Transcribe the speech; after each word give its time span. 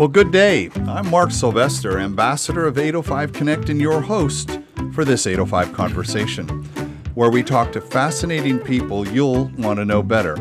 Well, 0.00 0.08
good 0.08 0.32
day. 0.32 0.70
I'm 0.86 1.10
Mark 1.10 1.30
Sylvester, 1.30 1.98
ambassador 1.98 2.66
of 2.66 2.78
805 2.78 3.34
Connect, 3.34 3.68
and 3.68 3.78
your 3.78 4.00
host 4.00 4.58
for 4.94 5.04
this 5.04 5.26
805 5.26 5.74
conversation, 5.74 6.48
where 7.14 7.28
we 7.28 7.42
talk 7.42 7.70
to 7.72 7.82
fascinating 7.82 8.58
people 8.60 9.06
you'll 9.06 9.48
want 9.58 9.78
to 9.78 9.84
know 9.84 10.02
better. 10.02 10.38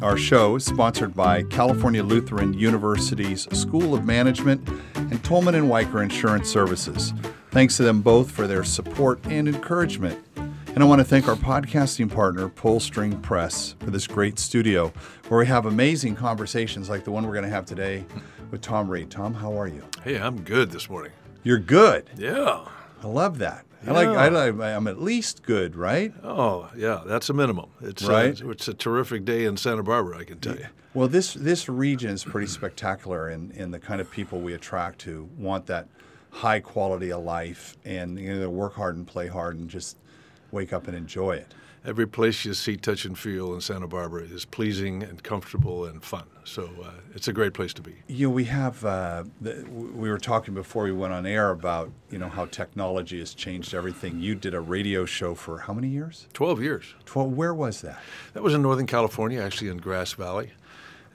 Our 0.00 0.16
show 0.16 0.56
is 0.56 0.64
sponsored 0.64 1.14
by 1.14 1.42
California 1.42 2.02
Lutheran 2.02 2.54
University's 2.54 3.46
School 3.54 3.94
of 3.94 4.06
Management 4.06 4.66
and 4.94 5.22
Tolman 5.22 5.54
and 5.54 5.68
Wiker 5.68 6.02
Insurance 6.02 6.48
Services. 6.48 7.12
Thanks 7.50 7.76
to 7.76 7.82
them 7.82 8.00
both 8.00 8.30
for 8.30 8.46
their 8.46 8.64
support 8.64 9.20
and 9.26 9.46
encouragement. 9.46 10.18
And 10.68 10.82
I 10.82 10.86
want 10.86 11.00
to 11.00 11.04
thank 11.04 11.28
our 11.28 11.36
podcasting 11.36 12.10
partner, 12.10 12.48
Pullstring 12.48 13.20
Press, 13.20 13.76
for 13.80 13.90
this 13.90 14.06
great 14.06 14.38
studio 14.38 14.94
where 15.28 15.40
we 15.40 15.46
have 15.46 15.66
amazing 15.66 16.16
conversations 16.16 16.88
like 16.88 17.04
the 17.04 17.10
one 17.10 17.26
we're 17.26 17.34
going 17.34 17.44
to 17.44 17.50
have 17.50 17.66
today 17.66 18.06
with 18.54 18.62
Tom 18.62 18.88
Reed. 18.88 19.10
Tom, 19.10 19.34
how 19.34 19.58
are 19.58 19.66
you? 19.66 19.82
Hey, 20.04 20.16
I'm 20.16 20.42
good 20.42 20.70
this 20.70 20.88
morning. 20.88 21.10
You're 21.42 21.58
good. 21.58 22.08
Yeah. 22.16 22.64
I 23.02 23.06
love 23.08 23.38
that. 23.38 23.66
I 23.84 23.90
like. 23.90 24.06
I. 24.06 24.76
I'm 24.76 24.86
at 24.86 25.02
least 25.02 25.42
good, 25.42 25.74
right? 25.74 26.14
Oh, 26.22 26.70
yeah. 26.76 27.02
That's 27.04 27.28
a 27.28 27.32
minimum. 27.32 27.70
It's 27.80 28.04
Right. 28.04 28.40
Uh, 28.40 28.50
it's 28.50 28.68
a 28.68 28.74
terrific 28.74 29.24
day 29.24 29.44
in 29.44 29.56
Santa 29.56 29.82
Barbara, 29.82 30.18
I 30.18 30.24
can 30.24 30.38
tell 30.38 30.54
you. 30.54 30.66
Well, 30.94 31.08
this 31.08 31.34
this 31.34 31.68
region 31.68 32.10
is 32.10 32.22
pretty 32.22 32.46
spectacular, 32.46 33.28
in 33.28 33.50
in 33.50 33.72
the 33.72 33.80
kind 33.80 34.00
of 34.00 34.08
people 34.08 34.38
we 34.40 34.54
attract 34.54 35.02
who 35.02 35.28
want 35.36 35.66
that 35.66 35.88
high 36.30 36.60
quality 36.60 37.10
of 37.10 37.24
life 37.24 37.76
and 37.84 38.20
you 38.20 38.38
know 38.38 38.48
work 38.48 38.74
hard 38.74 38.94
and 38.94 39.04
play 39.04 39.26
hard 39.26 39.58
and 39.58 39.68
just 39.68 39.96
wake 40.52 40.72
up 40.72 40.86
and 40.86 40.96
enjoy 40.96 41.32
it. 41.32 41.52
Every 41.86 42.06
place 42.06 42.46
you 42.46 42.54
see, 42.54 42.78
touch, 42.78 43.04
and 43.04 43.18
feel 43.18 43.52
in 43.54 43.60
Santa 43.60 43.86
Barbara 43.86 44.22
is 44.22 44.46
pleasing 44.46 45.02
and 45.02 45.22
comfortable 45.22 45.84
and 45.84 46.02
fun. 46.02 46.24
So 46.44 46.70
uh, 46.82 46.92
it's 47.14 47.28
a 47.28 47.32
great 47.32 47.52
place 47.52 47.74
to 47.74 47.82
be. 47.82 47.94
You 48.06 48.28
know, 48.28 48.34
we 48.34 48.44
have. 48.44 48.82
Uh, 48.82 49.24
the, 49.42 49.66
we 49.68 50.08
were 50.08 50.18
talking 50.18 50.54
before 50.54 50.84
we 50.84 50.92
went 50.92 51.12
on 51.12 51.26
air 51.26 51.50
about 51.50 51.90
you 52.10 52.18
know 52.18 52.30
how 52.30 52.46
technology 52.46 53.18
has 53.18 53.34
changed 53.34 53.74
everything. 53.74 54.18
You 54.18 54.34
did 54.34 54.54
a 54.54 54.60
radio 54.60 55.04
show 55.04 55.34
for 55.34 55.58
how 55.58 55.74
many 55.74 55.88
years? 55.88 56.26
12 56.32 56.62
years. 56.62 56.94
Twelve. 57.04 57.32
Where 57.32 57.52
was 57.52 57.82
that? 57.82 58.00
That 58.32 58.42
was 58.42 58.54
in 58.54 58.62
Northern 58.62 58.86
California, 58.86 59.42
actually 59.42 59.68
in 59.68 59.76
Grass 59.76 60.14
Valley. 60.14 60.52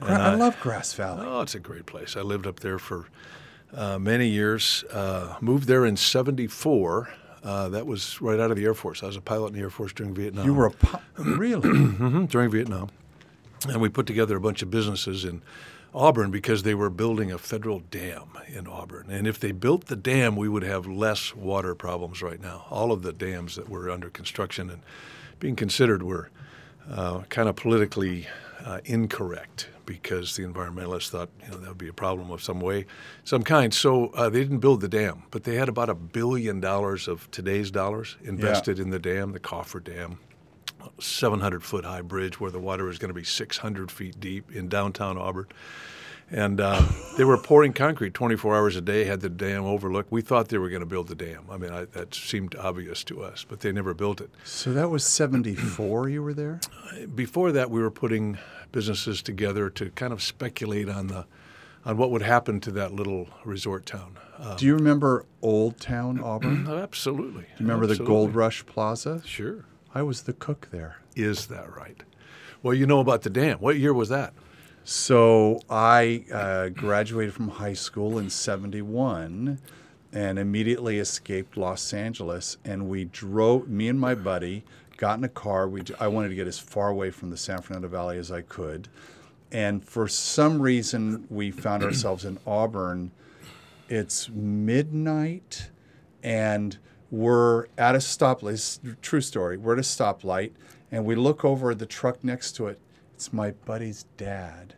Gra- 0.00 0.18
I 0.18 0.34
love 0.34 0.58
Grass 0.60 0.92
Valley. 0.94 1.26
Oh, 1.26 1.40
it's 1.40 1.54
a 1.56 1.60
great 1.60 1.86
place. 1.86 2.16
I 2.16 2.20
lived 2.20 2.46
up 2.46 2.60
there 2.60 2.78
for 2.78 3.06
uh, 3.74 3.98
many 3.98 4.28
years. 4.28 4.84
Uh, 4.90 5.36
moved 5.40 5.66
there 5.66 5.84
in 5.84 5.96
'74. 5.96 7.10
Uh, 7.42 7.68
that 7.70 7.86
was 7.86 8.20
right 8.20 8.38
out 8.38 8.50
of 8.50 8.56
the 8.56 8.64
Air 8.64 8.74
Force. 8.74 9.02
I 9.02 9.06
was 9.06 9.16
a 9.16 9.20
pilot 9.20 9.48
in 9.48 9.52
the 9.54 9.60
Air 9.60 9.70
Force 9.70 9.92
during 9.92 10.12
Vietnam. 10.14 10.44
You 10.44 10.52
were 10.54 10.66
a 10.66 10.70
pi- 10.70 11.00
really. 11.16 11.68
Mhm, 11.70 12.28
during 12.28 12.50
Vietnam. 12.50 12.88
And 13.68 13.80
we 13.80 13.88
put 13.88 14.06
together 14.06 14.36
a 14.36 14.40
bunch 14.40 14.62
of 14.62 14.70
businesses 14.70 15.24
in 15.24 15.42
Auburn 15.94 16.30
because 16.30 16.62
they 16.62 16.74
were 16.74 16.88
building 16.90 17.32
a 17.32 17.38
federal 17.38 17.80
dam 17.80 18.28
in 18.48 18.66
Auburn. 18.66 19.06
And 19.10 19.26
if 19.26 19.38
they 19.40 19.52
built 19.52 19.86
the 19.86 19.96
dam, 19.96 20.36
we 20.36 20.48
would 20.48 20.62
have 20.62 20.86
less 20.86 21.34
water 21.34 21.74
problems 21.74 22.22
right 22.22 22.40
now. 22.40 22.64
All 22.70 22.92
of 22.92 23.02
the 23.02 23.12
dams 23.12 23.56
that 23.56 23.68
were 23.68 23.90
under 23.90 24.08
construction 24.10 24.70
and 24.70 24.82
being 25.40 25.56
considered 25.56 26.02
were 26.02 26.30
uh, 26.90 27.20
kind 27.28 27.48
of 27.48 27.56
politically 27.56 28.26
uh, 28.64 28.80
incorrect 28.84 29.68
because 29.86 30.36
the 30.36 30.44
environmentalists 30.44 31.10
thought 31.10 31.28
you 31.42 31.50
know 31.50 31.58
that 31.58 31.68
would 31.68 31.78
be 31.78 31.88
a 31.88 31.92
problem 31.92 32.30
of 32.30 32.42
some 32.42 32.60
way, 32.60 32.86
some 33.24 33.42
kind. 33.42 33.74
So 33.74 34.08
uh, 34.08 34.28
they 34.28 34.40
didn't 34.40 34.58
build 34.58 34.80
the 34.80 34.88
dam, 34.88 35.24
but 35.30 35.44
they 35.44 35.56
had 35.56 35.68
about 35.68 35.88
a 35.88 35.94
billion 35.94 36.60
dollars 36.60 37.08
of 37.08 37.30
today's 37.30 37.70
dollars 37.70 38.16
invested 38.22 38.78
in 38.78 38.90
the 38.90 38.98
dam, 38.98 39.32
the 39.32 39.40
Coffer 39.40 39.80
Dam. 39.80 40.18
700 40.98 41.62
foot 41.62 41.84
high 41.84 42.00
bridge 42.00 42.40
where 42.40 42.50
the 42.50 42.58
water 42.58 42.88
is 42.88 42.98
going 42.98 43.10
to 43.10 43.14
be 43.14 43.24
600 43.24 43.90
feet 43.90 44.18
deep 44.18 44.50
in 44.50 44.68
downtown 44.68 45.18
Auburn. 45.18 45.46
And 46.32 46.60
uh, 46.60 46.86
they 47.16 47.24
were 47.24 47.36
pouring 47.36 47.72
concrete 47.72 48.14
24 48.14 48.56
hours 48.56 48.76
a 48.76 48.80
day, 48.80 49.04
had 49.04 49.20
the 49.20 49.28
dam 49.28 49.64
overlooked. 49.64 50.12
We 50.12 50.22
thought 50.22 50.48
they 50.48 50.58
were 50.58 50.68
going 50.68 50.80
to 50.80 50.86
build 50.86 51.08
the 51.08 51.16
dam. 51.16 51.44
I 51.50 51.56
mean, 51.56 51.72
I, 51.72 51.86
that 51.86 52.14
seemed 52.14 52.54
obvious 52.54 53.02
to 53.04 53.22
us, 53.22 53.44
but 53.48 53.60
they 53.60 53.72
never 53.72 53.94
built 53.94 54.20
it. 54.20 54.30
So 54.44 54.72
that 54.72 54.90
was 54.90 55.04
'74. 55.04 56.08
You 56.08 56.22
were 56.22 56.34
there. 56.34 56.60
Before 57.14 57.50
that, 57.52 57.70
we 57.70 57.80
were 57.82 57.90
putting 57.90 58.38
businesses 58.70 59.22
together 59.22 59.70
to 59.70 59.90
kind 59.90 60.12
of 60.12 60.22
speculate 60.22 60.88
on 60.88 61.08
the 61.08 61.26
on 61.84 61.96
what 61.96 62.10
would 62.10 62.22
happen 62.22 62.60
to 62.60 62.70
that 62.72 62.92
little 62.92 63.28
resort 63.44 63.86
town. 63.86 64.16
Uh, 64.38 64.54
Do 64.54 64.66
you 64.66 64.74
remember 64.74 65.24
Old 65.42 65.80
Town 65.80 66.20
Auburn? 66.20 66.66
absolutely. 66.68 67.42
Do 67.42 67.48
you 67.64 67.66
remember 67.66 67.86
the 67.86 67.96
Gold 67.96 68.34
Rush 68.34 68.64
Plaza? 68.66 69.22
Sure. 69.24 69.64
I 69.94 70.02
was 70.02 70.22
the 70.22 70.32
cook 70.34 70.68
there. 70.70 70.98
Is 71.16 71.46
that 71.46 71.74
right? 71.74 72.02
Well, 72.62 72.74
you 72.74 72.86
know 72.86 73.00
about 73.00 73.22
the 73.22 73.30
dam. 73.30 73.58
What 73.58 73.76
year 73.78 73.94
was 73.94 74.10
that? 74.10 74.34
So 74.84 75.60
I 75.68 76.24
uh, 76.32 76.68
graduated 76.70 77.34
from 77.34 77.48
high 77.48 77.74
school 77.74 78.18
in 78.18 78.30
'71, 78.30 79.58
and 80.12 80.38
immediately 80.38 80.98
escaped 80.98 81.56
Los 81.56 81.92
Angeles. 81.92 82.56
And 82.64 82.88
we 82.88 83.04
drove. 83.04 83.68
Me 83.68 83.88
and 83.88 84.00
my 84.00 84.14
buddy 84.14 84.64
got 84.96 85.18
in 85.18 85.24
a 85.24 85.28
car. 85.28 85.68
We 85.68 85.82
I 85.98 86.08
wanted 86.08 86.30
to 86.30 86.34
get 86.34 86.46
as 86.46 86.58
far 86.58 86.88
away 86.88 87.10
from 87.10 87.30
the 87.30 87.36
San 87.36 87.60
Fernando 87.60 87.88
Valley 87.88 88.18
as 88.18 88.32
I 88.32 88.42
could, 88.42 88.88
and 89.52 89.84
for 89.84 90.08
some 90.08 90.60
reason 90.60 91.26
we 91.30 91.50
found 91.50 91.82
ourselves 91.82 92.24
in 92.24 92.38
Auburn. 92.46 93.12
It's 93.88 94.28
midnight, 94.28 95.70
and 96.22 96.78
we're 97.10 97.66
at 97.76 97.94
a 97.94 97.98
stoplight. 97.98 99.00
True 99.02 99.20
story. 99.20 99.56
We're 99.56 99.72
at 99.72 99.78
a 99.80 99.82
stoplight, 99.82 100.52
and 100.92 101.04
we 101.04 101.16
look 101.16 101.44
over 101.44 101.72
at 101.72 101.78
the 101.80 101.86
truck 101.86 102.22
next 102.22 102.52
to 102.52 102.68
it. 102.68 102.78
It's 103.20 103.34
my 103.34 103.50
buddy's 103.50 104.06
dad, 104.16 104.76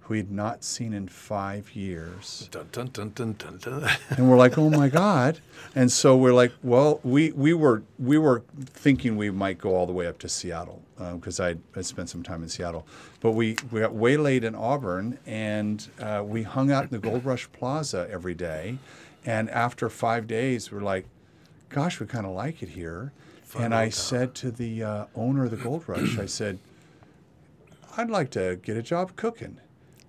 who 0.00 0.14
he'd 0.14 0.30
not 0.30 0.64
seen 0.64 0.94
in 0.94 1.08
five 1.08 1.76
years. 1.76 2.48
Dun, 2.50 2.66
dun, 2.72 3.58
dun. 3.58 3.86
And 4.16 4.30
we're 4.30 4.38
like, 4.38 4.56
oh 4.56 4.70
my 4.70 4.88
God. 4.88 5.40
And 5.74 5.92
so 5.92 6.16
we're 6.16 6.32
like, 6.32 6.52
well, 6.62 7.00
we, 7.04 7.32
we 7.32 7.52
were 7.52 7.82
we 7.98 8.16
were 8.16 8.44
thinking 8.64 9.18
we 9.18 9.30
might 9.30 9.58
go 9.58 9.76
all 9.76 9.86
the 9.86 9.92
way 9.92 10.06
up 10.06 10.18
to 10.20 10.28
Seattle 10.30 10.80
because 10.96 11.38
I 11.38 11.56
I 11.76 11.82
spent 11.82 12.08
some 12.08 12.22
time 12.22 12.42
in 12.42 12.48
Seattle, 12.48 12.86
but 13.20 13.32
we, 13.32 13.58
we 13.70 13.80
got 13.80 13.92
waylaid 13.92 14.42
in 14.42 14.54
Auburn 14.54 15.18
and 15.26 15.86
uh, 16.00 16.22
we 16.24 16.44
hung 16.44 16.70
out 16.72 16.84
in 16.84 16.90
the 16.92 16.98
Gold 16.98 17.26
Rush 17.26 17.46
Plaza 17.52 18.08
every 18.10 18.32
day, 18.32 18.78
and 19.26 19.50
after 19.50 19.90
five 19.90 20.26
days, 20.26 20.72
we're 20.72 20.80
like, 20.80 21.04
gosh, 21.68 22.00
we 22.00 22.06
kind 22.06 22.24
of 22.24 22.32
like 22.32 22.62
it 22.62 22.70
here. 22.70 23.12
and 23.58 23.74
I 23.74 23.90
said 23.90 24.34
to 24.36 24.50
the 24.50 24.82
uh, 24.82 25.04
owner 25.14 25.44
of 25.44 25.50
the 25.50 25.58
Gold 25.58 25.86
Rush, 25.86 26.18
I 26.18 26.24
said, 26.24 26.58
I'd 27.96 28.10
like 28.10 28.30
to 28.32 28.56
get 28.62 28.76
a 28.76 28.82
job 28.82 29.16
cooking. 29.16 29.58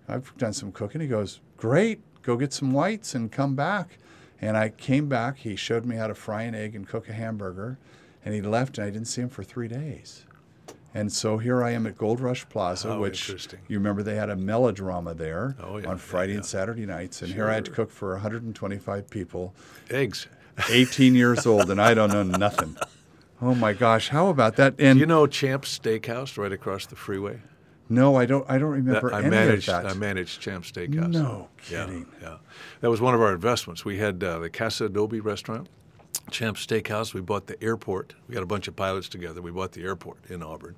I've 0.07 0.35
done 0.38 0.53
some 0.53 0.71
cooking. 0.71 1.01
He 1.01 1.07
goes, 1.07 1.39
Great, 1.57 2.01
go 2.21 2.35
get 2.38 2.53
some 2.53 2.71
whites 2.71 3.16
and 3.16 3.31
come 3.31 3.55
back. 3.55 3.97
And 4.41 4.57
I 4.57 4.69
came 4.69 5.07
back. 5.07 5.38
He 5.38 5.55
showed 5.55 5.85
me 5.85 5.95
how 5.95 6.07
to 6.07 6.16
fry 6.16 6.44
an 6.44 6.55
egg 6.55 6.75
and 6.75 6.88
cook 6.88 7.07
a 7.09 7.13
hamburger. 7.13 7.77
And 8.25 8.33
he 8.33 8.41
left, 8.41 8.77
and 8.77 8.88
I 8.88 8.89
didn't 8.89 9.07
see 9.07 9.21
him 9.21 9.29
for 9.29 9.44
three 9.44 9.67
days. 9.67 10.25
And 10.94 11.11
so 11.11 11.38
here 11.39 11.63
I 11.63 11.71
am 11.71 11.88
at 11.88 11.97
Gold 11.97 12.19
Rush 12.19 12.47
Plaza, 12.49 12.89
How 12.89 12.99
which 12.99 13.27
interesting. 13.27 13.59
you 13.67 13.77
remember 13.79 14.03
they 14.03 14.15
had 14.15 14.29
a 14.29 14.35
melodrama 14.35 15.13
there 15.13 15.55
Oh, 15.61 15.77
yeah, 15.77 15.88
on 15.89 15.97
Friday 15.97 16.33
yeah. 16.33 16.38
and 16.38 16.45
Saturday 16.45 16.85
nights. 16.85 17.21
And 17.21 17.33
here 17.33 17.50
I 17.50 17.55
had 17.55 17.65
to 17.65 17.71
cook 17.71 17.89
for 17.89 18.11
125 18.13 19.09
people, 19.09 19.55
Eggs. 19.89 20.27
18 20.69 21.15
years 21.15 21.47
old, 21.47 21.71
and 21.71 21.81
I 21.81 21.94
don't 21.94 22.11
know 22.11 22.23
nothing. 22.23 22.77
Oh 23.41 23.53
my 23.55 23.73
gosh, 23.73 24.07
how 24.07 24.29
about 24.29 24.55
that? 24.55 24.75
And 24.79 24.97
You 24.97 25.05
know 25.05 25.27
Champ's 25.27 25.77
Steakhouse 25.77 26.38
right 26.38 26.51
across 26.53 26.85
the 26.85 26.95
freeway? 26.95 27.41
No, 27.94 28.16
I 28.16 28.26
don't. 28.26 28.46
I 28.50 28.58
don't 28.58 28.72
remember 28.72 29.09
That- 29.09 29.16
I 29.16 29.22
any 29.22 29.30
managed. 29.30 29.70
of 29.70 29.84
that. 29.84 29.92
I 29.92 29.94
managed 29.94 30.42
Champ's 30.42 30.72
Steakhouse. 30.72 31.09
No 31.12 31.50
kidding. 31.58 32.06
Yeah, 32.22 32.38
that 32.81 32.90
was 32.90 33.00
one 33.02 33.14
of 33.14 33.22
our 33.22 33.34
investments. 33.34 33.86
We 33.86 33.98
had 33.98 34.24
uh, 34.24 34.40
the 34.40 34.50
Casa 34.50 34.86
Adobe 34.86 35.20
restaurant, 35.20 35.68
Champ's 36.31 36.66
Steakhouse. 36.66 37.14
We 37.14 37.22
bought 37.22 37.48
the 37.48 37.62
airport. 37.64 38.16
We 38.28 38.34
got 38.34 38.44
a 38.44 38.48
bunch 38.48 38.68
of 38.68 38.76
pilots 38.76 39.08
together. 39.09 39.42
We 39.42 39.52
bought 39.52 39.72
the 39.74 39.84
airport 39.84 40.18
in 40.30 40.42
Auburn, 40.44 40.76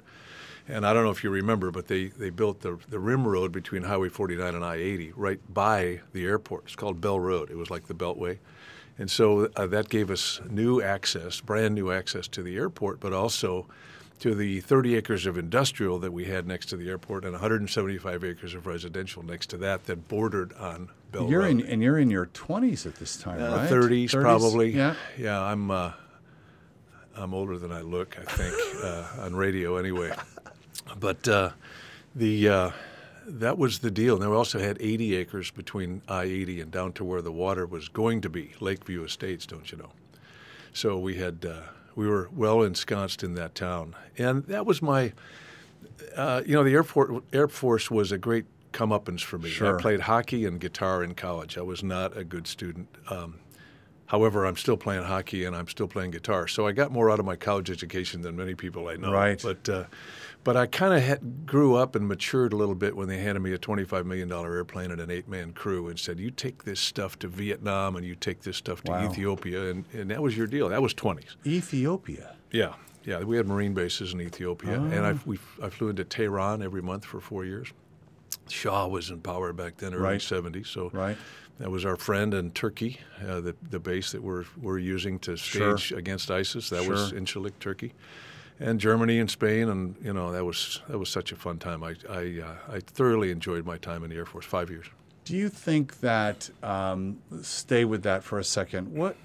and 0.68 0.86
I 0.86 0.94
don't 0.94 1.03
know 1.03 1.12
if 1.12 1.24
you 1.24 1.30
remember, 1.30 1.72
but 1.72 1.88
they, 1.88 2.06
they 2.08 2.30
built 2.30 2.62
the 2.62 2.78
the 2.90 3.00
rim 3.00 3.28
road 3.28 3.52
between 3.52 3.84
Highway 3.84 4.09
49 4.09 4.53
and 4.56 4.64
I-80 4.66 5.14
right 5.16 5.40
by 5.53 6.02
the 6.14 6.26
airport. 6.26 6.64
It's 6.66 6.76
called 6.76 7.02
Bell 7.02 7.20
Road. 7.20 7.50
It 7.50 7.58
was 7.58 7.70
like 7.70 7.88
the 7.88 7.96
Beltway. 7.96 8.38
And 8.97 9.11
so 9.11 9.50
uh, 9.58 9.68
that 9.68 9.90
gave 9.90 10.09
us 10.09 10.40
new 10.50 10.82
access, 10.82 11.41
brand 11.41 11.76
new 11.76 11.91
access 11.91 12.29
to 12.29 12.41
the 12.41 12.56
airport, 12.56 13.02
but 13.02 13.11
also 13.11 13.68
to 14.20 14.34
the 14.34 14.62
30 14.62 14.96
acres 14.96 15.26
of 15.26 15.38
industrial 15.38 16.00
that 16.00 16.12
we 16.14 16.26
had 16.26 16.47
next 16.47 16.67
to 16.67 16.78
the 16.78 16.90
airport 16.90 17.23
and 17.26 17.34
175 17.34 18.23
acres 18.23 18.53
of 18.53 18.66
residential 18.66 19.23
next 19.23 19.47
to 19.52 19.58
that 19.58 19.85
that 19.85 20.08
bordered 20.08 20.53
on 20.53 20.90
Bell 21.12 21.29
You're 21.29 21.41
Road. 21.41 21.62
in, 21.62 21.66
and 21.67 21.82
you're 21.84 21.97
in 22.00 22.09
your 22.09 22.28
20s 22.28 22.85
at 22.85 22.96
this 22.96 23.17
time, 23.17 23.41
Uh, 23.41 23.58
right? 23.58 23.70
30s, 23.70 24.12
probably. 24.12 24.72
Yeah. 24.72 24.96
Yeah, 25.17 25.41
I'm 25.41 25.70
uh, 25.70 25.91
I'm 27.17 27.34
older 27.34 27.58
than 27.58 27.72
I 27.72 27.82
look. 27.82 28.17
I 28.20 28.23
think 28.23 28.53
uh, 28.84 29.23
on 29.26 29.35
radio 29.35 29.78
anyway. 29.78 30.12
But 31.00 31.28
uh, 31.28 31.52
the 32.16 32.50
uh, 32.50 32.72
that 33.28 33.58
was 33.58 33.79
the 33.79 33.91
deal. 33.91 34.16
And 34.16 34.23
then 34.23 34.29
we 34.29 34.35
also 34.35 34.59
had 34.59 34.78
80 34.79 35.16
acres 35.16 35.50
between 35.52 36.02
I-80 36.08 36.61
and 36.61 36.72
down 36.72 36.94
to 36.94 37.03
where 37.03 37.22
the 37.22 37.32
water 37.32 37.66
was 37.66 37.90
going 37.90 38.22
to 38.22 38.29
be, 38.29 38.53
Lakeview 38.59 39.03
Estates, 39.03 39.46
don't 39.46 39.72
you 39.72 39.78
know? 39.78 39.90
So 40.73 40.97
we 41.00 41.16
had 41.16 41.46
uh, 41.46 41.61
we 41.96 42.08
were 42.08 42.30
well 42.34 42.62
ensconced 42.62 43.24
in 43.24 43.36
that 43.36 43.56
town, 43.56 43.96
and 44.18 44.44
that 44.46 44.66
was 44.66 44.82
my. 44.82 45.14
Uh, 46.16 46.42
you 46.46 46.53
know, 46.53 46.64
the 46.64 46.74
Air 46.74 46.84
Force, 46.84 47.22
Air 47.34 47.47
Force 47.47 47.92
was 47.92 48.12
a 48.12 48.18
great 48.18 48.46
comeuppance 48.72 49.22
for 49.22 49.38
me. 49.38 49.50
Sure. 49.50 49.78
I 49.78 49.82
played 49.82 50.02
hockey 50.02 50.46
and 50.46 50.59
guitar 50.59 51.03
in 51.03 51.16
college. 51.16 51.58
I 51.58 51.62
was 51.62 51.84
not 51.84 52.16
a 52.18 52.24
good 52.24 52.47
student. 52.47 52.88
Um, 53.09 53.40
however, 54.07 54.46
I'm 54.46 54.55
still 54.57 54.78
playing 54.78 55.03
hockey 55.03 55.46
and 55.46 55.55
I'm 55.55 55.67
still 55.67 55.87
playing 55.87 56.11
guitar. 56.11 56.47
So 56.47 56.67
I 56.67 56.72
got 56.72 56.91
more 56.91 57.09
out 57.11 57.19
of 57.19 57.25
my 57.25 57.35
college 57.35 57.69
education 57.72 58.22
than 58.22 58.35
many 58.35 58.55
people 58.55 58.87
I 58.87 58.96
know. 58.96 59.11
Right. 59.11 59.41
But 59.41 59.67
uh, 59.69 59.84
but 60.43 60.55
I 60.55 60.67
kind 60.67 60.93
of 60.93 61.46
grew 61.47 61.73
up 61.75 61.96
and 61.96 62.07
matured 62.07 62.53
a 62.53 62.55
little 62.55 62.75
bit 62.75 62.96
when 62.96 63.07
they 63.07 63.17
handed 63.17 63.40
me 63.41 63.53
a 63.53 63.57
$25 63.57 64.05
million 64.05 64.31
airplane 64.31 64.91
and 64.91 65.02
an 65.02 65.09
eight-man 65.09 65.53
crew 65.53 65.87
and 65.87 65.97
said, 65.99 66.19
"You 66.19 66.29
take 66.29 66.66
this 66.66 66.79
stuff 66.79 67.17
to 67.19 67.28
Vietnam 67.28 67.96
and 67.96 68.05
you 68.05 68.13
take 68.13 68.41
this 68.41 68.55
stuff 68.57 68.84
to 68.84 68.91
Wow. 68.91 69.09
Ethiopia," 69.09 69.72
and, 69.72 69.85
and 69.91 70.11
that 70.11 70.22
was 70.22 70.37
your 70.37 70.46
deal. 70.46 70.69
That 70.69 70.84
was 70.84 70.93
20s. 70.93 71.35
Ethiopia. 71.47 72.35
Yeah, 72.51 72.73
yeah. 73.05 73.23
We 73.23 73.37
had 73.37 73.47
Marine 73.47 73.73
bases 73.73 74.13
in 74.13 74.22
Ethiopia, 74.22 74.75
and 74.79 74.93
Ah. 74.99 75.09
I, 75.09 75.19
we, 75.25 75.40
I 75.63 75.69
flew 75.69 75.90
into 75.90 76.03
Tehran 76.03 76.61
every 76.61 76.81
month 76.84 77.05
for 77.05 77.19
four 77.19 77.43
years. 77.43 77.69
Shah 78.47 78.85
was 78.85 79.09
in 79.09 79.22
power 79.22 79.51
back 79.51 79.78
then, 79.78 79.96
early 79.96 80.03
Right. 80.03 80.19
70s. 80.22 80.67
So 80.67 80.91
Right. 80.93 81.17
That 81.59 81.72
was 81.72 81.85
our 81.85 81.96
friend 81.96 82.34
in 82.34 82.52
Turkey, 82.52 82.99
uh, 83.28 83.40
the, 83.41 83.55
the 83.69 83.79
base 83.79 84.11
that 84.11 84.22
we're, 84.22 84.46
we're 84.61 84.78
using 84.79 85.19
to 85.19 85.37
Sure. 85.37 85.78
stage 85.78 85.97
against 85.97 86.29
ISIS. 86.29 86.69
That 86.69 86.87
was 86.87 87.09
Sure. 87.09 87.19
Incirlik, 87.19 87.53
Turkey. 87.59 87.93
And 88.59 88.79
Germany 88.79 89.19
and 89.19 89.29
Spain, 89.29 89.67
and 89.67 89.96
you 90.02 90.13
know 90.13 90.31
that 90.31 90.46
was 90.46 90.81
that 90.87 90.97
was 90.97 91.09
such 91.09 91.34
a 91.34 91.35
fun 91.35 91.57
time. 91.59 91.84
I 91.84 91.96
I, 92.09 92.41
uh, 92.41 92.75
I 92.75 92.79
thoroughly 92.79 93.29
enjoyed 93.29 93.66
my 93.66 93.78
time 93.78 94.02
in 94.05 94.09
the 94.09 94.16
Air 94.16 94.25
Force, 94.25 94.46
five 94.46 94.69
years. 94.69 94.85
Do 95.25 95.35
you 95.35 95.49
think 95.49 95.99
that 95.99 96.49
um, 96.63 97.17
stay 97.41 97.84
with 97.84 98.03
that 98.03 98.23
for 98.23 98.40
a 98.40 98.46
second? 98.46 98.93
What 98.93 99.17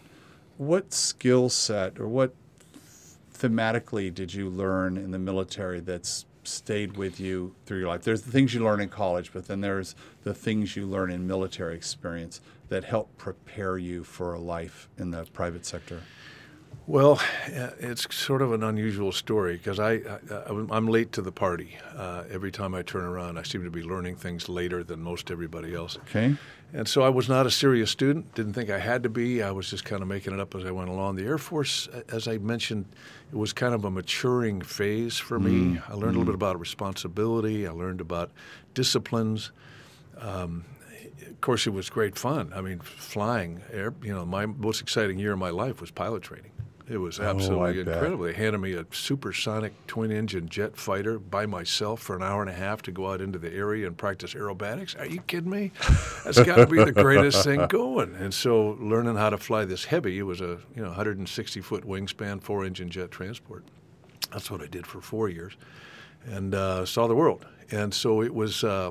what 0.56 0.92
skill 0.92 1.48
set 1.48 2.00
or 2.00 2.08
what 2.08 2.34
thematically 3.32 4.12
did 4.12 4.34
you 4.34 4.48
learn 4.48 4.96
in 4.96 5.12
the 5.12 5.18
military 5.18 5.78
that's 5.78 6.26
stayed 6.50 6.96
with 6.96 7.20
you 7.20 7.54
through 7.66 7.78
your 7.78 7.88
life? 7.88 8.02
There's 8.02 8.22
the 8.22 8.30
things 8.30 8.54
you 8.54 8.62
learn 8.62 8.80
in 8.80 8.88
college, 8.88 9.32
but 9.32 9.46
then 9.46 9.60
there's 9.60 9.94
the 10.24 10.34
things 10.34 10.76
you 10.76 10.86
learn 10.86 11.10
in 11.10 11.26
military 11.26 11.74
experience 11.74 12.40
that 12.68 12.84
help 12.84 13.16
prepare 13.16 13.78
you 13.78 14.04
for 14.04 14.34
a 14.34 14.40
life 14.40 14.88
in 14.98 15.10
the 15.10 15.24
private 15.32 15.66
sector. 15.66 16.02
Well, 16.86 17.20
uh, 17.56 17.70
it's 17.78 18.12
sort 18.14 18.42
of 18.42 18.52
an 18.52 18.62
unusual 18.62 19.12
story 19.12 19.56
because 19.56 19.78
I, 19.78 19.92
I, 19.92 20.20
I'm 20.48 20.88
late 20.88 21.12
to 21.12 21.22
the 21.22 21.30
party. 21.30 21.76
Uh, 21.94 22.24
every 22.30 22.50
time 22.50 22.74
I 22.74 22.82
turn 22.82 23.04
around, 23.04 23.38
I 23.38 23.42
seem 23.42 23.62
to 23.64 23.70
be 23.70 23.82
learning 23.82 24.16
things 24.16 24.48
later 24.48 24.82
than 24.82 25.00
most 25.00 25.30
everybody 25.30 25.74
else. 25.74 25.98
Okay. 26.08 26.34
And 26.72 26.86
so 26.86 27.02
I 27.02 27.08
was 27.08 27.28
not 27.28 27.46
a 27.46 27.50
serious 27.50 27.90
student, 27.90 28.32
didn't 28.34 28.52
think 28.52 28.70
I 28.70 28.78
had 28.78 29.02
to 29.02 29.08
be. 29.08 29.42
I 29.42 29.50
was 29.50 29.68
just 29.68 29.84
kind 29.84 30.02
of 30.02 30.08
making 30.08 30.32
it 30.32 30.40
up 30.40 30.54
as 30.54 30.64
I 30.64 30.70
went 30.70 30.88
along. 30.88 31.16
The 31.16 31.24
Air 31.24 31.38
Force, 31.38 31.88
as 32.08 32.28
I 32.28 32.38
mentioned, 32.38 32.86
it 33.32 33.36
was 33.36 33.52
kind 33.52 33.74
of 33.74 33.84
a 33.84 33.90
maturing 33.90 34.60
phase 34.60 35.18
for 35.18 35.40
me. 35.40 35.80
I 35.88 35.94
learned 35.94 36.16
a 36.16 36.18
little 36.18 36.24
bit 36.24 36.34
about 36.34 36.60
responsibility, 36.60 37.66
I 37.66 37.72
learned 37.72 38.00
about 38.00 38.30
disciplines. 38.74 39.50
Um, 40.18 40.64
of 41.26 41.40
course, 41.40 41.66
it 41.66 41.70
was 41.70 41.90
great 41.90 42.18
fun. 42.18 42.52
I 42.54 42.60
mean, 42.60 42.78
flying, 42.80 43.62
air, 43.72 43.94
you 44.02 44.14
know, 44.14 44.24
my 44.24 44.46
most 44.46 44.80
exciting 44.80 45.18
year 45.18 45.32
of 45.32 45.38
my 45.38 45.50
life 45.50 45.80
was 45.80 45.90
pilot 45.90 46.22
training. 46.22 46.49
It 46.90 46.98
was 46.98 47.20
absolutely 47.20 47.84
bet. 47.84 47.94
incredible. 47.94 48.24
They 48.24 48.32
handed 48.32 48.58
me 48.58 48.72
a 48.72 48.84
supersonic 48.90 49.72
twin 49.86 50.10
engine 50.10 50.48
jet 50.48 50.76
fighter 50.76 51.20
by 51.20 51.46
myself 51.46 52.02
for 52.02 52.16
an 52.16 52.22
hour 52.24 52.42
and 52.42 52.50
a 52.50 52.54
half 52.54 52.82
to 52.82 52.90
go 52.90 53.12
out 53.12 53.20
into 53.20 53.38
the 53.38 53.52
area 53.52 53.86
and 53.86 53.96
practice 53.96 54.34
aerobatics. 54.34 54.98
Are 54.98 55.06
you 55.06 55.20
kidding 55.20 55.50
me? 55.50 55.70
That's 56.24 56.42
got 56.42 56.56
to 56.56 56.66
be 56.66 56.82
the 56.82 56.90
greatest 56.90 57.44
thing 57.44 57.64
going. 57.68 58.16
And 58.16 58.34
so 58.34 58.76
learning 58.80 59.14
how 59.14 59.30
to 59.30 59.38
fly 59.38 59.64
this 59.64 59.84
heavy, 59.84 60.18
it 60.18 60.24
was 60.24 60.40
a 60.40 60.58
you 60.74 60.82
know 60.82 60.88
160 60.88 61.60
foot 61.60 61.86
wingspan, 61.86 62.42
four 62.42 62.64
engine 62.64 62.90
jet 62.90 63.12
transport. 63.12 63.62
That's 64.32 64.50
what 64.50 64.60
I 64.60 64.66
did 64.66 64.84
for 64.84 65.00
four 65.00 65.28
years, 65.28 65.52
and 66.24 66.56
uh, 66.56 66.84
saw 66.84 67.06
the 67.06 67.14
world. 67.14 67.46
And 67.70 67.94
so 67.94 68.20
it 68.20 68.34
was. 68.34 68.64
Uh, 68.64 68.90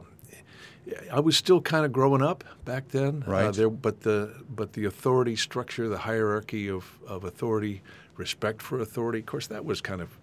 I 1.12 1.20
was 1.20 1.38
still 1.38 1.62
kind 1.62 1.86
of 1.86 1.92
growing 1.92 2.22
up 2.22 2.44
back 2.66 2.90
then, 2.90 3.24
Uh, 3.28 3.32
Right. 3.32 3.54
there, 3.54 3.70
but 3.70 4.02
the 4.02 4.34
but 4.50 4.74
the 4.74 4.86
authority 4.86 5.36
structure, 5.36 5.88
the 5.88 6.00
hierarchy 6.00 6.70
of, 6.70 6.98
of 7.08 7.24
authority, 7.24 7.82
respect 8.18 8.62
for 8.62 8.80
authority. 8.80 9.20
Of 9.20 9.26
course, 9.28 9.48
that 9.48 9.64
was 9.66 9.82
kind 9.82 10.02
of 10.02 10.18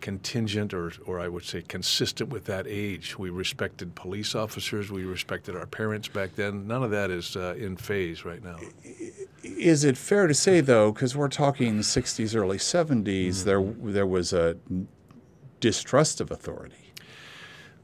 contingent, 0.00 0.72
or 0.74 0.90
or 1.06 1.20
I 1.20 1.28
would 1.28 1.44
say 1.44 1.62
consistent 1.62 2.30
with 2.30 2.44
that 2.46 2.66
age. 2.66 3.18
We 3.18 3.30
respected 3.30 3.94
police 3.94 4.34
officers. 4.34 4.90
We 4.90 5.04
respected 5.04 5.54
our 5.54 5.66
parents 5.66 6.08
back 6.08 6.34
then. 6.36 6.66
None 6.66 6.82
of 6.82 6.90
that 6.90 7.10
is 7.10 7.36
uh, 7.36 7.54
in 7.58 7.76
phase 7.76 8.24
right 8.24 8.42
now. 8.42 8.56
Is 9.42 9.84
it 9.84 9.96
fair 9.96 10.26
to 10.26 10.34
say, 10.34 10.60
though, 10.60 10.90
because 10.92 11.14
we're 11.16 11.28
talking 11.28 11.78
60s, 11.80 12.34
early 12.34 12.58
70s, 12.58 13.44
there 13.44 13.62
there 13.62 14.06
was 14.06 14.32
a 14.32 14.56
distrust 15.60 16.20
of 16.20 16.30
authority? 16.30 16.92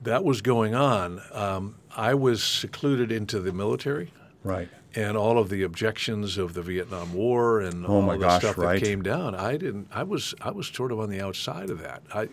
That 0.02 0.25
was 0.25 0.40
going 0.43 0.75
on. 0.75 1.20
Um, 1.32 1.76
I 1.96 2.14
was 2.14 2.43
secluded 2.44 3.10
into 3.10 3.40
the 3.40 3.52
military. 3.52 4.12
Right. 4.44 4.69
and 4.94 5.16
all 5.16 5.38
of 5.38 5.48
the 5.48 5.64
objections 5.64 6.38
of 6.38 6.54
the 6.54 6.62
Vietnam 6.62 7.12
War 7.14 7.60
and 7.60 7.84
Oh 7.84 7.94
all 7.94 8.02
my 8.02 8.14
the 8.14 8.20
gosh, 8.26 8.43
stuff 8.43 8.56
right. 8.58 8.78
that 8.78 8.87
came 8.87 9.02
down. 9.02 9.34
I 9.34 9.56
didn't. 9.56 9.88
I 9.93 10.04
was. 10.04 10.34
I 10.40 10.52
was 10.52 10.69
sort 10.69 10.93
of 10.93 11.00
on 11.00 11.10
the 11.10 11.20
outside 11.20 11.69
of 11.69 11.81
that. 11.81 12.02
I, 12.14 12.28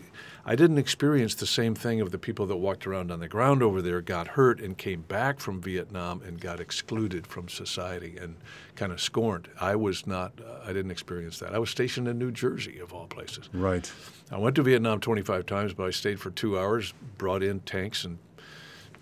I 0.46 0.56
didn't 0.56 0.78
experience 0.78 1.34
the 1.34 1.48
same 1.48 1.74
thing 1.74 2.02
of 2.02 2.12
the 2.12 2.20
people 2.20 2.46
that 2.46 2.58
walked 2.58 2.86
around 2.86 3.12
on 3.12 3.20
the 3.20 3.28
ground 3.28 3.64
over 3.64 3.82
there, 3.82 4.00
got 4.00 4.28
hurt, 4.28 4.60
and 4.62 4.78
came 4.78 5.02
back 5.02 5.40
from 5.40 5.60
Vietnam 5.60 6.22
and 6.22 6.40
got 6.40 6.60
excluded 6.60 7.26
from 7.26 7.50
society 7.50 8.16
and 8.22 8.36
kind 8.76 8.92
of 8.92 9.02
scorned. 9.02 9.48
I 9.60 9.76
was 9.76 10.06
not. 10.06 10.34
Uh, 10.40 10.60
I 10.70 10.72
didn't 10.72 10.92
experience 10.92 11.40
that. 11.40 11.56
I 11.56 11.58
was 11.58 11.72
stationed 11.72 12.08
in 12.08 12.20
New 12.20 12.32
Jersey, 12.32 12.78
of 12.78 12.94
all 12.94 13.08
places. 13.08 13.50
Right. 13.54 13.92
I 14.32 14.38
went 14.38 14.56
to 14.58 14.62
Vietnam 14.62 15.00
25 15.00 15.48
times, 15.48 15.74
but 15.74 15.86
I 15.88 15.90
stayed 15.90 16.20
for 16.20 16.30
two 16.30 16.60
hours, 16.60 16.94
brought 17.18 17.42
in 17.42 17.62
tanks 17.62 18.04
and 18.06 18.20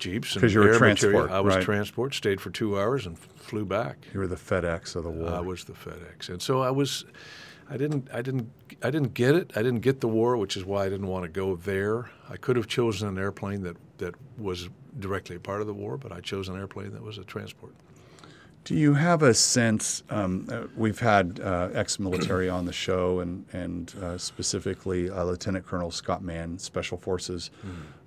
jeeps 0.02 0.34
and 0.36 0.42
'Cause 0.42 0.54
you 0.54 0.60
were 0.60 0.78
transport, 0.78 1.14
material. 1.14 1.34
I 1.34 1.40
was 1.40 1.56
right. 1.56 1.64
transport, 1.64 2.14
stayed 2.14 2.42
for 2.42 2.50
two 2.50 2.78
hours, 2.78 3.06
and 3.06 3.18
flew 3.18 3.64
back. 3.64 4.06
You 4.14 4.20
were 4.20 4.28
the 4.28 4.36
FedEx 4.36 4.96
of 4.98 5.04
the 5.06 5.10
war. 5.10 5.30
I 5.30 5.40
was 5.40 5.64
the 5.64 5.74
FedEx, 5.74 6.28
and 6.30 6.42
so 6.42 6.62
I 6.62 6.72
was. 6.72 7.06
I 7.70 7.78
didn't. 7.78 8.10
I 8.14 8.22
didn't. 8.22 8.52
I 8.84 8.90
didn't 8.92 9.14
get 9.14 9.34
it. 9.36 9.52
I 9.56 9.62
didn't 9.64 9.80
get 9.82 10.02
the 10.02 10.08
war, 10.10 10.36
which 10.36 10.58
is 10.58 10.66
why 10.66 10.86
I 10.86 10.90
didn't 10.90 11.08
want 11.08 11.24
to 11.24 11.30
go 11.30 11.56
there. 11.56 12.10
I 12.30 12.36
could 12.36 12.58
have 12.58 12.68
chosen 12.68 13.08
an 13.08 13.18
airplane 13.18 13.62
that 13.62 13.78
that 14.00 14.16
was 14.38 14.68
directly 15.00 15.38
a 15.38 15.40
part 15.40 15.62
of 15.62 15.68
the 15.68 15.74
war, 15.74 15.98
but 15.98 16.12
I 16.12 16.20
chose 16.20 16.50
an 16.50 16.58
airplane 16.58 16.92
that 16.92 17.02
was 17.02 17.18
a 17.18 17.24
transport. 17.24 17.74
Do 18.64 18.76
you 18.76 18.94
have 18.94 19.24
a 19.24 19.34
sense? 19.34 20.04
Um, 20.12 20.48
uh, 20.52 20.64
we've 20.76 21.00
had 21.00 21.40
uh, 21.40 21.70
ex-military 21.74 22.48
on 22.48 22.66
the 22.66 22.74
show, 22.74 23.20
and 23.22 23.46
and 23.54 23.94
uh, 24.04 24.18
specifically 24.18 25.10
uh, 25.10 25.24
Lieutenant 25.24 25.66
Colonel 25.66 25.90
Scott 25.92 26.22
Mann, 26.24 26.60
Special 26.60 26.98
Forces, 26.98 27.50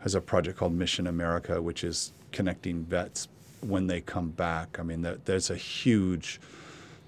has 0.05 0.15
a 0.15 0.21
project 0.21 0.59
called 0.59 0.75
Mission 0.75 1.07
America, 1.07 1.61
which 1.63 1.83
is 1.83 2.13
connecting 2.31 2.85
vets 2.85 3.27
when 3.63 3.87
they 3.87 4.03
come 4.03 4.29
back. 4.29 4.79
I 4.79 4.83
mean, 4.83 5.01
that, 5.01 5.25
there's 5.25 5.49
a 5.49 5.57
huge 5.57 6.41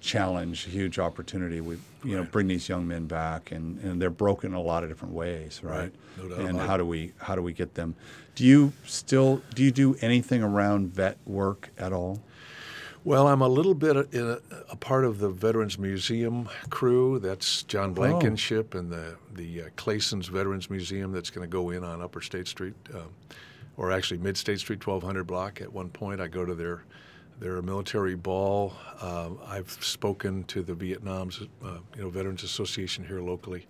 challenge, 0.00 0.62
huge 0.62 0.98
opportunity. 0.98 1.60
We 1.60 1.76
you 2.02 2.16
know 2.16 2.24
bring 2.24 2.46
these 2.48 2.70
young 2.70 2.88
men 2.88 3.06
back, 3.06 3.52
and, 3.52 3.78
and 3.80 4.00
they're 4.00 4.08
broken 4.08 4.52
in 4.52 4.56
a 4.56 4.62
lot 4.62 4.82
of 4.82 4.88
different 4.88 5.12
ways, 5.12 5.60
right? 5.62 5.78
Right. 5.78 5.92
No 6.16 6.28
doubt 6.28 6.48
and 6.48 6.58
how 6.58 6.78
do 6.78 6.86
we 6.86 7.12
how 7.18 7.34
do 7.34 7.42
we 7.42 7.52
get 7.52 7.74
them? 7.74 7.94
Do 8.34 8.44
you 8.44 8.72
still 8.86 9.42
do 9.54 9.62
you 9.62 9.70
do 9.70 9.94
anything 10.00 10.42
around 10.42 10.88
vet 10.88 11.18
work 11.26 11.68
at 11.76 11.92
all? 11.92 12.22
Well, 13.06 13.28
I'm 13.28 13.40
a 13.40 13.46
little 13.46 13.75
bit 13.75 13.96
a, 13.96 14.00
in 14.10 14.28
a, 14.28 14.38
a 14.72 14.75
part 14.75 15.04
of 15.04 15.20
the 15.20 15.28
Veterans 15.28 15.78
Museum 15.78 16.48
crew. 16.70 17.20
That's 17.20 17.62
John 17.62 17.94
Blankenship 17.94 18.75
and 18.75 18.90
the 18.90 19.14
the 19.32 19.62
uh, 19.62 19.64
Clayson's 19.76 20.26
Veterans 20.26 20.68
Museum 20.68 21.12
that's 21.12 21.30
going 21.30 21.48
to 21.48 21.50
go 21.50 21.70
in 21.70 21.84
on 21.84 22.02
Upper 22.02 22.20
State 22.20 22.48
Street, 22.48 22.75
um, 22.92 23.14
or 23.76 23.92
actually 23.92 24.18
Mid 24.18 24.36
State 24.36 24.58
Street, 24.58 24.84
1200 24.84 25.22
block. 25.22 25.60
At 25.60 25.72
one 25.72 25.88
point, 25.88 26.20
I 26.20 26.26
go 26.26 26.44
to 26.44 26.52
their 26.56 26.82
their 27.38 27.62
military 27.62 28.16
ball. 28.16 28.75
Um, 29.00 29.38
I've 29.46 29.70
spoken 29.80 30.42
to 30.44 30.64
the 30.64 30.75
Vietnam's 30.75 31.40
uh, 31.64 31.78
you 31.94 32.02
know 32.02 32.10
Veterans 32.10 32.42
Association 32.42 33.06
here 33.06 33.20
locally. 33.20 33.68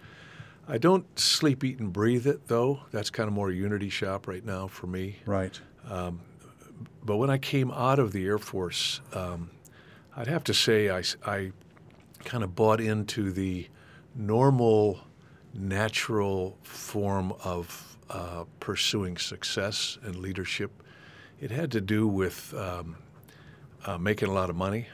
I 0.66 0.78
don't 0.78 1.06
sleep, 1.18 1.62
eat, 1.62 1.78
and 1.78 1.92
breathe 1.92 2.26
it 2.26 2.48
though. 2.48 2.80
That's 2.90 3.10
kind 3.10 3.28
of 3.28 3.34
more 3.34 3.50
a 3.50 3.54
unity 3.54 3.90
shop 3.90 4.28
right 4.28 4.46
now 4.46 4.66
for 4.66 4.86
me. 4.86 5.16
Right. 5.26 5.60
But 7.04 7.16
when 7.16 7.30
I 7.30 7.38
came 7.38 7.70
out 7.70 7.98
of 7.98 8.12
the 8.12 8.24
Air 8.26 8.38
Force, 8.38 9.00
um, 9.12 9.50
I'd 10.16 10.26
have 10.26 10.44
to 10.44 10.54
say 10.54 10.90
I, 10.90 11.02
I 11.24 11.52
kind 12.24 12.42
of 12.42 12.54
bought 12.54 12.80
into 12.80 13.30
the 13.30 13.68
normal, 14.14 15.00
natural 15.54 16.58
form 16.62 17.32
of 17.44 17.96
uh, 18.10 18.44
pursuing 18.60 19.16
success 19.16 19.98
and 20.02 20.16
leadership. 20.16 20.70
It 21.40 21.50
had 21.50 21.70
to 21.72 21.80
do 21.80 22.08
with 22.08 22.54
um, 22.54 22.96
uh, 23.84 23.98
making 23.98 24.28
a 24.28 24.32
lot 24.32 24.50
of 24.50 24.56
money 24.56 24.86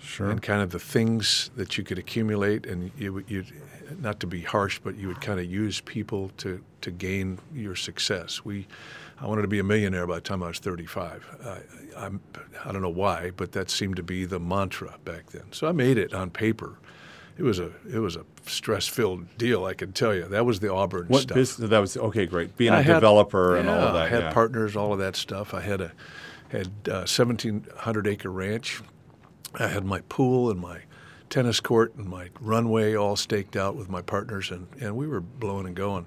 Sure. 0.00 0.30
and 0.30 0.40
kind 0.40 0.62
of 0.62 0.70
the 0.70 0.78
things 0.78 1.50
that 1.56 1.76
you 1.76 1.82
could 1.82 1.98
accumulate, 1.98 2.66
and 2.66 2.92
you 2.96 3.24
you'd 3.26 3.52
not 4.00 4.20
to 4.20 4.26
be 4.28 4.40
harsh, 4.42 4.78
but 4.82 4.96
you 4.96 5.08
would 5.08 5.20
kind 5.20 5.40
of 5.40 5.46
use 5.46 5.80
people 5.80 6.30
to 6.38 6.62
to 6.82 6.90
gain 6.92 7.38
your 7.52 7.74
success. 7.74 8.44
We, 8.44 8.68
I 9.20 9.26
wanted 9.26 9.42
to 9.42 9.48
be 9.48 9.58
a 9.58 9.64
millionaire 9.64 10.06
by 10.06 10.16
the 10.16 10.20
time 10.20 10.42
I 10.42 10.48
was 10.48 10.58
35. 10.58 11.26
I, 11.44 12.04
I'm, 12.04 12.20
I 12.64 12.72
don't 12.72 12.82
know 12.82 12.88
why, 12.88 13.32
but 13.36 13.52
that 13.52 13.70
seemed 13.70 13.96
to 13.96 14.02
be 14.02 14.24
the 14.24 14.38
mantra 14.38 14.94
back 15.04 15.30
then. 15.30 15.50
So 15.52 15.66
I 15.66 15.72
made 15.72 15.98
it 15.98 16.14
on 16.14 16.30
paper, 16.30 16.78
it 17.36 17.44
was 17.44 17.60
a 17.60 17.70
it 17.88 18.00
was 18.00 18.16
a 18.16 18.24
stress 18.46 18.88
filled 18.88 19.38
deal. 19.38 19.64
I 19.64 19.72
can 19.74 19.92
tell 19.92 20.12
you 20.14 20.24
that 20.24 20.44
was 20.44 20.58
the 20.58 20.72
Auburn 20.72 21.06
What 21.06 21.22
stuff. 21.22 21.36
business? 21.36 21.70
That 21.70 21.78
was 21.78 21.96
okay. 21.96 22.26
Great. 22.26 22.56
Being 22.56 22.72
I 22.72 22.80
a 22.80 22.82
had- 22.82 22.94
developer 22.94 23.56
and 23.56 23.68
all 23.68 23.76
of 23.78 23.94
that. 23.94 24.02
I 24.02 24.08
had 24.08 24.22
yeah. 24.22 24.32
partners, 24.32 24.74
all 24.74 24.92
of 24.92 24.98
that 24.98 25.14
stuff. 25.14 25.54
I 25.54 25.60
had 25.60 25.80
a 25.80 25.92
had 26.48 26.70
uh, 26.90 27.06
seventeen 27.06 27.64
hundred 27.76 28.08
acre 28.08 28.30
ranch. 28.30 28.80
I 29.54 29.68
had 29.68 29.84
my 29.84 30.00
pool 30.08 30.50
and 30.50 30.58
my 30.60 30.80
tennis 31.30 31.60
court 31.60 31.94
and 31.94 32.08
my 32.08 32.30
runway 32.40 32.96
all 32.96 33.14
staked 33.14 33.54
out 33.54 33.76
with 33.76 33.88
my 33.88 34.02
partners, 34.02 34.50
and, 34.50 34.66
and 34.80 34.96
we 34.96 35.06
were 35.06 35.20
blowing 35.20 35.66
and 35.66 35.76
going. 35.76 36.06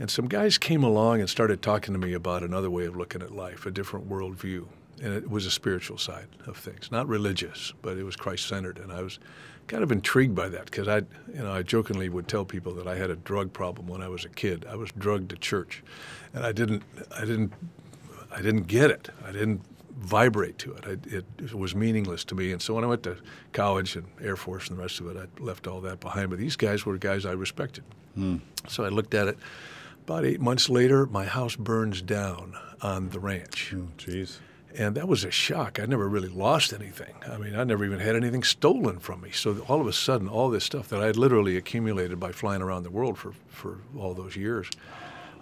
And 0.00 0.10
some 0.10 0.28
guys 0.28 0.56
came 0.56 0.82
along 0.82 1.20
and 1.20 1.28
started 1.28 1.60
talking 1.60 1.92
to 1.92 2.00
me 2.00 2.14
about 2.14 2.42
another 2.42 2.70
way 2.70 2.86
of 2.86 2.96
looking 2.96 3.20
at 3.20 3.32
life, 3.32 3.66
a 3.66 3.70
different 3.70 4.08
worldview. 4.08 4.66
And 5.02 5.12
it 5.12 5.30
was 5.30 5.44
a 5.44 5.50
spiritual 5.50 5.98
side 5.98 6.26
of 6.46 6.56
things, 6.56 6.90
not 6.90 7.06
religious, 7.06 7.74
but 7.82 7.98
it 7.98 8.02
was 8.02 8.16
Christ 8.16 8.48
centered. 8.48 8.78
And 8.78 8.90
I 8.90 9.02
was 9.02 9.18
kind 9.66 9.82
of 9.82 9.92
intrigued 9.92 10.34
by 10.34 10.48
that 10.48 10.64
because 10.64 10.88
I, 10.88 10.96
you 11.32 11.42
know, 11.42 11.52
I 11.52 11.62
jokingly 11.62 12.08
would 12.08 12.28
tell 12.28 12.46
people 12.46 12.72
that 12.74 12.86
I 12.86 12.96
had 12.96 13.10
a 13.10 13.16
drug 13.16 13.52
problem 13.52 13.88
when 13.88 14.00
I 14.00 14.08
was 14.08 14.24
a 14.24 14.30
kid. 14.30 14.64
I 14.68 14.74
was 14.74 14.90
drugged 14.98 15.30
to 15.30 15.36
church, 15.36 15.82
and 16.32 16.46
I 16.46 16.52
didn't, 16.52 16.82
I 17.14 17.20
didn't, 17.20 17.52
I 18.32 18.40
didn't 18.40 18.68
get 18.68 18.90
it. 18.90 19.10
I 19.24 19.32
didn't 19.32 19.60
vibrate 19.98 20.56
to 20.58 20.72
it. 20.72 20.84
I, 20.86 21.14
it. 21.14 21.24
It 21.38 21.54
was 21.54 21.74
meaningless 21.74 22.24
to 22.24 22.34
me. 22.34 22.52
And 22.52 22.62
so 22.62 22.74
when 22.74 22.84
I 22.84 22.86
went 22.86 23.02
to 23.02 23.18
college 23.52 23.96
and 23.96 24.06
Air 24.22 24.36
Force 24.36 24.68
and 24.68 24.78
the 24.78 24.82
rest 24.82 24.98
of 25.00 25.08
it, 25.08 25.16
I 25.18 25.42
left 25.42 25.66
all 25.66 25.82
that 25.82 26.00
behind. 26.00 26.30
But 26.30 26.38
these 26.38 26.56
guys 26.56 26.86
were 26.86 26.96
guys 26.96 27.26
I 27.26 27.32
respected. 27.32 27.84
Hmm. 28.14 28.38
So 28.66 28.84
I 28.84 28.88
looked 28.88 29.14
at 29.14 29.28
it. 29.28 29.38
About 30.04 30.24
eight 30.24 30.40
months 30.40 30.68
later, 30.68 31.06
my 31.06 31.24
house 31.24 31.56
burns 31.56 32.02
down 32.02 32.54
on 32.82 33.10
the 33.10 33.20
ranch. 33.20 33.72
Oh. 33.76 33.88
And 34.76 34.94
that 34.94 35.08
was 35.08 35.24
a 35.24 35.30
shock. 35.30 35.80
I 35.80 35.86
never 35.86 36.08
really 36.08 36.28
lost 36.28 36.72
anything. 36.72 37.14
I 37.28 37.36
mean, 37.38 37.56
I 37.56 37.64
never 37.64 37.84
even 37.84 37.98
had 37.98 38.14
anything 38.14 38.42
stolen 38.44 38.98
from 39.00 39.20
me. 39.20 39.30
So 39.32 39.58
all 39.68 39.80
of 39.80 39.86
a 39.86 39.92
sudden, 39.92 40.28
all 40.28 40.48
this 40.48 40.64
stuff 40.64 40.88
that 40.88 41.02
I 41.02 41.06
had 41.06 41.16
literally 41.16 41.56
accumulated 41.56 42.20
by 42.20 42.32
flying 42.32 42.62
around 42.62 42.84
the 42.84 42.90
world 42.90 43.18
for, 43.18 43.32
for 43.48 43.78
all 43.98 44.14
those 44.14 44.36
years, 44.36 44.70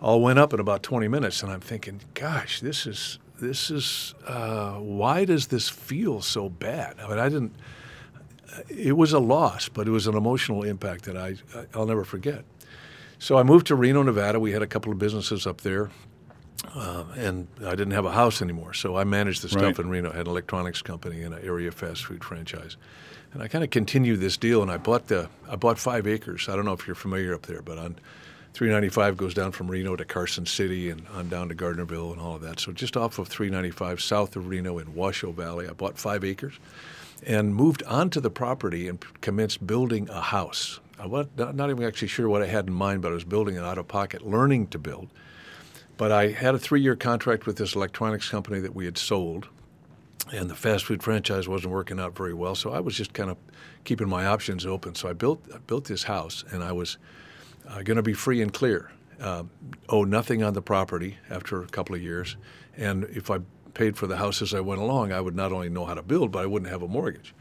all 0.00 0.22
went 0.22 0.38
up 0.38 0.54
in 0.54 0.60
about 0.60 0.82
20 0.82 1.08
minutes. 1.08 1.42
And 1.42 1.52
I'm 1.52 1.60
thinking, 1.60 2.00
gosh, 2.14 2.60
this 2.60 2.86
is 2.86 3.18
this 3.40 3.70
is 3.70 4.14
uh, 4.26 4.74
why 4.74 5.24
does 5.24 5.46
this 5.48 5.68
feel 5.68 6.20
so 6.20 6.48
bad? 6.48 6.96
I 6.98 7.08
mean, 7.08 7.18
I 7.18 7.28
didn't. 7.28 7.54
It 8.68 8.96
was 8.96 9.12
a 9.12 9.18
loss, 9.18 9.68
but 9.68 9.86
it 9.86 9.90
was 9.90 10.06
an 10.06 10.16
emotional 10.16 10.64
impact 10.64 11.04
that 11.04 11.16
I 11.16 11.36
I'll 11.74 11.86
never 11.86 12.04
forget. 12.04 12.44
So 13.18 13.37
I 13.37 13.42
moved 13.42 13.66
to 13.68 13.75
Reno, 13.75 14.02
Nevada. 14.02 14.38
We 14.38 14.52
had 14.52 14.62
a 14.62 14.66
couple 14.66 14.92
of 14.92 14.98
businesses 14.98 15.46
up 15.46 15.60
there, 15.62 15.90
uh, 16.75 17.04
and 17.16 17.48
I 17.64 17.70
didn't 17.70 17.90
have 17.92 18.04
a 18.04 18.12
house 18.12 18.40
anymore. 18.40 18.75
So 18.75 18.96
I 18.96 19.04
managed 19.04 19.42
the 19.42 19.48
stuff 19.48 19.62
Right. 19.62 19.78
in 19.80 19.90
Reno. 19.90 20.10
I 20.12 20.16
had 20.16 20.26
an 20.26 20.30
electronics 20.30 20.82
company 20.82 21.22
and 21.22 21.34
an 21.34 21.44
area 21.44 21.70
fast 21.72 22.04
food 22.04 22.22
franchise, 22.22 22.76
and 23.32 23.42
I 23.42 23.48
kind 23.48 23.64
of 23.64 23.70
continued 23.70 24.20
this 24.20 24.37
deal. 24.37 24.62
And 24.62 24.70
I 24.70 24.76
bought 24.76 25.08
the 25.08 25.28
I 25.50 25.56
bought 25.56 25.78
five 25.78 26.06
acres. 26.06 26.48
I 26.48 26.54
don't 26.56 26.64
know 26.64 26.72
if 26.72 26.87
you're 26.87 26.94
familiar 26.96 27.34
up 27.34 27.42
there, 27.46 27.60
but 27.62 27.76
on 27.78 27.96
395 28.54 29.16
goes 29.16 29.34
down 29.34 29.52
from 29.52 29.68
Reno 29.70 29.94
to 29.96 30.04
Carson 30.04 30.46
City 30.46 30.88
and 30.90 31.02
on 31.14 31.28
down 31.28 31.48
to 31.48 31.54
Gardnerville 31.54 32.12
and 32.12 32.20
all 32.20 32.37
of 32.37 32.42
that. 32.42 32.58
So 32.60 32.72
just 32.72 32.96
off 32.96 33.18
of 33.18 33.28
395, 33.28 34.00
south 34.00 34.37
of 34.37 34.48
Reno 34.48 34.78
in 34.78 34.94
Washoe 34.94 35.32
Valley, 35.32 35.68
I 35.68 35.72
bought 35.72 35.98
five 35.98 36.25
acres 36.25 36.54
and 37.26 37.54
moved 37.54 37.82
onto 37.84 38.20
the 38.20 38.30
property 38.30 38.88
and 38.88 39.04
commenced 39.20 39.66
building 39.66 40.08
a 40.08 40.20
house. 40.20 40.80
I 40.99 41.07
was 41.07 41.26
not 41.37 41.71
even 41.71 41.85
actually 41.85 42.09
sure 42.09 42.28
what 42.28 42.43
I 42.43 42.47
had 42.47 42.67
in 42.67 42.73
mind, 42.73 43.02
but 43.02 43.12
I 43.12 43.14
was 43.14 43.25
building 43.25 43.57
an 43.57 43.64
out 43.64 43.78
of 43.78 43.87
pocket, 43.87 44.26
learning 44.26 44.69
to 44.69 44.78
build. 44.78 45.09
But 45.97 46.11
I 46.11 46.28
had 46.31 46.55
a 46.55 46.59
three 46.59 46.81
year 46.81 46.97
contract 46.97 47.47
with 47.47 47.57
this 47.57 47.75
electronics 47.75 48.28
company 48.28 48.61
that 48.61 48.75
we 48.75 48.85
had 48.85 48.99
sold, 48.99 49.49
and 50.33 50.50
the 50.50 50.55
fast 50.57 50.85
food 50.85 51.02
franchise 51.02 51.49
wasn't 51.49 51.73
working 51.73 52.00
out 52.00 52.17
very 52.17 52.35
well. 52.35 52.55
So 52.55 52.73
I 52.73 52.81
was 52.81 52.97
just 52.97 53.12
kind 53.12 53.31
of 53.31 53.37
keeping 53.85 54.09
my 54.09 54.26
options 54.26 54.67
open. 54.67 54.95
So 54.95 55.09
I 55.09 55.12
built, 55.12 55.43
I 55.55 55.59
built 55.59 55.85
this 55.85 56.05
house, 56.05 56.45
and 56.50 56.64
I 56.64 56.73
was 56.73 56.99
uh, 57.69 57.83
going 57.83 57.97
to 57.97 58.02
be 58.02 58.14
free 58.14 58.43
and 58.43 58.52
clear, 58.52 58.90
uh, 59.21 59.45
owe 59.88 60.05
nothing 60.05 60.43
on 60.43 60.55
the 60.55 60.62
property 60.62 61.19
after 61.31 61.62
a 61.62 61.67
couple 61.67 61.95
of 61.95 62.02
years. 62.02 62.37
And 62.76 63.05
if 63.05 63.31
I 63.31 63.38
paid 63.75 63.97
for 63.97 64.09
the 64.09 64.17
house 64.17 64.43
as 64.43 64.52
I 64.52 64.61
went 64.61 64.81
along, 64.81 65.12
I 65.12 65.21
would 65.21 65.37
not 65.37 65.52
only 65.52 65.69
know 65.69 65.85
how 65.85 65.95
to 65.95 66.02
build, 66.02 66.33
but 66.33 66.43
I 66.43 66.47
wouldn't 66.47 66.71
have 66.73 66.83
a 66.83 66.88
mortgage 66.88 67.35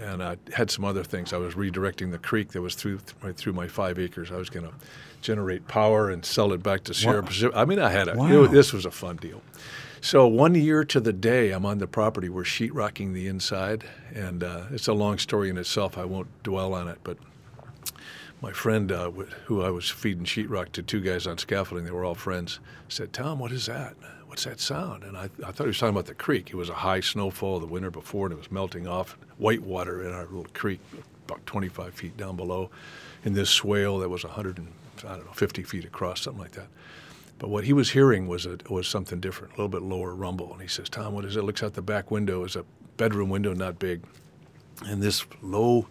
and 0.00 0.22
I 0.22 0.36
had 0.54 0.70
some 0.70 0.84
other 0.84 1.04
things. 1.04 1.32
I 1.32 1.36
was 1.38 1.54
redirecting 1.54 2.10
the 2.10 2.18
creek 2.18 2.48
that 2.52 2.60
was 2.62 2.74
through 2.74 3.00
right 3.22 3.36
through 3.36 3.52
my 3.52 3.66
five 3.68 3.98
acres. 3.98 4.30
I 4.32 4.36
was 4.36 4.50
going 4.50 4.66
to 4.66 4.72
generate 5.20 5.68
power 5.68 6.10
and 6.10 6.24
sell 6.24 6.52
it 6.52 6.62
back 6.62 6.84
to 6.84 6.94
Sierra 6.94 7.20
Wow. 7.20 7.26
Pacific. 7.28 7.56
I 7.56 7.64
mean, 7.64 7.78
I 7.78 7.90
had 7.90 8.08
a. 8.08 8.12
it 8.12 8.16
Wow. 8.16 8.40
was- 8.40 8.50
this 8.50 8.72
was 8.72 8.84
a 8.84 8.90
fun 8.90 9.16
deal. 9.16 9.42
So 10.00 10.26
one 10.26 10.54
year 10.56 10.82
to 10.84 10.98
the 10.98 11.12
day, 11.12 11.52
I'm 11.52 11.64
on 11.64 11.78
the 11.78 11.86
property. 11.86 12.28
We're 12.28 12.42
sheetrocking 12.42 13.12
the 13.14 13.28
inside, 13.28 13.84
and 14.12 14.42
uh, 14.42 14.64
it's 14.72 14.88
a 14.88 14.92
long 14.94 15.18
story 15.18 15.48
in 15.48 15.56
itself. 15.56 15.96
I 15.96 16.04
won't 16.04 16.26
dwell 16.42 16.74
on 16.74 16.88
it, 16.88 16.98
but 17.04 17.18
my 18.40 18.50
friend, 18.52 18.90
uh, 18.90 19.10
wh- 19.10 19.30
who 19.44 19.62
I 19.62 19.70
was 19.70 19.88
feeding 19.88 20.24
sheetrock 20.24 20.72
to 20.72 20.82
two 20.82 21.00
guys 21.00 21.26
on 21.28 21.38
scaffolding, 21.38 21.84
they 21.84 21.92
were 21.92 22.04
all 22.04 22.16
friends, 22.16 22.58
said, 22.88 23.12
Tom, 23.12 23.38
what 23.38 23.52
is 23.52 23.66
that? 23.66 23.94
What's 24.32 24.44
that 24.44 24.60
sound? 24.60 25.04
And 25.04 25.14
I, 25.14 25.24
I 25.46 25.52
thought 25.52 25.64
he 25.64 25.66
was 25.66 25.78
talking 25.78 25.94
about 25.94 26.06
the 26.06 26.14
creek. 26.14 26.48
It 26.48 26.56
was 26.56 26.70
a 26.70 26.74
high 26.74 27.00
snowfall 27.00 27.60
the 27.60 27.66
winter 27.66 27.90
before, 27.90 28.24
and 28.24 28.32
it 28.32 28.38
was 28.38 28.50
melting 28.50 28.88
off. 28.88 29.18
White 29.36 29.60
water 29.60 30.08
in 30.08 30.14
our 30.14 30.24
little 30.24 30.46
creek, 30.54 30.80
about 31.26 31.44
25 31.44 31.92
feet 31.92 32.16
down 32.16 32.36
below, 32.36 32.70
in 33.26 33.34
this 33.34 33.50
swale 33.50 33.98
that 33.98 34.08
was 34.08 34.24
100 34.24 34.56
and, 34.56 34.68
I 35.04 35.16
don't 35.16 35.26
know, 35.26 35.32
50 35.32 35.64
feet 35.64 35.84
across, 35.84 36.22
something 36.22 36.40
like 36.40 36.52
that. 36.52 36.68
But 37.38 37.50
what 37.50 37.64
he 37.64 37.74
was 37.74 37.90
hearing 37.90 38.26
was 38.26 38.46
a, 38.46 38.56
was 38.70 38.88
something 38.88 39.20
different, 39.20 39.52
a 39.52 39.56
little 39.56 39.68
bit 39.68 39.82
lower 39.82 40.14
rumble. 40.14 40.50
And 40.50 40.62
he 40.62 40.68
says, 40.68 40.88
Tom, 40.88 41.12
what 41.12 41.26
is 41.26 41.36
it? 41.36 41.44
Looks 41.44 41.62
out 41.62 41.74
the 41.74 41.82
back 41.82 42.10
window. 42.10 42.42
It's 42.44 42.56
a 42.56 42.64
bedroom 42.96 43.28
window, 43.28 43.52
not 43.52 43.78
big. 43.78 44.00
And 44.86 45.02
this 45.02 45.26
low 45.42 45.88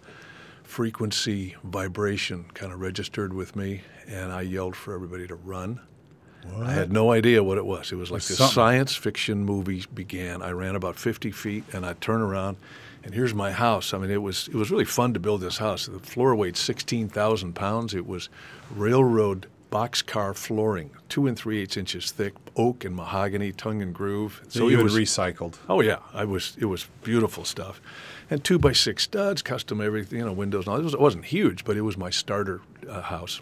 frequency 0.63 1.55
vibration 1.63 2.45
kind 2.55 2.73
of 2.73 2.81
registered 2.81 3.33
with 3.33 3.55
me, 3.55 3.81
and 4.07 4.31
I 4.31 4.41
yelled 4.41 4.75
for 4.75 4.95
everybody 4.95 5.27
to 5.27 5.35
run. 5.35 5.79
I 6.63 6.71
had 6.71 6.91
no 6.91 7.11
idea 7.11 7.43
what 7.43 7.57
it 7.57 7.65
was. 7.65 7.91
It 7.91 7.95
was 7.95 8.11
like 8.11 8.23
this 8.23 8.37
something. 8.37 8.53
science 8.53 8.95
fiction 8.95 9.45
movie 9.45 9.85
began. 9.93 10.41
I 10.41 10.51
ran 10.51 10.75
about 10.75 10.97
50 10.97 11.31
feet, 11.31 11.63
and 11.73 11.85
I 11.85 11.93
turn 11.93 12.21
around, 12.21 12.57
and 13.03 13.13
here's 13.13 13.33
my 13.33 13.51
house. 13.51 13.93
I 13.93 13.97
mean, 13.97 14.11
it 14.11 14.21
was 14.21 14.47
it 14.47 14.55
was 14.55 14.71
really 14.71 14.85
fun 14.85 15.13
to 15.13 15.19
build 15.19 15.41
this 15.41 15.57
house. 15.57 15.85
The 15.85 15.99
floor 15.99 16.35
weighed 16.35 16.57
16,000 16.57 17.53
pounds. 17.53 17.93
It 17.93 18.07
was 18.07 18.29
railroad 18.75 19.47
boxcar 19.71 20.35
flooring, 20.35 20.91
two 21.09 21.27
and 21.27 21.37
three 21.37 21.61
eighths 21.61 21.77
inches 21.77 22.11
thick, 22.11 22.33
oak 22.55 22.83
and 22.83 22.95
mahogany, 22.95 23.51
tongue 23.51 23.81
and 23.81 23.93
groove. 23.93 24.41
So 24.49 24.67
you 24.67 24.79
it 24.79 24.83
was 24.83 24.93
recycled. 24.93 25.57
Oh 25.69 25.81
yeah, 25.81 25.99
I 26.13 26.25
was. 26.25 26.55
It 26.59 26.65
was 26.65 26.87
beautiful 27.03 27.45
stuff, 27.45 27.81
and 28.29 28.43
two 28.43 28.59
by 28.59 28.73
six 28.73 29.03
studs, 29.03 29.41
custom 29.41 29.81
everything, 29.81 30.19
you 30.19 30.25
know, 30.25 30.33
windows. 30.33 30.65
And 30.65 30.73
all. 30.73 30.79
It, 30.79 30.83
was, 30.83 30.93
it 30.93 30.99
wasn't 30.99 31.25
huge, 31.25 31.63
but 31.63 31.77
it 31.77 31.81
was 31.81 31.97
my 31.97 32.09
starter 32.09 32.61
uh, 32.87 33.01
house, 33.01 33.41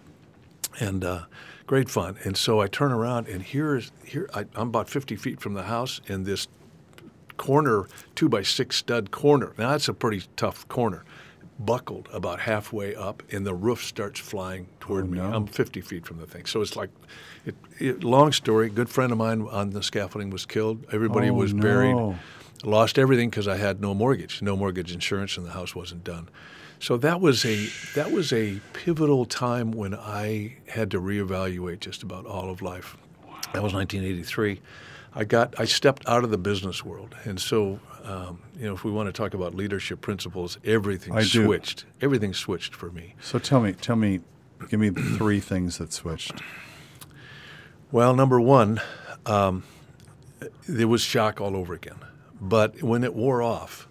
and 0.79 1.03
uh, 1.03 1.24
great 1.69 1.88
fun. 1.88 2.17
And 2.23 2.35
so 2.35 2.59
I 2.59 2.65
turn 2.65 2.91
around, 2.91 3.27
and 3.27 3.43
here 3.43 3.75
is 3.75 3.91
here 4.03 4.27
I, 4.33 4.39
I'm 4.55 4.69
about 4.69 4.89
50 4.89 5.15
feet 5.15 5.39
from 5.39 5.53
the 5.53 5.63
house, 5.63 6.01
in 6.07 6.23
this 6.23 6.47
corner, 7.38 7.88
two 8.15 8.27
by 8.27 8.41
six 8.41 8.75
stud 8.77 9.11
corner. 9.11 9.53
Now 9.55 9.69
that's 9.71 9.88
a 9.88 9.93
pretty 9.93 10.23
tough 10.35 10.67
corner. 10.67 11.05
Buckled 11.59 12.07
about 12.11 12.39
halfway 12.39 12.95
up, 12.95 13.21
and 13.31 13.45
the 13.45 13.53
roof 13.53 13.83
starts 13.83 14.19
flying 14.19 14.65
toward 14.79 15.03
Oh, 15.05 15.07
me. 15.09 15.17
no. 15.19 15.31
I'm 15.31 15.45
50 15.45 15.81
feet 15.81 16.05
from 16.07 16.17
the 16.17 16.25
thing, 16.25 16.45
so 16.47 16.61
it's 16.61 16.75
like, 16.75 16.89
it, 17.45 17.53
it, 17.77 18.03
long 18.03 18.31
story. 18.31 18.69
Good 18.69 18.89
friend 18.89 19.11
of 19.11 19.19
mine 19.19 19.41
on 19.51 19.69
the 19.69 19.83
scaffolding 19.83 20.31
was 20.31 20.45
killed. 20.47 20.85
Everybody 20.91 21.29
Oh, 21.29 21.33
was 21.33 21.53
buried. 21.53 21.95
Lost 22.63 23.00
everything 23.00 23.30
because 23.30 23.48
I 23.48 23.58
had 23.58 23.80
no 23.80 23.94
mortgage, 23.94 24.42
no 24.42 24.56
mortgage 24.56 24.92
insurance, 24.92 25.38
and 25.38 25.46
the 25.46 25.51
house 25.51 25.74
wasn't 25.74 26.04
done. 26.04 26.30
So 26.80 26.98
that 26.98 27.20
was 27.20 27.46
a 27.46 27.68
that 27.96 28.12
was 28.12 28.32
a 28.32 28.60
pivotal 28.74 29.25
time 29.25 29.72
when 29.72 29.94
I 29.94 30.58
had 30.68 30.92
to 30.92 31.01
reevaluate 31.01 31.80
just 31.80 32.04
about 32.04 32.25
all 32.25 32.50
of 32.50 32.62
life. 32.62 32.98
That 33.54 33.63
was 33.63 33.74
1983. 33.74 34.62
I 35.13 35.24
got 35.24 35.60
I 35.60 35.66
stepped 35.66 36.08
out 36.08 36.24
of 36.24 36.32
the 36.32 36.38
business 36.38 36.84
world, 36.86 37.16
and 37.25 37.39
so 37.39 37.80
um, 38.04 38.39
you 38.58 38.66
know 38.66 38.74
if 38.74 38.84
we 38.84 38.92
want 38.92 39.08
to 39.08 39.13
talk 39.13 39.34
about 39.34 39.56
leadership 39.56 40.01
principles, 40.01 40.58
everything 40.63 41.13
I 41.13 41.24
do. 41.24 41.46
switched. 41.46 41.86
Everything 42.01 42.34
switched 42.34 42.75
for 42.75 42.92
me. 42.92 43.16
So 43.20 43.39
tell 43.39 43.60
me, 43.60 43.74
tell 43.74 43.96
me, 43.96 44.22
give 44.70 44.80
me 44.80 44.89
three 44.92 45.39
things 45.39 45.80
that 45.80 45.92
switched. 45.92 46.42
Well, 47.92 48.16
number 48.16 48.39
one, 48.39 48.80
um, 49.25 49.63
there 50.68 50.88
was 50.88 51.01
shock 51.01 51.42
all 51.42 51.58
over 51.58 51.74
again. 51.74 51.98
But 52.41 52.81
when 52.81 53.03
it 53.03 53.13
wore 53.13 53.41
off, 53.41 53.88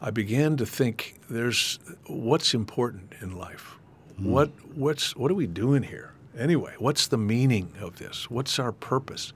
I 0.00 0.10
began 0.10 0.56
to 0.58 0.66
think: 0.66 1.20
"There's 1.28 1.78
what's 2.06 2.54
important 2.54 3.14
in 3.20 3.36
life. 3.36 3.76
Hmm. 4.16 4.30
What 4.30 4.50
what's 4.74 5.16
what 5.16 5.30
are 5.30 5.34
we 5.34 5.46
doing 5.46 5.82
here 5.84 6.12
anyway? 6.38 6.74
What's 6.78 7.06
the 7.06 7.18
meaning 7.18 7.72
of 7.80 7.98
this? 7.98 8.30
What's 8.30 8.58
our 8.58 8.72
purpose?" 8.72 9.32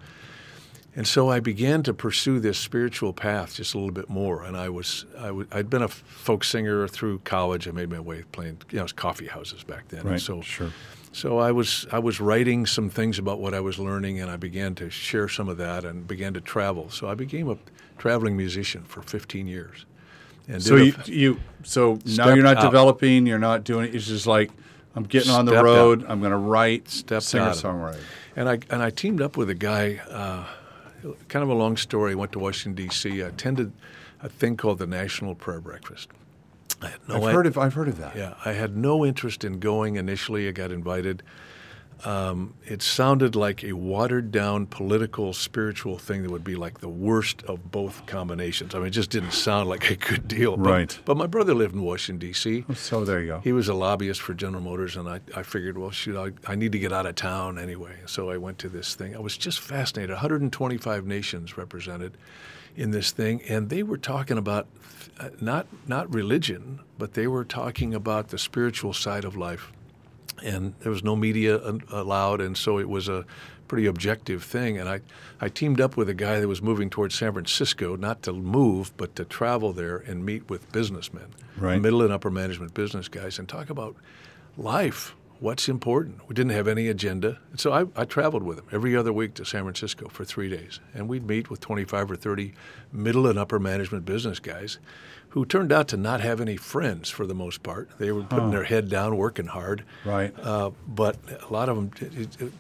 And 0.99 1.07
so 1.07 1.29
I 1.29 1.41
began 1.41 1.83
to 1.83 1.93
pursue 1.93 2.41
this 2.41 2.57
spiritual 2.57 3.13
path 3.13 3.57
just 3.57 3.75
a 3.75 3.77
little 3.79 3.93
bit 3.93 4.09
more. 4.09 4.43
And 4.45 4.57
I 4.57 4.71
was 4.71 5.05
I 5.19 5.27
w- 5.27 5.47
I'd 5.53 5.69
been 5.69 5.83
a 5.83 5.89
folk 5.89 6.43
singer 6.43 6.89
through 6.89 7.19
college. 7.19 7.69
I 7.69 7.71
made 7.73 7.91
my 7.91 8.01
way 8.01 8.25
playing 8.33 8.59
you 8.71 8.77
know, 8.77 8.81
it 8.81 8.85
was 8.85 8.93
coffee 8.93 9.27
houses 9.27 9.63
back 9.63 9.89
then. 9.89 10.01
And 10.01 10.11
Right, 10.13 10.21
so 10.21 10.41
sure. 10.41 10.71
so 11.13 11.39
I 11.39 11.53
was 11.53 11.87
I 11.93 11.99
was 11.99 12.19
writing 12.19 12.65
some 12.65 12.89
things 12.89 13.19
about 13.19 13.41
what 13.41 13.53
I 13.53 13.61
was 13.61 13.79
learning, 13.79 14.21
and 14.21 14.31
I 14.31 14.37
began 14.37 14.75
to 14.77 14.89
share 14.89 15.29
some 15.29 15.51
of 15.51 15.59
that, 15.59 15.85
and 15.85 16.09
began 16.09 16.33
to 16.33 16.41
travel. 16.41 16.89
So 16.89 17.09
I 17.09 17.15
became 17.15 17.51
a 17.51 17.59
traveling 17.99 18.37
musician 18.37 18.83
for 18.85 19.03
15 19.03 19.47
years, 19.47 19.87
And 20.49 20.63
So 20.63 20.77
you, 20.77 20.95
you 21.07 21.41
so 21.65 21.99
now 22.07 22.29
you're 22.35 22.45
not 22.45 22.59
out. 22.59 22.63
developing. 22.63 23.27
You're 23.27 23.39
not 23.39 23.65
doing. 23.65 23.89
It. 23.89 23.95
It's 23.95 24.07
just 24.07 24.27
like 24.27 24.51
I'm 24.95 25.05
getting 25.05 25.31
on 25.33 25.45
the 25.45 25.63
road. 25.63 26.05
I'm 26.09 26.21
going 26.21 26.33
to 26.33 26.37
write 26.39 26.89
Stepped 26.89 27.25
singer 27.25 27.45
out 27.45 27.53
of 27.53 27.59
it. 27.59 27.67
songwriter. 27.67 28.01
And 28.37 28.49
I 28.49 28.59
and 28.71 28.83
I 28.83 28.91
teamed 28.91 29.21
up 29.21 29.37
with 29.37 29.51
a 29.51 29.55
guy. 29.55 30.01
Uh, 30.11 30.45
kind 31.29 31.43
of 31.43 31.49
a 31.49 31.55
long 31.55 31.77
story. 31.77 32.15
Went 32.15 32.33
to 32.33 32.39
Washington 32.39 32.75
D.C. 32.87 33.23
I 33.23 33.27
attended 33.29 33.73
a 34.23 34.29
thing 34.29 34.57
called 34.57 34.79
the 34.79 34.87
National 34.87 35.35
Prayer 35.35 35.61
Breakfast. 35.61 36.09
I 36.83 36.89
had 36.89 37.01
no 37.09 37.17
I've 37.17 37.23
i- 37.25 37.33
heard 37.33 37.47
of. 37.47 37.59
I've 37.59 37.75
heard 37.75 37.89
of 37.89 37.99
that. 37.99 38.17
Yeah, 38.17 38.35
I 38.45 38.53
had 38.53 38.77
no 38.77 39.05
interest 39.05 39.45
in 39.45 39.59
going 39.61 39.97
initially. 39.97 40.47
I 40.49 40.53
got 40.53 40.71
invited. 40.71 41.23
Um, 42.05 42.55
it 42.65 42.83
sounded 42.83 43.35
like 43.35 43.65
a 43.65 43.73
watered 43.73 44.31
down 44.31 44.67
political, 44.67 45.33
spiritual 45.33 45.99
thing 45.99 46.23
that 46.23 46.31
would 46.31 46.45
be 46.45 46.55
like 46.55 46.79
the 46.81 46.89
worst 46.89 47.43
of 47.45 47.71
both 47.71 48.05
combinations. 48.07 48.75
I 48.75 48.79
mean, 48.79 48.89
it 48.89 48.91
just 48.91 49.11
didn't 49.11 49.33
sound 49.33 49.69
like 49.69 49.91
a 49.91 49.97
good 49.97 50.29
deal. 50.29 50.57
But- 50.57 50.71
Right. 50.71 50.99
But, 51.05 51.17
my 51.17 51.27
brother 51.27 51.55
lived 51.55 51.75
in 51.75 51.83
Washington, 51.83 52.19
D.C. 52.29 52.65
So 52.75 53.05
there 53.05 53.21
you 53.21 53.27
go. 53.29 53.41
He 53.41 53.53
was 53.53 53.69
a 53.69 53.75
lobbyist 53.75 54.21
for 54.21 54.35
General 54.35 54.63
Motors, 54.63 54.97
and 54.97 55.09
I, 55.09 55.21
I 55.35 55.43
figured, 55.43 55.79
well, 55.79 55.91
shoot, 55.91 56.17
I, 56.17 56.33
I 56.53 56.55
need 56.55 56.73
to 56.73 56.79
get 56.79 56.93
out 56.93 57.07
of 57.07 57.15
town 57.15 57.59
anyway. 57.59 57.97
So 58.05 58.31
I 58.31 58.37
went 58.37 58.59
to 58.59 58.69
this 58.69 58.95
thing. 58.95 59.17
I 59.17 59.19
was 59.21 59.37
just 59.39 59.61
fascinated. 59.61 60.11
125 60.11 61.07
nations 61.07 61.57
represented 61.57 62.17
in 62.77 62.91
this 62.91 63.11
thing, 63.11 63.41
and 63.49 63.71
they 63.71 63.83
were 63.83 63.97
talking 63.97 64.37
about 64.37 64.67
uh, 65.19 65.31
not 65.41 65.67
not 65.87 66.13
religion, 66.15 66.81
but 66.99 67.15
they 67.15 67.27
were 67.27 67.45
talking 67.45 67.95
about 67.95 68.29
the 68.29 68.37
spiritual 68.39 68.93
side 68.93 69.25
of 69.25 69.35
life. 69.35 69.73
And 70.45 70.75
there 70.81 70.91
was 70.93 71.03
no 71.03 71.17
media 71.17 71.57
uh, 71.57 71.79
allowed, 71.91 72.41
and 72.41 72.57
so 72.57 72.79
it 72.79 72.89
was 72.89 73.09
a 73.09 73.25
pretty 73.69 73.87
objective 73.87 74.45
thing. 74.45 74.79
And 74.79 74.89
I, 74.89 75.01
I 75.41 75.49
teamed 75.49 75.81
up 75.81 75.97
with 75.97 76.09
a 76.09 76.15
guy 76.15 76.39
that 76.41 76.47
was 76.47 76.63
moving 76.63 76.89
towards 76.91 77.15
San 77.17 77.33
Francisco, 77.33 77.97
not 77.97 78.23
to 78.23 78.33
move, 78.33 78.93
but 78.97 79.17
to 79.17 79.25
travel 79.25 79.73
there 79.73 79.97
and 79.97 80.25
meet 80.25 80.49
with 80.49 80.71
businessmen, 80.73 81.29
Right. 81.57 81.81
middle 81.81 82.03
and 82.03 82.13
upper 82.13 82.31
management 82.31 82.75
business 82.75 83.09
guys, 83.09 83.39
and 83.39 83.49
talk 83.49 83.69
about 83.71 83.97
life, 84.57 85.15
what's 85.41 85.69
important. 85.69 86.27
We 86.29 86.35
didn't 86.35 86.53
have 86.53 86.67
any 86.69 86.89
agenda. 86.89 87.39
And 87.51 87.61
so 87.61 87.73
I, 87.73 87.87
I 88.01 88.05
traveled 88.05 88.43
with 88.43 88.59
him 88.59 88.67
every 88.73 88.97
other 88.97 89.13
week 89.13 89.35
to 89.35 89.45
San 89.45 89.63
Francisco 89.63 90.09
for 90.09 90.25
three 90.25 90.49
days. 90.49 90.81
And 90.95 91.09
we'd 91.09 91.27
meet 91.27 91.51
with 91.51 91.61
25 91.61 92.11
or 92.13 92.17
30 92.17 92.55
middle 92.93 93.27
and 93.27 93.39
upper 93.39 93.59
management 93.59 94.05
business 94.05 94.39
guys 94.39 94.79
who 95.31 95.45
turned 95.45 95.73
out 95.73 95.89
to 95.89 95.97
not 95.97 96.21
have 96.21 96.41
any 96.41 96.57
friends 96.57 97.11
for 97.11 97.27
the 97.27 97.35
most 97.35 97.63
part. 97.63 97.91
They 97.99 98.11
were 98.13 98.23
putting 98.23 98.51
their 98.51 98.65
head 98.65 98.89
down, 98.89 99.17
working 99.17 99.47
hard. 99.47 99.85
Right. 100.05 100.33
Uh, 100.41 100.71
but 100.87 101.17
a 101.49 101.53
lot 101.53 101.69
of 101.69 101.77
them, 101.77 101.91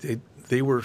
they, 0.00 0.18
they 0.48 0.62
were 0.62 0.82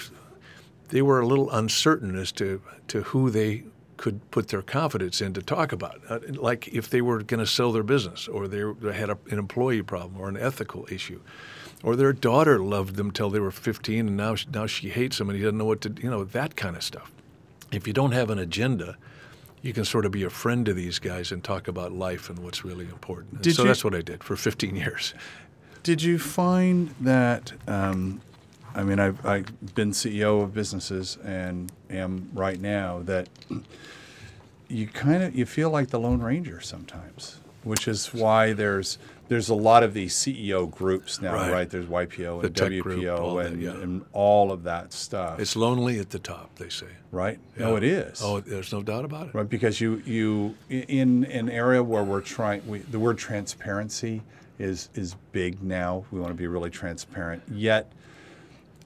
they 0.88 1.02
were 1.02 1.20
a 1.20 1.26
little 1.26 1.50
uncertain 1.50 2.16
as 2.16 2.32
to, 2.32 2.60
to 2.88 3.00
who 3.02 3.30
they 3.30 3.64
could 3.96 4.30
put 4.30 4.48
their 4.48 4.60
confidence 4.62 5.20
in 5.22 5.32
to 5.32 5.40
talk 5.42 5.72
about. 5.72 6.00
Uh, 6.08 6.18
like 6.34 6.68
if 6.68 6.90
they 6.90 7.00
were 7.00 7.22
going 7.22 7.40
to 7.40 7.46
sell 7.46 7.72
their 7.72 7.82
business, 7.82 8.28
or 8.28 8.46
they, 8.46 8.62
were- 8.62 8.74
they 8.74 8.92
had 8.92 9.08
a, 9.08 9.16
an 9.30 9.38
employee 9.38 9.82
problem, 9.82 10.20
or 10.20 10.28
an 10.28 10.36
ethical 10.36 10.86
issue, 10.90 11.20
or 11.82 11.96
their 11.96 12.12
daughter 12.12 12.58
loved 12.58 12.96
them 12.96 13.10
till 13.10 13.30
they 13.30 13.40
were 13.40 13.50
15, 13.50 14.06
and 14.08 14.16
now 14.16 14.34
she- 14.34 14.46
now 14.52 14.66
she 14.66 14.88
hates 14.90 15.18
them, 15.18 15.28
and 15.28 15.36
he 15.36 15.42
doesn't 15.44 15.58
know 15.58 15.64
what 15.64 15.80
to, 15.82 15.94
you 16.02 16.08
know, 16.10 16.24
that 16.24 16.56
kind 16.56 16.76
of 16.76 16.82
stuff. 16.82 17.10
If 17.72 17.86
you 17.86 17.92
don't 17.92 18.12
have 18.12 18.30
an 18.30 18.38
agenda, 18.38 18.96
you 19.62 19.72
can 19.72 19.84
sort 19.84 20.04
of 20.04 20.12
be 20.12 20.22
a 20.24 20.30
friend 20.30 20.66
to 20.66 20.74
these 20.74 20.98
guys 20.98 21.32
and 21.32 21.42
talk 21.42 21.68
about 21.68 21.92
life 21.92 22.28
and 22.28 22.38
what's 22.40 22.64
really 22.64 22.84
important. 22.86 23.42
So 23.54 23.62
you- 23.62 23.68
that's 23.68 23.84
what 23.84 23.94
I 23.94 24.02
did 24.02 24.22
for 24.24 24.36
15 24.36 24.76
years. 24.76 25.14
Did 25.82 26.02
you 26.02 26.18
find 26.18 26.94
that? 27.00 27.52
Um, 27.66 28.20
I 28.74 28.84
mean, 28.84 28.98
I've, 28.98 29.24
I've 29.26 29.74
been 29.74 29.90
CEO 29.92 30.40
of 30.42 30.54
businesses 30.54 31.18
and 31.24 31.70
am 31.90 32.28
right 32.32 32.60
now 32.60 33.00
that 33.04 33.28
you 34.68 34.86
kind 34.86 35.22
of 35.22 35.34
you 35.34 35.44
feel 35.44 35.70
like 35.70 35.88
the 35.90 36.00
Lone 36.00 36.20
Ranger 36.22 36.60
sometimes, 36.60 37.38
which 37.64 37.86
is 37.86 38.14
why 38.14 38.52
there's 38.52 38.98
there's 39.28 39.48
a 39.48 39.54
lot 39.54 39.82
of 39.82 39.94
these 39.94 40.14
CEO 40.14 40.70
groups 40.70 41.20
now, 41.22 41.32
Right. 41.34 41.52
right? 41.52 41.70
There's 41.70 41.86
YPO 41.86 42.44
and 42.44 42.54
WPO 42.54 42.82
group, 42.82 43.18
all 43.20 43.36
that, 43.36 43.46
and, 43.52 43.62
yeah. 43.62 43.70
and 43.70 44.04
all 44.12 44.52
of 44.52 44.62
that 44.64 44.92
stuff, 44.92 45.40
It's 45.40 45.56
lonely 45.56 45.98
at 45.98 46.10
the 46.10 46.18
top, 46.18 46.54
they 46.56 46.68
say. 46.68 46.86
right? 47.10 47.38
No, 47.56 47.76
it 47.76 47.84
is. 47.84 48.20
Oh, 48.22 48.40
there's 48.40 48.72
no 48.72 48.82
doubt 48.82 49.04
about 49.04 49.28
it. 49.28 49.34
right 49.34 49.48
because 49.48 49.80
you 49.80 50.02
you 50.04 50.54
in 50.68 51.24
an 51.24 51.48
area 51.48 51.82
where 51.82 52.04
we're 52.04 52.20
trying 52.20 52.66
we, 52.66 52.78
the 52.80 52.98
word 52.98 53.16
transparency 53.18 54.22
is 54.58 54.88
is 54.94 55.16
big 55.32 55.62
now 55.62 56.04
we 56.10 56.20
want 56.20 56.30
to 56.30 56.36
be 56.36 56.46
really 56.46 56.70
transparent 56.70 57.42
yet 57.50 57.90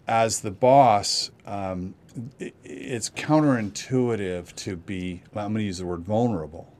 as 0.06 0.40
the 0.40 0.50
boss 0.50 1.30
um, 1.46 1.94
i 2.40 2.52
it's 2.64 3.10
counterintuitive 3.10 4.54
to 4.54 4.76
be 4.76 5.22
well, 5.34 5.44
i'm 5.46 5.52
going 5.52 5.62
to 5.62 5.66
use 5.66 5.78
the 5.78 5.86
word 5.86 6.00
vulnerable 6.00 6.72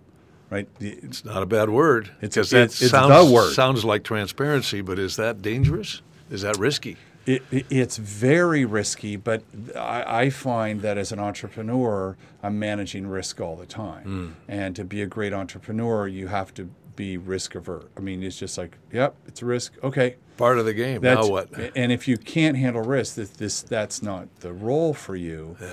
right 0.51 0.69
It's 0.81 1.25
not 1.25 1.43
a 1.43 1.47
bad 1.47 1.71
word. 1.71 2.11
It's- 2.21 2.51
that 2.51 2.57
it's- 2.57 2.83
it's 2.83 2.91
sounds, 2.91 3.27
the 3.29 3.33
word. 3.35 3.53
sounds 3.53 3.85
like 3.85 4.03
transparency, 4.05 4.81
but 4.81 4.99
is 4.99 5.17
that 5.17 5.43
dangerous? 5.43 6.03
Is 6.31 6.43
that 6.43 6.57
risky? 6.59 6.97
It, 7.27 7.43
it, 7.51 7.67
it's 7.71 7.97
very 7.97 8.65
risky, 8.65 9.17
but 9.17 9.43
I, 9.75 10.23
I 10.23 10.31
find 10.31 10.83
that 10.83 10.97
as 10.97 11.11
an 11.11 11.19
entrepreneur, 11.19 12.17
I'm 12.43 12.59
managing 12.59 13.09
risk 13.09 13.41
all 13.41 13.57
the 13.57 13.67
time. 13.67 14.05
Hmm. 14.05 14.29
And 14.47 14.77
to 14.77 14.85
be 14.85 15.03
a 15.03 15.07
great 15.07 15.33
entrepreneur, 15.33 16.07
you 16.07 16.29
have 16.29 16.55
to 16.55 16.71
be 16.95 17.17
risk 17.17 17.57
averse. 17.57 17.85
I 17.97 18.01
mean, 18.01 18.23
it's 18.23 18.39
just 18.39 18.57
like, 18.57 18.79
yep, 18.93 19.17
it's 19.27 19.43
a 19.43 19.45
risk. 19.45 19.73
Okay, 19.83 20.17
Part 20.37 20.59
of 20.59 20.67
the 20.67 20.73
game. 20.75 21.01
that's 21.01 21.27
now 21.27 21.31
what? 21.33 21.49
And 21.75 21.91
if 21.91 22.07
you 22.07 22.17
can't 22.17 22.57
handle 22.57 22.83
risk, 22.83 23.17
this, 23.17 23.31
this 23.31 23.63
that's 23.63 24.03
not 24.03 24.29
the 24.41 24.53
role 24.53 24.95
for 24.95 25.17
you. 25.17 25.57
Yeah. 25.61 25.69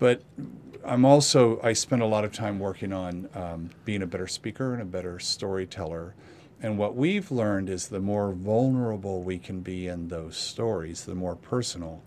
But 0.00 0.22
I'm 0.86 1.04
also 1.04 1.60
I 1.62 1.72
spend 1.72 2.00
a 2.02 2.06
lot 2.06 2.24
of 2.24 2.32
time 2.32 2.60
working 2.60 2.92
on 2.92 3.28
um, 3.34 3.70
being 3.84 4.02
a 4.02 4.06
better 4.06 4.28
speaker 4.28 4.72
and 4.72 4.80
a 4.80 4.86
better 4.86 5.18
storyteller. 5.18 6.14
And 6.62 6.78
what 6.78 6.94
we've 6.94 7.30
learned 7.32 7.68
is 7.68 7.88
the 7.88 8.00
more 8.00 8.32
vulnerable 8.32 9.22
we 9.22 9.38
can 9.38 9.62
be 9.62 9.88
in 9.88 10.06
those 10.08 10.36
stories, 10.36 11.04
the 11.04 11.14
more 11.16 11.34
personal. 11.34 12.02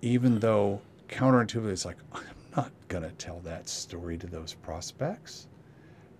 Even 0.00 0.38
though 0.38 0.80
counterintuitively, 1.08 1.72
it's 1.72 1.84
like 1.84 1.96
I'm 2.12 2.22
not 2.56 2.70
gonna 2.86 3.10
tell 3.18 3.40
that 3.40 3.68
story 3.68 4.16
to 4.18 4.28
those 4.28 4.54
prospects. 4.54 5.48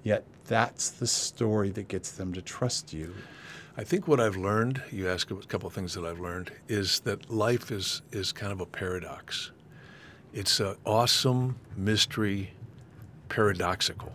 Yet 0.02 0.24
that's 0.46 0.90
the 0.90 1.06
story 1.06 1.70
that 1.70 1.86
gets 1.86 2.10
them 2.10 2.32
to 2.32 2.42
trust 2.42 2.92
you. 2.92 3.14
I 3.76 3.84
think 3.84 4.08
what 4.08 4.18
I've 4.18 4.36
learned, 4.36 4.82
you 4.90 5.08
ask 5.08 5.30
a 5.30 5.36
couple 5.36 5.68
of 5.68 5.74
things 5.74 5.94
that 5.94 6.04
I've 6.04 6.20
learned, 6.20 6.50
is 6.68 7.00
that 7.00 7.30
life 7.30 7.70
is, 7.70 8.02
is 8.10 8.32
kind 8.32 8.52
of 8.52 8.60
a 8.60 8.66
paradox. 8.66 9.52
It's 10.34 10.58
an 10.58 10.74
awesome 10.84 11.56
mystery, 11.76 12.50
paradoxical. 13.28 14.12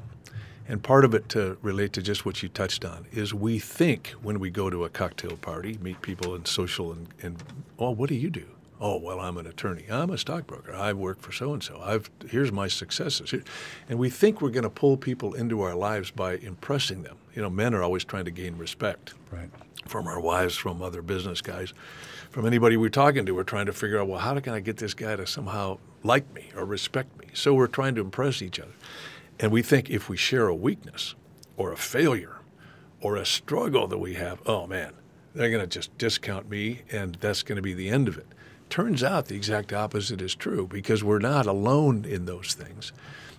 And 0.67 0.84
part 0.84 1.05
of 1.05 1.15
it, 1.15 1.29
to 1.29 1.58
relate 1.62 1.93
to 1.93 2.01
just 2.01 2.25
what 2.25 2.43
you 2.43 2.49
touched 2.49 2.84
on, 2.84 3.05
is 3.13 3.34
we 3.34 3.58
think 3.58 4.10
when 4.21 4.38
we 4.39 4.49
go 4.49 4.69
to 4.69 4.84
a 4.84 4.89
cocktail 4.89 5.38
party, 5.38 5.79
meet 5.82 6.01
people 6.01 6.36
in 6.36 6.43
social, 6.45 6.91
and, 6.91 7.08
and 7.23 7.41
oh, 7.79 7.91
what 7.91 8.10
do 8.10 8.15
you 8.15 8.29
do? 8.29 8.45
Oh, 8.82 8.97
well, 8.97 9.19
I'm 9.19 9.38
an 9.38 9.47
attorney. 9.47 9.86
I'm 9.89 10.10
a 10.10 10.17
stockbroker. 10.17 10.73
I 10.73 10.93
work 10.93 11.21
for 11.21 11.32
so 11.32 11.53
and 11.53 11.63
so. 11.63 11.82
I've 11.84 12.10
here's 12.29 12.51
my 12.51 12.67
successes. 12.67 13.32
Here- 13.32 13.43
And 13.89 13.97
we 13.97 14.10
think 14.10 14.41
we're 14.41 14.51
going 14.51 14.63
to 14.63 14.69
pull 14.69 14.95
people 14.97 15.34
into 15.34 15.62
our 15.62 15.73
lives 15.75 16.12
by 16.12 16.36
impressing 16.36 17.03
them. 17.03 17.17
You 17.34 17.41
know, 17.41 17.49
men 17.49 17.73
are 17.73 17.82
always 17.82 18.03
trying 18.03 18.25
to 18.25 18.32
gain 18.32 18.58
respect 18.58 19.13
Right. 19.32 19.49
from 19.88 20.05
our 20.08 20.19
wives, 20.19 20.55
from 20.55 20.82
other 20.82 21.01
business 21.01 21.41
guys, 21.41 21.73
from 22.29 22.45
anybody 22.45 22.77
we're 22.77 22.89
talking 22.89 23.25
to. 23.25 23.32
We're 23.34 23.43
trying 23.43 23.65
to 23.67 23.73
figure 23.73 23.99
out, 23.99 24.08
well, 24.08 24.19
how 24.19 24.38
can 24.39 24.53
I 24.53 24.60
get 24.60 24.77
this 24.77 24.93
guy 24.93 25.15
to 25.15 25.25
somehow 25.25 25.77
like 26.04 26.34
me 26.34 26.52
or 26.56 26.66
respect 26.66 27.18
me? 27.20 27.28
So 27.34 27.54
we're 27.54 27.68
trying 27.68 27.96
to 27.96 28.02
impress 28.02 28.42
each 28.42 28.60
other. 28.60 28.74
And 29.40 29.52
we 29.52 29.62
think 29.62 29.90
if 29.90 30.10
we 30.10 30.18
share 30.18 30.48
a 30.48 30.56
weakness 30.56 31.16
or 31.58 31.72
a 31.72 31.78
failure 31.78 32.38
or 33.02 33.16
a 33.16 33.26
struggle 33.26 33.88
that 33.88 34.00
we 34.00 34.16
have, 34.16 34.42
oh 34.46 34.68
man, 34.68 34.94
they're 35.34 35.50
going 35.50 35.62
to 35.62 35.68
just 35.68 35.98
discount 35.98 36.50
me 36.50 36.82
and 36.92 37.16
that's 37.16 37.44
going 37.44 37.56
to 37.56 37.62
be 37.62 37.74
the 37.74 37.90
end 37.90 38.08
of 38.08 38.18
it. 38.18 38.28
Turns 38.70 39.04
out 39.04 39.26
the 39.26 39.36
exact 39.36 39.74
opposite 39.74 40.22
is 40.22 40.36
true 40.36 40.68
because 40.68 41.04
we're 41.04 41.20
not 41.20 41.46
alone 41.46 42.06
in 42.06 42.26
those 42.26 42.54
things. 42.54 42.92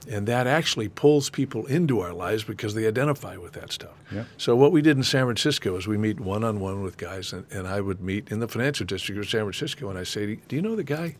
And 0.09 0.27
that 0.27 0.47
actually 0.47 0.89
pulls 0.89 1.29
people 1.29 1.67
into 1.67 2.01
our 2.01 2.13
lives 2.13 2.43
because 2.43 2.75
they 2.75 2.87
identify 2.87 3.37
with 3.37 3.53
that 3.53 3.71
stuff. 3.71 3.93
Yeah. 4.11 4.25
So 4.39 4.57
what 4.57 4.73
we 4.73 4.81
did 4.81 4.97
in 4.97 5.03
San 5.03 5.27
Francisco 5.27 5.77
is 5.77 5.87
we 5.87 5.99
meet 5.99 6.19
one 6.19 6.43
on 6.43 6.59
one 6.59 6.83
with 6.83 6.97
guys, 6.97 7.33
and, 7.33 7.45
and 7.51 7.69
I 7.69 7.81
would 7.83 8.01
meet 8.01 8.33
in 8.33 8.41
the 8.41 8.49
financial 8.49 8.87
district 8.87 9.21
of 9.21 9.29
San 9.29 9.43
Francisco, 9.43 9.91
and 9.91 9.99
I 9.99 10.05
say, 10.05 10.37
"Do 10.49 10.57
you 10.57 10.63
know 10.63 10.75
the 10.75 10.85
guy? 10.85 11.17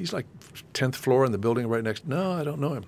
He's 0.00 0.12
like 0.14 0.24
tenth 0.72 0.96
floor 0.96 1.26
in 1.26 1.32
the 1.32 1.38
building 1.38 1.66
right 1.68 1.84
next." 1.84 2.06
No, 2.08 2.32
I 2.32 2.42
don't 2.42 2.58
know 2.58 2.72
him. 2.72 2.84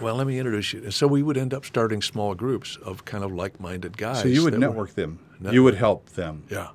Well, 0.00 0.16
let 0.16 0.26
me 0.26 0.38
introduce 0.38 0.72
you. 0.72 0.82
And 0.82 0.94
so 0.94 1.06
we 1.06 1.22
would 1.22 1.36
end 1.36 1.52
up 1.52 1.66
starting 1.66 2.00
small 2.00 2.34
groups 2.34 2.76
of 2.82 3.04
kind 3.04 3.22
of 3.22 3.30
like-minded 3.32 3.98
guys. 3.98 4.22
So 4.22 4.28
you 4.28 4.42
would 4.42 4.54
that 4.54 4.60
were- 4.60 4.66
network 4.66 4.94
them. 4.94 5.18
You 5.50 5.62
would 5.62 5.74
help 5.74 6.08
them. 6.10 6.44
yeah, 6.48 6.68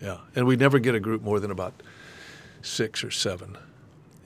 yeah. 0.00 0.18
And 0.36 0.46
we'd 0.46 0.60
never 0.60 0.78
get 0.78 0.94
a 0.94 1.00
group 1.00 1.22
more 1.22 1.40
than 1.40 1.50
about 1.50 1.82
six 2.62 3.02
or 3.02 3.10
seven. 3.10 3.58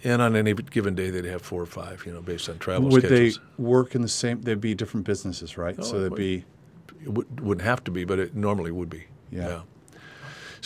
And 0.05 0.21
on 0.21 0.37
any 0.37 0.53
given 0.53 0.95
day, 0.95 1.09
they'd 1.11 1.25
have 1.25 1.41
four 1.43 1.63
or 1.63 1.67
five, 1.67 2.05
you 2.05 2.13
know, 2.13 2.21
based 2.21 2.49
on 2.51 2.59
travel 2.59 2.91
Would 2.91 3.05
they 3.05 3.33
work 3.59 3.95
in 3.95 4.03
the 4.03 4.09
same? 4.09 4.43
They'd 4.43 4.61
be 4.61 4.75
different 4.75 5.07
businesses, 5.07 5.57
right? 5.57 5.75
Oh, 5.79 5.83
so 5.83 6.01
they'd 6.03 6.11
would. 6.11 6.17
be 6.19 6.45
It 7.03 7.09
would, 7.09 7.41
wouldn't 7.41 7.65
have 7.65 7.83
to 7.85 7.91
be, 7.91 8.05
but 8.05 8.19
it 8.19 8.35
normally 8.37 8.71
would 8.71 8.91
be. 8.91 9.07
Yeah. 9.31 9.63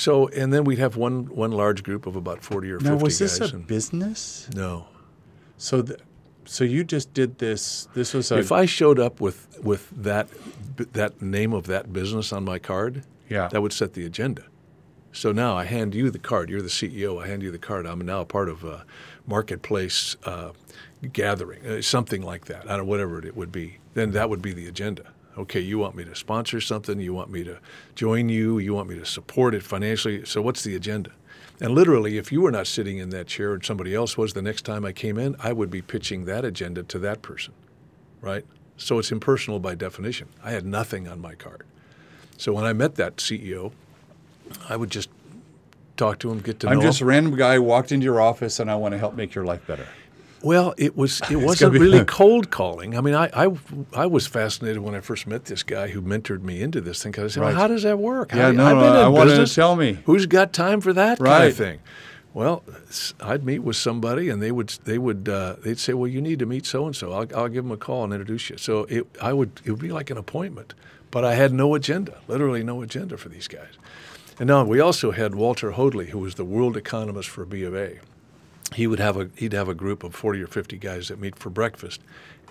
So, 0.01 0.29
and 0.29 0.51
then 0.51 0.65
we'd 0.65 0.79
have 0.79 0.97
one 0.97 1.27
one 1.27 1.51
large 1.53 1.83
group 1.83 2.07
of 2.07 2.17
about 2.17 2.43
forty 2.43 2.71
or 2.73 2.79
now. 2.79 2.91
fifty 2.93 3.05
Was 3.05 3.19
this 3.19 3.39
guys. 3.39 3.53
a 3.53 3.57
and- 3.57 3.67
business? 3.67 4.49
no, 4.55 4.87
So, 5.59 5.83
the, 5.83 5.99
so 6.47 6.65
you 6.65 6.85
just 6.85 7.13
did 7.13 7.39
this. 7.39 7.87
This 7.95 8.15
was 8.15 8.33
a 8.33 8.39
If 8.39 8.51
I 8.51 8.65
showed 8.65 8.99
up 8.99 9.21
with 9.21 9.59
with 9.63 9.91
that 10.03 10.29
that 10.95 11.21
name 11.21 11.53
of 11.53 11.67
that 11.67 11.93
business 11.93 12.33
on 12.33 12.45
my 12.45 12.59
card, 12.59 13.03
Yeah. 13.29 13.49
that 13.49 13.61
would 13.61 13.75
set 13.75 13.93
the 13.93 14.07
agenda. 14.07 14.45
So 15.13 15.33
now 15.33 15.55
I 15.55 15.65
hand 15.65 15.95
you 15.95 16.11
the 16.11 16.19
card. 16.31 16.49
You're 16.49 16.63
the 16.63 16.69
CEO. 16.81 17.19
I 17.23 17.27
hand 17.27 17.43
you 17.43 17.51
the 17.51 17.59
card. 17.59 17.85
I'm 17.85 18.01
now 18.01 18.21
a 18.23 18.25
part 18.25 18.49
of 18.49 18.65
a 18.65 18.85
marketplace 19.27 20.17
uh, 20.25 20.51
gathering, 21.13 21.67
uh, 21.67 21.83
something 21.83 22.23
like 22.23 22.47
that. 22.47 22.63
I 22.65 22.69
don't 22.77 22.79
know, 22.79 22.85
whatever 22.85 23.19
it 23.27 23.37
would 23.37 23.53
be. 23.53 23.79
Then 23.95 24.13
that 24.13 24.31
would 24.31 24.41
be 24.41 24.53
the 24.55 24.67
agenda. 24.67 25.03
Okay, 25.39 25.61
you 25.61 25.79
want 25.79 25.95
me 25.95 26.05
to 26.05 26.15
sponsor 26.15 26.61
something? 26.61 26.99
You 27.01 27.15
want 27.15 27.31
me 27.31 27.45
to 27.45 27.59
join 27.95 28.29
you? 28.29 28.59
You 28.59 28.75
want 28.75 28.89
me 28.89 28.99
to 28.99 29.05
support 29.05 29.55
it 29.55 29.63
financially? 29.63 30.25
So 30.25 30.43
what's 30.43 30.65
the 30.65 30.75
agenda? 30.77 31.13
And 31.61 31.75
literally, 31.75 32.17
if 32.17 32.33
you 32.33 32.41
were 32.41 32.51
not 32.51 32.67
sitting 32.67 32.99
in 32.99 33.11
that 33.11 33.27
chair 33.27 33.53
and 33.53 33.65
somebody 33.65 33.95
else 33.95 34.17
was, 34.17 34.33
the 34.33 34.43
next 34.43 34.63
time 34.63 34.85
I 34.85 34.93
came 34.93 35.19
in, 35.19 35.37
I 35.39 35.53
would 35.53 35.71
be 35.71 35.83
pitching 35.83 36.25
that 36.25 36.45
agenda 36.45 36.83
to 36.85 36.99
that 37.01 37.23
person, 37.23 37.53
right? 38.21 38.45
So 38.77 38.99
it's 38.99 39.13
impersonal 39.13 39.61
by 39.61 39.75
definition. 39.75 40.29
I 40.43 40.53
had 40.53 40.65
nothing 40.65 41.07
on 41.07 41.21
my 41.21 41.35
card. 41.35 41.65
So 42.39 42.55
when 42.55 42.65
I 42.65 42.73
met 42.73 42.95
that 42.95 43.17
CEO, 43.17 43.73
I 44.69 44.77
would 44.77 44.91
just 44.91 45.11
talk 45.99 46.19
to 46.21 46.31
him, 46.31 46.41
get 46.41 46.61
to 46.61 46.67
know 46.67 46.73
him. 46.73 46.79
I'm 46.79 46.85
just 46.85 47.03
a 47.03 47.05
random 47.05 47.37
guy 47.37 47.59
walked 47.59 47.93
into 47.93 48.05
your 48.05 48.21
office 48.23 48.59
and 48.59 48.71
I 48.71 48.77
want 48.77 48.93
to 48.93 48.99
help 48.99 49.15
make 49.15 49.35
your 49.35 49.45
life 49.45 49.67
better. 49.67 49.87
Well, 50.43 50.75
it 50.79 50.97
was 50.97 51.21
it 51.31 51.37
wasn't 51.49 51.75
really 51.75 52.05
cold 52.05 52.51
calling. 52.51 52.97
I 52.97 53.01
mean, 53.01 53.15
I, 53.15 53.29
I 53.35 53.51
I 53.95 54.07
was 54.07 54.27
fascinated 54.27 54.79
when 54.83 54.95
I 54.95 55.01
first 55.01 55.27
met 55.27 55.45
this 55.45 55.63
guy 55.63 55.89
who 55.89 56.01
mentored 56.01 56.43
me 56.43 56.63
into 56.63 56.81
this 56.81 57.03
thing. 57.03 57.13
Because 57.13 57.33
I 57.33 57.35
said, 57.35 57.41
Right. 57.43 57.47
well, 57.53 57.57
how 57.61 57.69
does 57.69 57.83
that 57.83 57.99
work? 57.99 58.33
Yeah, 58.33 58.47
How- 58.47 58.53
no, 58.53 58.65
I've 58.67 58.77
no, 58.77 58.81
been 58.83 58.97
in 58.97 59.05
I 59.05 59.09
wanted 59.09 59.25
to 59.25 59.31
business. 59.33 59.55
tell 59.55 59.77
me. 59.77 59.99
Who's 60.07 60.27
got 60.27 60.53
time 60.53 60.81
for 60.81 60.93
that 60.95 61.19
kind 61.19 61.45
of 61.49 61.57
thing? 61.57 61.81
Well, 62.33 62.63
I'd 63.21 63.45
meet 63.45 63.59
with 63.59 63.75
somebody, 63.77 64.29
and 64.29 64.41
they 64.41 64.53
would 64.53 64.69
they 64.85 64.99
would 64.99 65.29
uh, 65.29 65.57
they'd 65.65 65.79
say, 65.81 65.93
"Well, 65.95 66.07
you 66.09 66.21
need 66.23 66.39
to 66.39 66.47
meet 66.47 66.65
so 66.65 66.87
and 66.87 66.95
so. 66.95 67.13
I'll 67.13 67.27
I'll 67.37 67.49
give 67.49 67.65
them 67.65 67.73
a 67.73 67.77
call 67.77 68.05
and 68.05 68.13
introduce 68.13 68.49
you." 68.51 68.57
So 68.57 68.85
it 68.85 69.07
I 69.21 69.33
would 69.33 69.61
it 69.65 69.73
would 69.73 69.81
be 69.81 69.91
like 69.91 70.11
an 70.11 70.17
appointment, 70.17 70.75
but 71.11 71.25
I 71.25 71.35
had 71.35 71.53
no 71.53 71.75
agenda, 71.75 72.19
literally 72.29 72.63
no 72.63 72.83
agenda 72.83 73.17
for 73.17 73.29
these 73.29 73.49
guys. 73.49 73.73
And 74.39 74.47
now 74.47 74.65
we 74.65 74.79
also 74.81 75.11
had 75.11 75.35
Walter 75.35 75.73
Hoadley, 75.73 76.07
who 76.11 76.19
was 76.21 76.37
the 76.37 76.45
world 76.45 76.77
economist 76.77 77.29
for 77.29 77.45
B 77.45 77.65
of 77.65 77.75
A 77.75 77.99
he 78.75 78.87
would 78.87 79.01
have 79.01 79.17
a 79.17 79.31
he'd 79.37 79.53
have 79.53 79.69
a 79.69 79.75
group 79.75 80.05
of 80.05 80.15
40 80.15 80.43
or 80.43 80.47
50 80.47 80.79
guys 80.79 81.09
that 81.09 81.19
meet 81.19 81.39
for 81.39 81.51
breakfast 81.51 82.01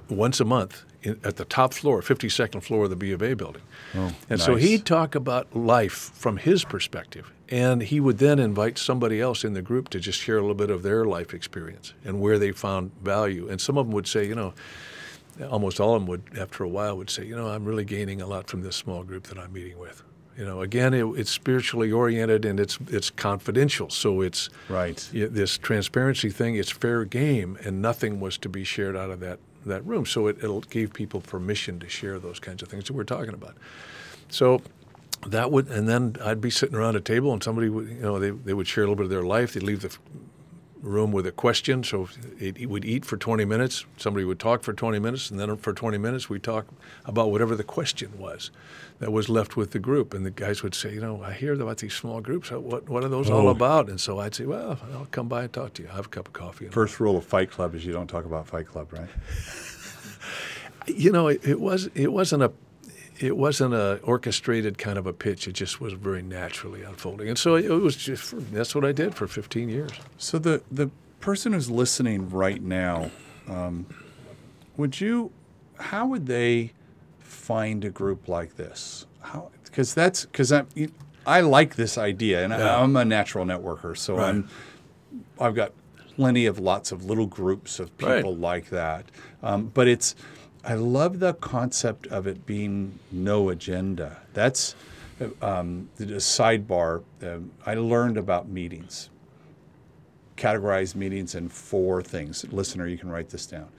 once 0.09 0.39
a 0.39 0.45
month 0.45 0.83
in, 1.01 1.19
at 1.23 1.37
the 1.37 1.45
top 1.45 1.73
floor, 1.73 2.01
52nd 2.01 2.63
floor 2.63 2.85
of 2.85 2.89
the 2.89 2.95
B 2.95 3.11
of 3.11 3.21
A 3.21 3.33
building. 3.35 3.61
Oh, 3.95 4.13
and 4.29 4.39
so 4.39 4.55
he'd 4.55 4.85
talk 4.85 5.15
about 5.15 5.55
life 5.55 6.11
from 6.13 6.37
his 6.37 6.63
perspective. 6.63 7.31
And 7.51 7.81
he 7.81 7.99
would 7.99 8.19
then 8.19 8.37
invite 8.37 8.77
somebody 8.77 9.19
else 9.19 9.43
in 9.43 9.53
the 9.53 9.61
group 9.61 9.89
to 9.89 9.99
just 9.99 10.19
share 10.19 10.37
a 10.37 10.41
little 10.41 10.55
bit 10.55 10.69
of 10.69 10.83
their 10.83 11.05
life 11.05 11.33
experience 11.33 11.93
and 12.05 12.21
where 12.21 12.37
they 12.37 12.51
found 12.51 12.91
value. 13.01 13.49
And 13.49 13.59
some 13.59 13.77
of 13.77 13.87
them 13.87 13.93
would 13.93 14.07
say, 14.07 14.27
you 14.27 14.35
know, 14.35 14.53
almost 15.49 15.79
all 15.79 15.95
of 15.95 16.01
them 16.01 16.07
would, 16.07 16.21
after 16.37 16.63
a 16.63 16.69
while, 16.69 16.95
would 16.97 17.09
say, 17.09 17.25
you 17.25 17.35
know, 17.35 17.47
I'm 17.47 17.65
really 17.65 17.85
gaining 17.85 18.21
a 18.21 18.27
lot 18.27 18.47
from 18.47 18.61
this 18.61 18.75
small 18.75 19.03
group 19.03 19.23
that 19.27 19.39
I'm 19.39 19.51
meeting 19.51 19.79
with. 19.79 20.03
You 20.39 20.45
know, 20.45 20.61
again, 20.61 20.93
it, 20.93 21.05
it's 21.17 21.29
spiritually 21.29 21.91
oriented 21.91 22.45
and 22.45 22.61
it's 22.61 22.79
it's 22.87 23.09
confidential, 23.09 23.89
so 23.89 24.21
it's 24.21 24.49
Right. 24.69 25.05
yeah, 25.11 25.27
this 25.29 25.57
transparency 25.57 26.29
thing. 26.29 26.55
It's 26.55 26.71
fair 26.71 27.03
game, 27.03 27.57
and 27.65 27.81
nothing 27.81 28.21
was 28.21 28.37
to 28.39 28.49
be 28.49 28.63
shared 28.63 28.95
out 28.95 29.09
of 29.09 29.19
that 29.19 29.39
that 29.65 29.85
room. 29.85 30.05
So 30.05 30.27
it, 30.27 30.41
it 30.41 30.69
gave 30.69 30.93
people 30.93 31.19
permission 31.19 31.77
to 31.79 31.89
share 31.89 32.19
those 32.19 32.39
kinds 32.39 32.63
of 32.63 32.69
things 32.69 32.85
that 32.85 32.93
we're 32.93 33.03
talking 33.03 33.33
about. 33.33 33.57
So 34.29 34.61
that 35.27 35.51
would, 35.51 35.67
and 35.67 35.89
then 35.89 36.15
I'd 36.23 36.39
be 36.39 36.49
sitting 36.49 36.75
around 36.75 36.95
a 36.95 37.01
table, 37.01 37.33
and 37.33 37.43
somebody 37.43 37.67
would, 37.67 37.89
you 37.89 38.01
know, 38.01 38.17
they, 38.19 38.29
they 38.29 38.53
would 38.53 38.67
share 38.67 38.85
a 38.85 38.87
little 38.87 38.95
bit 38.95 39.03
of 39.03 39.09
their 39.09 39.23
life. 39.23 39.53
They'd 39.53 39.63
leave 39.63 39.81
the 39.81 39.93
room 40.81 41.11
with 41.11 41.27
a 41.27 41.31
question. 41.31 41.83
So 41.83 42.07
it, 42.39 42.57
it 42.57 42.67
would 42.67 42.85
eat 42.85 43.05
for 43.05 43.17
20 43.17 43.45
minutes. 43.45 43.85
Somebody 43.97 44.25
would 44.25 44.39
talk 44.39 44.63
for 44.63 44.73
20 44.73 44.99
minutes, 44.99 45.29
and 45.29 45.39
then 45.39 45.55
for 45.57 45.73
20 45.73 45.97
minutes 45.97 46.29
we 46.29 46.39
talk 46.39 46.67
about 47.05 47.31
whatever 47.31 47.55
the 47.55 47.63
question 47.63 48.17
was 48.17 48.51
that 48.99 49.11
was 49.11 49.29
left 49.29 49.55
with 49.57 49.71
the 49.71 49.79
group. 49.79 50.13
And 50.13 50.25
the 50.25 50.31
guys 50.31 50.63
would 50.63 50.75
say, 50.75 50.93
you 50.93 51.01
know, 51.01 51.21
I 51.23 51.33
hear 51.33 51.53
about 51.53 51.77
these 51.77 51.93
small 51.93 52.21
groups. 52.21 52.51
What 52.51 52.89
what 52.89 53.03
are 53.03 53.09
those 53.09 53.29
all 53.29 53.47
Oh. 53.47 53.51
about? 53.51 53.89
And 53.89 53.99
so 53.99 54.19
I'd 54.19 54.35
say, 54.35 54.45
well, 54.45 54.77
I'll 54.93 55.07
come 55.11 55.27
by 55.27 55.43
and 55.43 55.53
talk 55.53 55.73
to 55.75 55.83
you. 55.83 55.89
I'll 55.89 55.95
have 55.97 56.05
a 56.07 56.09
cup 56.09 56.27
of 56.27 56.33
coffee. 56.33 56.65
and- 56.65 56.73
First 56.73 56.99
rule 56.99 57.17
of 57.17 57.25
Fight 57.25 57.51
Club 57.51 57.75
is 57.75 57.85
you 57.85 57.93
don't 57.93 58.07
talk 58.07 58.25
about 58.25 58.47
Fight 58.47 58.67
Club, 58.67 58.91
right? 58.93 59.09
you 60.87 61.11
know, 61.11 61.27
it, 61.27 61.43
it 61.45 61.59
was 61.59 61.89
it 61.95 62.11
wasn't 62.11 62.43
a 62.43 62.51
it 63.19 63.35
wasn't 63.37 63.73
a 63.73 63.99
orchestrated 64.03 64.77
kind 64.77 64.97
of 64.97 65.05
a 65.05 65.13
pitch. 65.13 65.47
It 65.47 65.53
just 65.53 65.79
was 65.81 65.93
very 65.93 66.21
naturally 66.21 66.83
unfolding, 66.83 67.27
and 67.29 67.37
so 67.37 67.55
it 67.55 67.67
was 67.69 67.95
just 67.95 68.33
that's 68.53 68.73
what 68.73 68.85
I 68.85 68.91
did 68.91 69.15
for 69.15 69.27
15 69.27 69.69
years. 69.69 69.91
So 70.17 70.39
the 70.39 70.61
the 70.71 70.89
person 71.19 71.53
who's 71.53 71.69
listening 71.69 72.29
right 72.29 72.61
now, 72.61 73.11
um, 73.47 73.85
would 74.77 75.01
you, 75.01 75.31
how 75.77 76.07
would 76.07 76.25
they 76.27 76.71
find 77.19 77.83
a 77.83 77.89
group 77.89 78.27
like 78.27 78.55
this? 78.55 79.05
How 79.21 79.51
because 79.65 79.93
that's 79.93 80.25
because 80.25 80.51
I 80.51 80.63
I 81.25 81.41
like 81.41 81.75
this 81.75 81.97
idea, 81.97 82.43
and 82.43 82.53
Yeah. 82.53 82.77
I, 82.77 82.81
I'm 82.81 82.95
a 82.95 83.05
natural 83.05 83.45
networker, 83.45 83.97
so 83.97 84.15
Right. 84.17 84.29
I'm 84.29 84.49
I've 85.39 85.55
got 85.55 85.73
plenty 86.15 86.45
of 86.45 86.59
lots 86.59 86.91
of 86.91 87.05
little 87.05 87.25
groups 87.27 87.79
of 87.79 87.91
Right. 88.01 88.17
people 88.17 88.35
like 88.35 88.69
that. 88.69 89.05
Um, 89.41 89.71
but 89.73 89.87
it's, 89.87 90.15
I 90.69 90.75
love 90.75 91.19
the 91.19 91.33
concept 91.33 92.05
of 92.07 92.27
it 92.27 92.45
being 92.45 92.99
no 93.11 93.49
agenda. 93.49 94.17
That's 94.35 94.75
um, 95.41 95.89
the 95.95 96.05
sidebar. 96.17 97.01
Um, 97.23 97.49
I 97.65 97.73
learned 97.73 98.17
about 98.17 98.47
meetings, 98.47 99.09
categorize 100.37 100.93
meetings 100.93 101.33
in 101.33 101.49
four 101.49 102.03
things. 102.03 102.45
Listener, 102.51 102.85
you 102.85 102.99
can 102.99 103.09
write 103.09 103.29
this 103.29 103.47
down. 103.47 103.69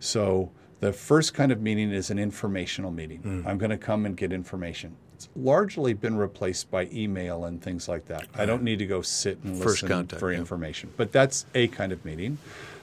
So 0.00 0.50
the 0.80 0.92
first 0.92 1.32
kind 1.32 1.52
of 1.52 1.62
meeting 1.62 1.92
is 1.92 2.10
an 2.10 2.18
informational 2.18 2.90
meeting. 2.90 3.44
I'm 3.46 3.56
going 3.56 3.70
to 3.70 3.78
come 3.78 4.04
and 4.04 4.16
get 4.16 4.32
information. 4.32 4.96
It's 5.14 5.28
largely 5.36 5.92
been 5.92 6.16
replaced 6.16 6.72
by 6.72 6.88
email 6.92 7.44
and 7.44 7.62
things 7.62 7.88
like 7.88 8.06
that. 8.06 8.26
I 8.34 8.46
don't 8.46 8.64
need 8.64 8.80
to 8.80 8.86
go 8.86 9.00
sit 9.00 9.38
and 9.44 9.56
First 9.56 9.84
listen 9.84 9.88
contact, 9.88 10.18
for 10.18 10.32
yeah. 10.32 10.38
information. 10.38 10.92
But 10.96 11.12
that's 11.12 11.46
a 11.54 11.68
kind 11.68 11.92
of 11.92 12.04
meeting. 12.04 12.38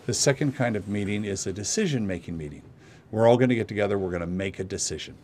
The 0.06 0.14
second 0.14 0.56
kind 0.56 0.78
of 0.78 0.88
meeting 0.88 1.26
is 1.26 1.46
a 1.46 1.52
decision 1.52 2.08
making 2.08 2.38
meeting. 2.38 2.62
We're 3.12 3.28
all 3.28 3.38
going 3.38 3.50
to 3.50 3.56
get 3.56 3.68
together, 3.68 3.98
we're 3.98 4.10
going 4.10 4.22
to 4.22 4.28
make 4.28 4.60
a 4.60 4.64
decision. 4.64 5.16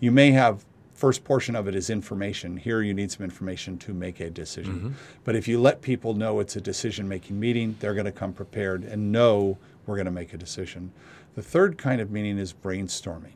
You 0.00 0.12
may 0.12 0.30
have 0.32 0.64
first 0.94 1.24
portion 1.24 1.54
of 1.54 1.68
it 1.68 1.74
is 1.74 1.90
information. 1.90 2.56
Here 2.56 2.80
you 2.82 2.94
need 2.94 3.12
some 3.12 3.24
information 3.24 3.78
to 3.78 3.92
make 3.92 4.18
a 4.20 4.30
decision. 4.30 4.74
Mm-hmm. 4.74 4.92
But 5.24 5.36
if 5.36 5.46
you 5.46 5.60
let 5.60 5.82
people 5.82 6.14
know 6.14 6.40
it's 6.40 6.56
a 6.56 6.60
decision 6.60 7.06
making 7.06 7.38
meeting, 7.38 7.76
they're 7.80 7.94
going 7.94 8.06
to 8.06 8.12
come 8.12 8.32
prepared 8.32 8.82
and 8.82 9.12
know 9.12 9.58
we're 9.86 9.96
going 9.96 10.06
to 10.06 10.10
make 10.10 10.32
a 10.32 10.38
decision. 10.38 10.92
The 11.34 11.42
third 11.42 11.76
kind 11.76 12.00
of 12.00 12.10
meeting 12.10 12.38
is 12.38 12.52
brainstorming. 12.52 13.32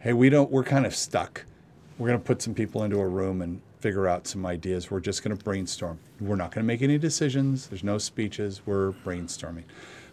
Hey, 0.00 0.12
we 0.12 0.30
don't 0.30 0.50
we're 0.50 0.64
kind 0.64 0.86
of 0.86 0.94
stuck. 0.94 1.44
We're 1.98 2.08
going 2.08 2.20
to 2.20 2.24
put 2.24 2.40
some 2.40 2.54
people 2.54 2.84
into 2.84 2.98
a 2.98 3.06
room 3.06 3.42
and 3.42 3.60
figure 3.80 4.08
out 4.08 4.26
some 4.26 4.46
ideas. 4.46 4.90
We're 4.90 5.00
just 5.00 5.22
going 5.22 5.36
to 5.36 5.44
brainstorm. 5.44 5.98
We're 6.20 6.36
not 6.36 6.52
going 6.52 6.64
to 6.64 6.66
make 6.66 6.82
any 6.82 6.98
decisions. 6.98 7.66
There's 7.68 7.84
no 7.84 7.98
speeches. 7.98 8.62
We're 8.64 8.92
brainstorming. 8.92 9.64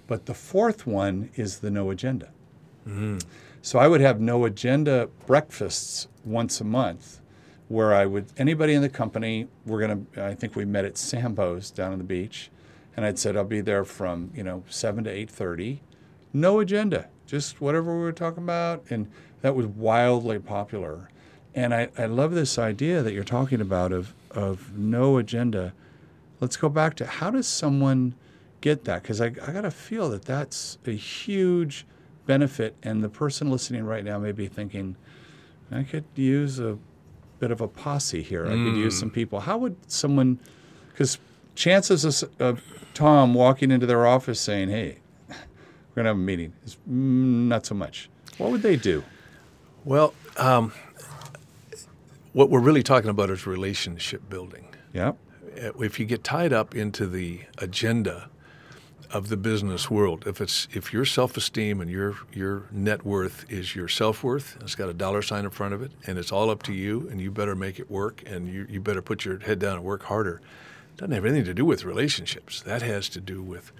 But 0.07 0.25
the 0.25 0.33
fourth 0.33 0.85
one 0.85 1.29
is 1.35 1.59
the 1.59 1.71
no 1.71 1.91
agenda. 1.91 2.29
Mm. 2.87 3.23
So 3.61 3.79
I 3.79 3.87
would 3.87 4.01
have 4.01 4.21
no 4.21 4.45
agenda 4.45 5.09
breakfasts 5.25 6.07
once 6.23 6.61
a 6.61 6.63
month 6.63 7.19
where 7.67 7.93
I 7.93 8.05
would 8.05 8.27
anybody 8.37 8.73
in 8.73 8.81
the 8.81 8.89
company, 8.89 9.47
we're 9.65 9.79
going 9.79 10.07
to 10.13 10.25
I 10.25 10.35
think 10.35 10.55
we 10.55 10.65
met 10.65 10.85
at 10.85 10.97
Sambo's 10.97 11.71
down 11.71 11.91
on 11.91 11.97
the 11.97 12.03
beach 12.03 12.51
and 12.95 13.05
I'd 13.05 13.17
said 13.17 13.35
I'll 13.35 13.43
be 13.43 13.61
there 13.61 13.83
from, 13.83 14.31
you 14.35 14.43
know, 14.43 14.63
7 14.69 15.03
to 15.05 15.09
8:30. 15.09 15.79
No 16.31 16.59
agenda, 16.59 17.07
just 17.25 17.59
whatever 17.59 17.95
we 17.95 18.03
were 18.03 18.11
talking 18.11 18.43
about 18.43 18.83
and 18.89 19.09
that 19.41 19.55
was 19.55 19.65
wildly 19.65 20.39
popular. 20.39 21.09
And 21.53 21.73
I, 21.73 21.89
I 21.97 22.05
love 22.05 22.33
this 22.33 22.57
idea 22.59 23.01
that 23.01 23.13
you're 23.13 23.23
talking 23.23 23.61
about 23.61 23.91
of 23.91 24.13
of 24.31 24.77
no 24.77 25.17
agenda. 25.17 25.73
Let's 26.39 26.57
go 26.57 26.69
back 26.69 26.95
to 26.97 27.05
how 27.05 27.31
does 27.31 27.47
someone 27.47 28.13
get 28.61 28.83
that? 28.83 29.01
Because 29.01 29.21
I, 29.21 29.27
I 29.27 29.51
got 29.51 29.61
to 29.61 29.71
feel 29.71 30.09
that 30.09 30.25
that's 30.25 30.77
a 30.85 30.91
huge 30.91 31.85
benefit. 32.25 32.75
And 32.83 33.03
the 33.03 33.09
person 33.09 33.49
listening 33.49 33.83
right 33.85 34.03
now 34.03 34.17
may 34.19 34.31
be 34.31 34.47
thinking, 34.47 34.95
I 35.71 35.83
could 35.83 36.05
use 36.15 36.59
a 36.59 36.77
bit 37.39 37.51
of 37.51 37.61
a 37.61 37.67
posse 37.67 38.21
here. 38.21 38.45
I 38.45 38.51
could 38.51 38.75
use 38.75 38.97
some 38.99 39.09
people. 39.09 39.41
How 39.41 39.57
would 39.57 39.75
someone, 39.91 40.39
because 40.91 41.17
chances 41.55 42.23
of, 42.23 42.29
of 42.39 42.61
Tom 42.93 43.33
walking 43.33 43.71
into 43.71 43.85
their 43.85 44.05
office 44.05 44.39
saying, 44.39 44.69
hey, 44.69 44.99
we're 45.29 46.03
going 46.03 46.05
to 46.05 46.09
have 46.09 46.17
a 46.17 46.19
meeting 46.19 46.53
is 46.65 46.75
mm, 46.89 47.47
not 47.47 47.65
so 47.65 47.75
much. 47.75 48.09
What 48.37 48.51
would 48.51 48.61
they 48.61 48.75
do? 48.75 49.03
Well, 49.85 50.13
um, 50.37 50.73
what 52.33 52.49
we're 52.49 52.59
really 52.59 52.83
talking 52.83 53.09
about 53.09 53.29
is 53.29 53.47
relationship 53.47 54.29
building. 54.29 54.67
Yeah. 54.93 55.13
Uh, 55.61 55.71
If 55.79 55.99
you 55.99 56.05
get 56.05 56.23
tied 56.23 56.51
up 56.51 56.75
into 56.75 57.07
the 57.07 57.41
agenda 57.57 58.29
of 59.15 59.29
the 59.29 59.37
business 59.37 59.89
world, 59.89 60.27
if 60.27 60.41
it's 60.41 60.67
if 60.73 60.91
your 60.91 61.05
self-esteem 61.05 61.79
and 61.79 61.89
your 61.89 62.17
your 62.33 62.63
net 62.69 63.05
worth 63.05 63.45
is 63.49 63.73
your 63.73 63.87
self-worth, 63.87 64.57
it's 64.59 64.75
got 64.75 64.89
a 64.89 64.93
dollar 64.93 65.21
sign 65.21 65.45
in 65.45 65.51
front 65.51 65.73
of 65.73 65.81
it, 65.81 65.91
and 66.05 66.17
it's 66.19 66.33
all 66.33 66.49
up 66.49 66.61
to 66.63 66.73
you, 66.73 67.07
and 67.09 67.21
you 67.21 67.31
better 67.31 67.55
make 67.55 67.79
it 67.79 67.89
work, 67.89 68.23
and 68.25 68.51
you, 68.53 68.67
you 68.69 68.81
better 68.81 69.01
put 69.01 69.23
your 69.23 69.39
head 69.39 69.57
down 69.57 69.77
and 69.77 69.85
work 69.85 70.03
harder. 70.03 70.41
It 70.93 70.97
doesn't 70.97 71.13
have 71.13 71.23
anything 71.23 71.45
to 71.45 71.53
do 71.53 71.63
with 71.63 71.85
relationships. 71.85 72.61
That 72.61 72.81
has 72.81 73.07
to 73.09 73.21
do 73.21 73.41
with 73.41 73.71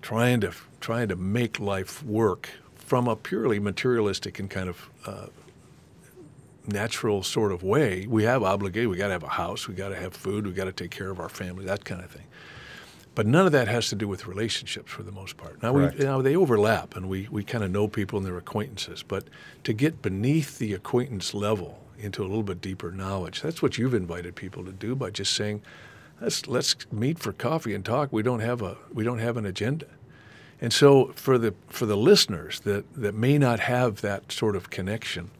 trying 0.00 0.40
to 0.40 0.52
trying 0.80 1.08
to 1.08 1.16
make 1.16 1.60
life 1.60 2.02
work 2.02 2.50
from 2.74 3.06
a 3.06 3.14
purely 3.14 3.60
materialistic 3.60 4.40
and 4.40 4.50
kind 4.50 4.68
of 4.68 4.90
uh, 5.06 5.26
natural 6.66 7.22
sort 7.22 7.52
of 7.52 7.62
way. 7.62 8.06
We 8.08 8.24
have 8.24 8.42
obligation. 8.42 8.90
We 8.90 8.96
got 8.96 9.06
to 9.06 9.12
have 9.12 9.22
a 9.22 9.28
house. 9.28 9.68
We 9.68 9.74
got 9.74 9.90
to 9.90 9.96
have 9.96 10.12
food. 10.12 10.44
We 10.44 10.52
got 10.52 10.64
to 10.64 10.72
take 10.72 10.90
care 10.90 11.10
of 11.10 11.20
our 11.20 11.28
family. 11.28 11.64
That 11.66 11.84
kind 11.84 12.02
of 12.02 12.10
thing. 12.10 12.26
But 13.14 13.26
none 13.26 13.44
of 13.44 13.52
that 13.52 13.68
has 13.68 13.88
to 13.90 13.94
do 13.94 14.08
with 14.08 14.26
relationships 14.26 14.90
for 14.90 15.02
the 15.02 15.12
most 15.12 15.36
part. 15.36 15.62
Now, 15.62 15.72
we, 15.72 15.82
Correct. 15.82 15.98
know, 15.98 16.22
they 16.22 16.34
overlap, 16.34 16.96
and 16.96 17.08
we, 17.08 17.28
we 17.30 17.44
kind 17.44 17.62
of 17.62 17.70
know 17.70 17.86
people 17.86 18.18
and 18.18 18.26
their 18.26 18.38
acquaintances. 18.38 19.02
But 19.02 19.24
to 19.64 19.74
get 19.74 20.00
beneath 20.00 20.58
the 20.58 20.72
acquaintance 20.72 21.34
level 21.34 21.78
into 21.98 22.22
a 22.22 22.26
little 22.26 22.42
bit 22.42 22.60
deeper 22.60 22.90
knowledge, 22.90 23.42
that's 23.42 23.60
what 23.60 23.76
you've 23.76 23.94
invited 23.94 24.34
people 24.34 24.64
to 24.64 24.72
do 24.72 24.94
by 24.94 25.10
just 25.10 25.34
saying, 25.34 25.60
let's 26.22 26.46
let's 26.46 26.74
meet 26.90 27.18
for 27.18 27.32
coffee 27.32 27.74
and 27.74 27.84
talk. 27.84 28.12
We 28.12 28.22
don't 28.22 28.40
have 28.40 28.62
a 28.62 28.78
we 28.92 29.04
don't 29.04 29.18
have 29.18 29.36
an 29.36 29.44
agenda. 29.44 29.86
And 30.60 30.72
so 30.72 31.12
for 31.16 31.36
the 31.36 31.54
for 31.68 31.86
the 31.86 31.96
listeners 31.96 32.60
that, 32.60 32.92
that 32.94 33.14
may 33.14 33.36
not 33.36 33.60
have 33.60 34.00
that 34.00 34.32
sort 34.32 34.56
of 34.56 34.70
connection, 34.70 35.30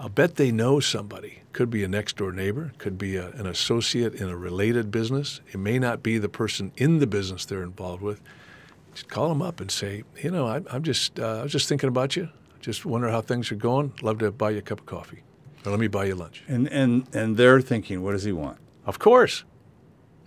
I'll 0.00 0.08
bet 0.08 0.36
they 0.36 0.50
know 0.50 0.80
somebody. 0.80 1.42
Could 1.52 1.68
be 1.68 1.84
a 1.84 1.88
next 1.88 2.16
door 2.16 2.32
neighbor, 2.32 2.72
could 2.78 2.96
be 2.96 3.16
a, 3.16 3.28
an 3.32 3.46
associate 3.46 4.14
in 4.14 4.30
a 4.30 4.36
related 4.36 4.90
business. 4.90 5.42
It 5.52 5.58
may 5.58 5.78
not 5.78 6.02
be 6.02 6.16
the 6.16 6.28
person 6.28 6.72
in 6.78 7.00
the 7.00 7.06
business 7.06 7.44
they're 7.44 7.62
involved 7.62 8.02
with. 8.02 8.22
Just 8.94 9.08
call 9.08 9.28
them 9.28 9.42
up 9.42 9.60
and 9.60 9.70
say, 9.70 10.04
you 10.22 10.30
know, 10.30 10.46
I, 10.46 10.62
I'm 10.70 10.82
just 10.82 11.20
uh, 11.20 11.40
I 11.40 11.42
was 11.42 11.52
just 11.52 11.68
thinking 11.68 11.88
about 11.88 12.16
you. 12.16 12.30
Just 12.60 12.86
wonder 12.86 13.10
how 13.10 13.20
things 13.20 13.52
are 13.52 13.56
going. 13.56 13.92
Love 14.00 14.18
to 14.18 14.30
buy 14.30 14.50
you 14.50 14.58
a 14.58 14.62
cup 14.62 14.80
of 14.80 14.86
coffee, 14.86 15.22
or 15.66 15.70
let 15.70 15.80
me 15.80 15.86
buy 15.88 16.06
you 16.06 16.14
lunch. 16.14 16.44
And 16.48 16.66
and 16.68 17.06
and 17.12 17.36
they're 17.36 17.60
thinking, 17.60 18.02
what 18.02 18.12
does 18.12 18.24
he 18.24 18.32
want? 18.32 18.56
Of 18.86 18.98
course. 18.98 19.44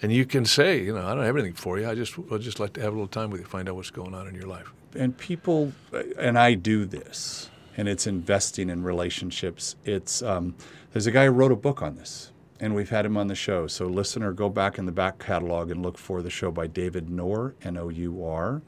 And 0.04 0.12
you 0.12 0.26
can 0.26 0.46
say, 0.46 0.84
you 0.84 0.94
know, 0.94 1.06
I 1.06 1.16
don't 1.16 1.24
have 1.24 1.36
anything 1.36 1.56
for 1.56 1.80
you. 1.80 1.90
I 1.90 1.96
just 1.96 2.14
I'd 2.32 2.42
just 2.42 2.60
like 2.60 2.74
to 2.74 2.82
have 2.82 2.94
a 2.94 2.96
little 2.96 3.08
time 3.08 3.32
with 3.32 3.42
you, 3.42 3.48
find 3.48 3.68
out 3.68 3.76
what's 3.76 3.90
going 3.92 4.14
on 4.14 4.28
in 4.28 4.36
your 4.36 4.48
life. 4.48 4.72
and 4.96 5.18
people 5.18 5.74
and 6.20 6.38
I 6.38 6.54
do 6.54 6.86
this, 6.86 7.50
and 7.78 7.88
it's 7.88 8.08
investing 8.08 8.70
in 8.70 8.84
relationships. 8.84 9.76
It's 9.86 10.22
um, 10.22 10.56
there's 10.92 11.08
a 11.08 11.12
guy 11.12 11.26
who 11.26 11.32
wrote 11.32 11.52
a 11.52 11.56
book 11.56 11.82
on 11.82 11.96
this, 11.96 12.32
and 12.60 12.76
we've 12.76 12.90
had 12.90 13.06
him 13.06 13.18
on 13.18 13.28
the 13.28 13.36
show. 13.36 13.68
So 13.68 13.86
listener, 13.88 14.32
go 14.32 14.50
back 14.50 14.78
in 14.78 14.86
the 14.86 14.92
back 14.92 15.20
catalog 15.20 15.72
and 15.72 15.82
look 15.82 15.98
for 15.98 16.22
the 16.22 16.30
show 16.30 16.52
by 16.52 16.68
David 16.68 17.10
Nour, 17.10 17.56
N-O-U-R. 17.64 18.62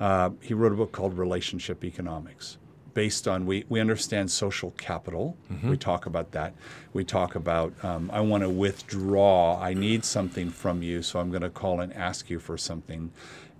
Uh, 0.00 0.30
he 0.40 0.54
wrote 0.54 0.72
a 0.72 0.76
book 0.76 0.90
called 0.92 1.16
Relationship 1.16 1.84
Economics. 1.84 2.58
Based 2.94 3.26
on 3.26 3.46
we, 3.46 3.64
we 3.70 3.80
understand 3.80 4.30
social 4.30 4.72
capital, 4.72 5.38
we 5.70 5.76
talk 5.78 6.04
about 6.04 6.32
that. 6.32 6.52
We 6.92 7.04
talk 7.04 7.36
about 7.36 7.72
um, 7.82 8.10
I 8.12 8.20
want 8.20 8.42
to 8.42 8.50
withdraw. 8.50 9.58
I 9.58 9.72
need 9.72 10.04
something 10.04 10.50
from 10.50 10.82
you, 10.82 11.02
so 11.02 11.18
I'm 11.18 11.30
going 11.30 11.42
to 11.42 11.48
call 11.50 11.80
and 11.80 11.90
ask 11.94 12.28
you 12.28 12.38
for 12.38 12.58
something 12.58 13.10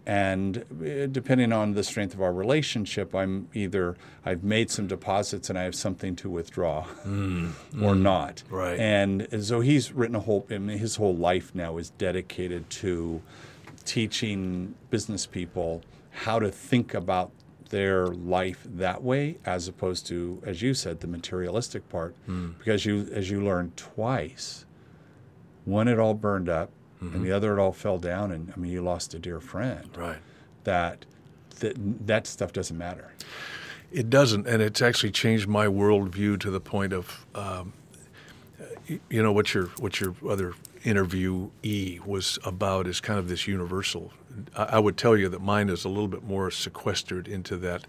and 0.06 0.58
uh, 0.58 1.06
depending 1.06 1.52
on 1.52 1.74
the 1.74 1.84
strength 1.84 2.12
of 2.14 2.20
our 2.20 2.32
relationship 2.32 3.14
i'm 3.14 3.48
either 3.54 3.96
i've 4.24 4.42
made 4.42 4.70
some 4.70 4.86
deposits 4.86 5.48
and 5.48 5.58
i 5.58 5.62
have 5.62 5.74
something 5.74 6.16
to 6.16 6.28
withdraw 6.28 6.82
hmm. 6.82 7.50
or 7.80 7.94
hmm. 7.94 8.02
not. 8.02 8.42
Right. 8.50 8.78
and 8.78 9.28
so 9.44 9.60
he's 9.60 9.92
written 9.92 10.16
a 10.16 10.20
whole 10.20 10.46
I 10.50 10.58
mean, 10.58 10.78
his 10.78 10.96
whole 10.96 11.16
life 11.16 11.54
now 11.54 11.76
is 11.78 11.90
dedicated 11.90 12.68
to 12.70 13.22
teaching 13.84 14.74
business 14.90 15.26
people 15.26 15.82
how 16.10 16.38
to 16.38 16.50
think 16.50 16.94
about 16.94 17.30
their 17.70 18.06
life 18.08 18.66
that 18.66 19.02
way 19.02 19.38
as 19.46 19.66
opposed 19.66 20.06
to 20.06 20.42
as 20.44 20.60
you 20.60 20.74
said 20.74 21.00
the 21.00 21.06
materialistic 21.06 21.88
part. 21.88 22.14
Hmm. 22.26 22.50
Because 22.58 22.84
you 22.84 23.08
as 23.12 23.30
you 23.30 23.42
learn 23.42 23.72
twice 23.76 24.66
one 25.64 25.88
it 25.88 25.98
all 25.98 26.14
burned 26.14 26.48
up 26.48 26.70
and 27.14 27.24
the 27.24 27.32
other 27.32 27.58
it 27.58 27.60
all 27.60 27.72
fell 27.72 27.98
down 27.98 28.30
and 28.32 28.52
i 28.54 28.58
mean 28.58 28.70
you 28.70 28.80
lost 28.80 29.12
a 29.14 29.18
dear 29.18 29.40
friend 29.40 29.88
Right. 29.96 30.18
that 30.64 31.04
that, 31.60 31.74
that 32.06 32.26
stuff 32.26 32.52
doesn't 32.52 32.78
matter 32.78 33.10
It 33.90 34.08
doesn't, 34.08 34.46
and 34.46 34.62
it's 34.62 34.80
actually 34.80 35.12
changed 35.12 35.46
my 35.48 35.66
worldview 35.66 36.40
to 36.40 36.50
the 36.50 36.60
point 36.60 36.92
of, 36.94 37.26
um, 37.34 37.74
you 39.10 39.22
know, 39.22 39.32
what 39.32 39.52
your 39.52 39.66
what 39.78 40.00
your 40.00 40.14
other 40.28 40.54
interviewee 40.84 42.00
was 42.06 42.38
about 42.44 42.86
is 42.86 43.00
kind 43.00 43.18
of 43.18 43.28
this 43.28 43.46
universal. 43.46 44.10
I, 44.56 44.64
I 44.64 44.78
would 44.78 44.96
tell 44.96 45.16
you 45.16 45.28
that 45.28 45.42
mine 45.42 45.68
is 45.68 45.84
a 45.84 45.88
little 45.88 46.08
bit 46.08 46.24
more 46.24 46.50
sequestered 46.50 47.28
into 47.28 47.56
that 47.58 47.84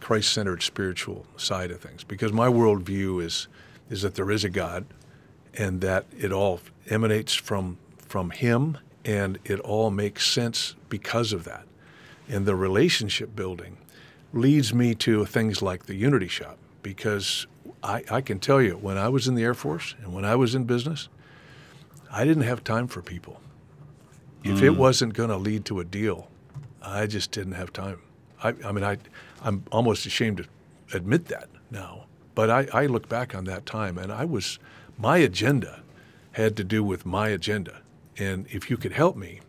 Christ-centered 0.00 0.62
spiritual 0.62 1.26
side 1.36 1.70
of 1.72 1.80
things, 1.80 2.04
because 2.04 2.32
my 2.32 2.46
worldview 2.46 3.22
is 3.22 3.48
is 3.90 4.02
that 4.02 4.14
there 4.14 4.30
is 4.30 4.44
a 4.44 4.48
God, 4.50 4.84
and 5.58 5.80
that 5.80 6.06
it 6.16 6.30
all 6.32 6.60
emanates 6.88 7.34
from 7.34 7.76
from 8.10 8.30
Him, 8.30 8.76
and 9.04 9.38
it 9.44 9.60
all 9.60 9.90
makes 9.90 10.26
sense 10.26 10.74
because 10.88 11.32
of 11.32 11.44
that. 11.44 11.64
And 12.28 12.44
the 12.44 12.56
relationship 12.56 13.36
building 13.36 13.78
leads 14.32 14.74
me 14.74 14.96
to 14.96 15.24
things 15.24 15.62
like 15.62 15.86
the 15.86 15.94
Unity 15.94 16.26
Shop 16.26 16.58
because 16.82 17.46
I, 17.84 18.02
I 18.10 18.20
can 18.20 18.40
tell 18.40 18.60
you 18.60 18.72
when 18.72 18.98
I 18.98 19.08
was 19.08 19.28
in 19.28 19.36
the 19.36 19.44
Air 19.44 19.54
Force 19.54 19.94
and 20.02 20.12
when 20.12 20.24
I 20.24 20.34
was 20.34 20.56
in 20.56 20.64
business, 20.64 21.08
I 22.10 22.24
didn't 22.24 22.42
have 22.42 22.64
time 22.64 22.88
for 22.88 23.00
people. 23.00 23.40
If 24.42 24.60
it 24.60 24.72
mm. 24.72 24.76
wasn't 24.76 25.14
going 25.14 25.30
to 25.30 25.36
lead 25.36 25.64
to 25.66 25.78
a 25.78 25.84
deal, 25.84 26.28
I 26.82 27.06
just 27.06 27.30
didn't 27.30 27.52
have 27.52 27.72
time. 27.72 28.00
I, 28.42 28.54
I 28.64 28.72
mean, 28.72 28.82
I, 28.82 28.98
I'm 29.42 29.62
almost 29.70 30.04
ashamed 30.04 30.38
to 30.38 30.96
admit 30.96 31.26
that 31.26 31.48
now, 31.70 32.06
but 32.34 32.50
I, 32.50 32.66
I 32.72 32.86
look 32.86 33.08
back 33.08 33.36
on 33.36 33.44
that 33.44 33.66
time 33.66 33.98
and 33.98 34.10
I 34.10 34.24
was, 34.24 34.58
my 34.98 35.18
agenda 35.18 35.82
had 36.32 36.56
to 36.56 36.64
do 36.64 36.82
with 36.82 37.06
my 37.06 37.28
agenda. 37.28 37.82
And 38.20 38.46
if 38.50 38.70
you 38.70 38.76
could 38.76 38.92
help 38.92 39.16
me, 39.16 39.40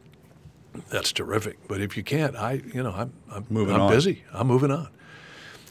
that's 0.89 1.11
terrific. 1.11 1.57
But 1.67 1.81
if 1.81 1.97
you 1.97 2.03
can't, 2.03 2.35
I, 2.37 2.61
you 2.73 2.81
know, 2.81 2.91
I'm, 2.91 3.13
I'm 3.29 3.45
Moving 3.49 3.75
I'm 3.75 3.81
on. 3.81 3.91
busy. 3.91 4.23
I'm 4.31 4.47
moving 4.47 4.71
on. 4.71 4.87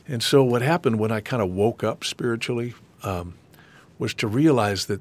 And 0.07 0.23
so 0.23 0.45
what 0.45 0.61
happened 0.61 0.99
when 0.99 1.11
I 1.11 1.21
kind 1.21 1.43
of 1.43 1.51
woke 1.51 1.83
up 1.83 2.05
spiritually 2.05 2.75
um, 3.03 3.35
was 3.99 4.13
to 4.15 4.29
realize 4.29 4.87
that 4.87 5.01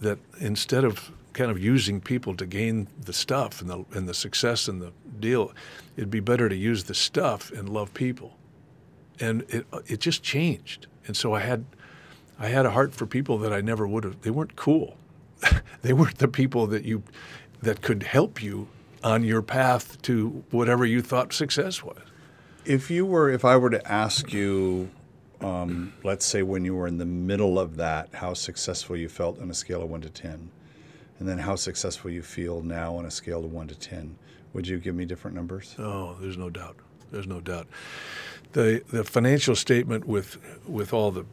that 0.00 0.18
instead 0.40 0.84
of 0.84 1.10
kind 1.32 1.50
of 1.50 1.58
using 1.58 2.00
people 2.00 2.34
to 2.36 2.44
gain 2.46 2.88
the 3.00 3.12
stuff 3.12 3.60
and 3.60 3.70
the 3.70 3.84
and 3.92 4.08
the 4.08 4.14
success 4.14 4.68
and 4.68 4.82
the 4.82 4.92
deal, 5.20 5.52
it'd 5.96 6.10
be 6.10 6.20
better 6.20 6.48
to 6.48 6.56
use 6.56 6.84
the 6.84 6.94
stuff 6.94 7.52
and 7.52 7.68
love 7.68 7.94
people. 7.94 8.36
And 9.20 9.42
it 9.48 9.66
it 9.86 10.00
just 10.00 10.22
changed. 10.22 10.86
And 11.06 11.16
so 11.16 11.34
I 11.34 11.40
had 11.40 11.64
I 12.38 12.48
had 12.48 12.66
a 12.66 12.70
heart 12.70 12.94
for 12.94 13.06
people 13.06 13.38
that 13.38 13.52
I 13.52 13.60
never 13.60 13.86
would 13.86 14.04
have. 14.04 14.20
They 14.22 14.30
weren't 14.30 14.56
cool. 14.56 14.96
They 15.86 15.92
weren't 15.92 16.18
the 16.18 16.28
people 16.28 16.66
that 16.66 16.84
you 16.84 17.02
that 17.62 17.80
could 17.80 18.02
help 18.02 18.42
you 18.42 18.66
on 19.04 19.22
your 19.22 19.40
path 19.40 20.02
to 20.02 20.42
whatever 20.50 20.84
you 20.84 21.00
thought 21.00 21.32
success 21.32 21.82
was. 21.82 21.98
if 22.64 22.90
you 22.90 23.06
were 23.06 23.30
if 23.30 23.44
i 23.44 23.56
were 23.56 23.70
to 23.70 23.92
ask 23.92 24.32
you 24.32 24.90
um, 25.42 25.92
let's 26.02 26.24
say 26.24 26.42
when 26.42 26.64
you 26.64 26.74
were 26.74 26.86
in 26.88 26.96
the 26.96 27.04
middle 27.04 27.58
of 27.58 27.76
that 27.76 28.08
how 28.14 28.32
successful 28.34 28.96
you 28.96 29.08
felt 29.08 29.40
on 29.40 29.50
a 29.50 29.54
scale 29.54 29.82
of 29.82 29.90
1 29.90 30.00
to 30.00 30.08
10 30.10 30.50
and 31.18 31.28
then 31.28 31.38
how 31.38 31.54
successful 31.54 32.10
you 32.10 32.22
feel 32.22 32.62
now 32.62 32.96
on 32.96 33.04
a 33.04 33.10
scale 33.10 33.44
of 33.44 33.52
1 33.52 33.68
to 33.68 33.78
10 33.78 34.16
would 34.54 34.66
you 34.66 34.78
give 34.78 34.94
me 34.94 35.04
different 35.04 35.36
numbers 35.36 35.76
Oh, 35.78 36.16
there's 36.20 36.38
no 36.38 36.50
doubt. 36.50 36.76
There's 37.12 37.26
no 37.28 37.40
doubt. 37.40 37.66
The 38.52 38.82
the 38.90 39.04
financial 39.04 39.54
statement 39.54 40.06
with 40.06 40.38
with 40.66 40.92
all 40.92 41.10
the 41.12 41.24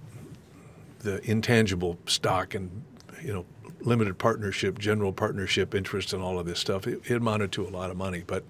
the 1.00 1.16
intangible 1.30 1.98
stock 2.06 2.54
and 2.54 2.84
you 3.24 3.34
know 3.34 3.46
limited 3.86 4.18
partnership, 4.18 4.80
general 4.80 5.14
partnership 5.14 5.76
interest, 5.76 6.14
and 6.14 6.24
all 6.24 6.40
of 6.40 6.46
this 6.46 6.60
stuff, 6.60 6.88
it, 6.88 7.02
it 7.06 7.16
amounted 7.16 7.52
to 7.54 7.68
a 7.68 7.70
lot 7.70 7.92
of 7.92 7.98
money, 7.98 8.24
but 8.26 8.44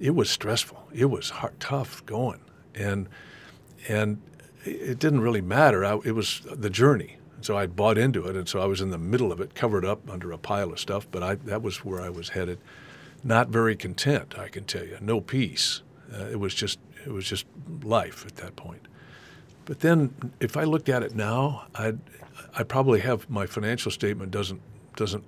it 0.00 0.14
was 0.14 0.30
stressful. 0.30 0.88
It 0.92 1.06
was 1.06 1.30
hard, 1.30 1.58
tough 1.60 2.04
going, 2.06 2.40
and 2.74 3.08
and 3.88 4.20
it 4.64 4.98
didn't 4.98 5.20
really 5.20 5.40
matter. 5.40 5.84
I, 5.84 5.98
it 6.04 6.12
was 6.12 6.40
the 6.50 6.70
journey. 6.70 7.16
So 7.40 7.56
I 7.56 7.66
bought 7.66 7.98
into 7.98 8.26
it, 8.26 8.34
and 8.34 8.48
so 8.48 8.60
I 8.60 8.66
was 8.66 8.80
in 8.80 8.90
the 8.90 8.98
middle 8.98 9.30
of 9.30 9.40
it, 9.40 9.54
covered 9.54 9.84
up 9.84 10.10
under 10.10 10.32
a 10.32 10.38
pile 10.38 10.72
of 10.72 10.80
stuff. 10.80 11.06
But 11.10 11.22
I, 11.22 11.34
that 11.36 11.62
was 11.62 11.84
where 11.84 12.00
I 12.00 12.08
was 12.08 12.30
headed. 12.30 12.58
Not 13.22 13.48
very 13.48 13.76
content, 13.76 14.36
I 14.38 14.48
can 14.48 14.64
tell 14.64 14.84
you. 14.84 14.98
No 15.00 15.20
peace. 15.20 15.82
Uh, 16.12 16.24
it 16.24 16.40
was 16.40 16.54
just 16.54 16.78
it 17.04 17.12
was 17.12 17.24
just 17.24 17.46
life 17.82 18.26
at 18.26 18.36
that 18.36 18.56
point. 18.56 18.86
But 19.66 19.80
then, 19.80 20.14
if 20.40 20.56
I 20.56 20.64
looked 20.64 20.88
at 20.88 21.02
it 21.02 21.14
now, 21.14 21.66
I'd 21.74 21.98
I 22.58 22.64
probably 22.64 22.98
have 23.00 23.30
my 23.30 23.46
financial 23.46 23.92
statement 23.92 24.32
doesn't 24.32 24.60
doesn't 24.96 25.24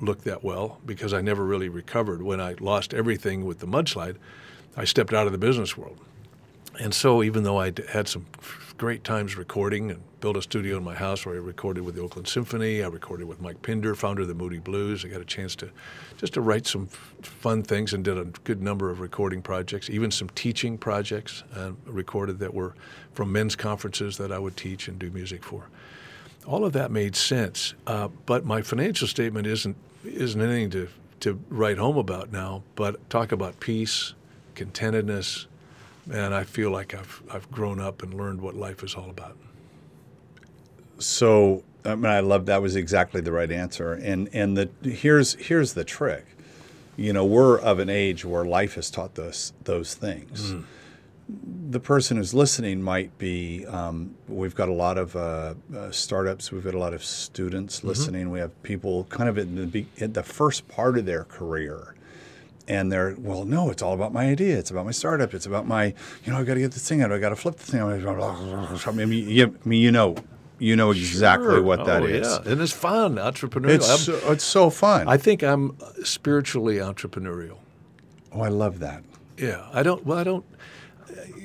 look 0.00 0.22
that 0.22 0.42
well 0.42 0.80
because 0.86 1.12
I 1.12 1.20
never 1.20 1.44
really 1.44 1.68
recovered. 1.68 2.22
When 2.22 2.40
I 2.40 2.54
lost 2.58 2.94
everything 2.94 3.44
with 3.44 3.58
the 3.58 3.66
mudslide, 3.66 4.16
I 4.74 4.84
stepped 4.84 5.12
out 5.12 5.26
of 5.26 5.32
the 5.32 5.38
business 5.38 5.76
world. 5.76 6.00
And 6.80 6.94
so, 6.94 7.22
even 7.22 7.42
though 7.42 7.60
I 7.60 7.72
had 7.90 8.08
some 8.08 8.24
great 8.78 9.04
times 9.04 9.36
recording 9.36 9.90
and 9.90 10.00
built 10.20 10.36
a 10.36 10.42
studio 10.42 10.78
in 10.78 10.84
my 10.84 10.94
house 10.94 11.26
where 11.26 11.34
I 11.34 11.38
recorded 11.38 11.82
with 11.84 11.96
the 11.96 12.00
Oakland 12.00 12.28
Symphony, 12.28 12.82
I 12.82 12.86
recorded 12.86 13.26
with 13.26 13.42
Mike 13.42 13.60
Pinder, 13.60 13.94
founder 13.94 14.22
of 14.22 14.28
the 14.28 14.34
Moody 14.34 14.58
Blues. 14.58 15.04
I 15.04 15.08
got 15.08 15.20
a 15.20 15.26
chance 15.26 15.54
to 15.56 15.68
just 16.16 16.34
to 16.34 16.40
write 16.40 16.66
some 16.66 16.86
fun 16.86 17.62
things 17.62 17.92
and 17.92 18.02
did 18.02 18.16
a 18.16 18.24
good 18.44 18.62
number 18.62 18.88
of 18.88 19.00
recording 19.00 19.42
projects, 19.42 19.90
even 19.90 20.10
some 20.10 20.30
teaching 20.30 20.78
projects 20.78 21.42
uh, 21.54 21.72
recorded 21.84 22.38
that 22.38 22.54
were 22.54 22.74
from 23.12 23.32
men's 23.32 23.56
conferences 23.56 24.16
that 24.16 24.32
I 24.32 24.38
would 24.38 24.56
teach 24.56 24.88
and 24.88 24.98
do 24.98 25.10
music 25.10 25.44
for. 25.44 25.68
All 26.48 26.64
of 26.64 26.72
that 26.72 26.90
made 26.90 27.14
sense, 27.14 27.74
uh, 27.86 28.08
but 28.24 28.44
my 28.44 28.62
financial 28.62 29.06
statement 29.06 29.46
isn't 29.46 29.76
isn't 30.02 30.40
anything 30.40 30.70
to 30.70 30.88
to 31.20 31.38
write 31.50 31.76
home 31.78 31.98
about 31.98 32.32
now. 32.32 32.62
But 32.74 33.10
talk 33.10 33.32
about 33.32 33.60
peace, 33.60 34.14
contentedness, 34.54 35.46
and 36.10 36.34
I 36.34 36.44
feel 36.44 36.70
like 36.70 36.94
I've 36.94 37.22
I've 37.30 37.50
grown 37.50 37.80
up 37.80 38.02
and 38.02 38.14
learned 38.14 38.40
what 38.40 38.54
life 38.54 38.82
is 38.82 38.94
all 38.94 39.10
about. 39.10 39.36
So 40.98 41.62
I 41.84 41.94
mean, 41.94 42.06
I 42.06 42.20
love 42.20 42.46
that 42.46 42.62
was 42.62 42.76
exactly 42.76 43.20
the 43.20 43.32
right 43.32 43.50
answer. 43.50 43.92
And 43.92 44.28
and 44.32 44.56
the 44.56 44.70
here's 44.82 45.34
here's 45.34 45.74
the 45.74 45.84
trick. 45.84 46.24
You 46.96 47.12
know, 47.12 47.24
we're 47.24 47.58
of 47.58 47.78
an 47.78 47.88
age 47.88 48.24
where 48.24 48.44
life 48.44 48.74
has 48.74 48.90
taught 48.90 49.18
us 49.18 49.52
those 49.64 49.94
things. 49.94 50.52
Mm. 50.52 50.64
The 51.70 51.80
person 51.80 52.16
who's 52.16 52.32
listening 52.32 52.82
might 52.82 53.16
be. 53.18 53.66
Um, 53.66 54.14
we've 54.28 54.54
got 54.54 54.70
a 54.70 54.72
lot 54.72 54.96
of 54.96 55.14
uh, 55.14 55.54
uh, 55.76 55.90
startups. 55.90 56.50
We've 56.50 56.64
got 56.64 56.74
a 56.74 56.78
lot 56.78 56.94
of 56.94 57.04
students 57.04 57.78
Mm-hmm. 57.78 57.88
listening. 57.88 58.30
We 58.30 58.38
have 58.38 58.62
people 58.62 59.04
kind 59.10 59.28
of 59.28 59.36
in 59.36 59.54
the 59.56 59.66
be- 59.66 59.88
in 59.96 60.14
the 60.14 60.22
first 60.22 60.66
part 60.68 60.96
of 60.96 61.04
their 61.04 61.24
career, 61.24 61.94
and 62.66 62.90
they're 62.90 63.14
well, 63.18 63.44
no, 63.44 63.68
it's 63.70 63.82
all 63.82 63.92
about 63.92 64.14
my 64.14 64.24
idea. 64.30 64.58
It's 64.58 64.70
about 64.70 64.86
my 64.86 64.90
startup. 64.92 65.34
It's 65.34 65.44
about 65.44 65.66
my, 65.66 65.92
you 66.24 66.32
know, 66.32 66.38
I've 66.38 66.46
got 66.46 66.54
to 66.54 66.60
get 66.60 66.72
this 66.72 66.88
thing 66.88 67.02
out. 67.02 67.12
I 67.12 67.18
got 67.18 67.28
to 67.30 67.36
flip 67.36 67.56
the 67.56 67.64
thing. 67.72 67.80
out. 67.80 68.86
I 68.88 68.90
mean, 68.92 69.28
you, 69.28 69.46
I 69.62 69.68
mean, 69.68 69.82
you 69.82 69.92
know, 69.92 70.16
you 70.58 70.74
know 70.76 70.90
exactly 70.92 71.46
Sure. 71.56 71.62
what 71.62 71.84
that 71.84 72.02
oh, 72.02 72.06
is. 72.06 72.26
Yeah. 72.26 72.50
And 72.52 72.60
it's 72.62 72.72
fun, 72.72 73.16
entrepreneurial. 73.16 73.74
It's 73.74 74.04
so, 74.04 74.32
it's 74.32 74.44
so 74.44 74.70
fun. 74.70 75.06
I 75.06 75.18
think 75.18 75.42
I'm 75.42 75.76
spiritually 76.04 76.76
entrepreneurial. 76.76 77.58
oh, 78.32 78.40
I 78.40 78.48
love 78.48 78.78
that. 78.78 79.02
Yeah, 79.36 79.68
I 79.74 79.82
don't. 79.82 80.06
Well, 80.06 80.16
I 80.18 80.24
don't. 80.24 80.44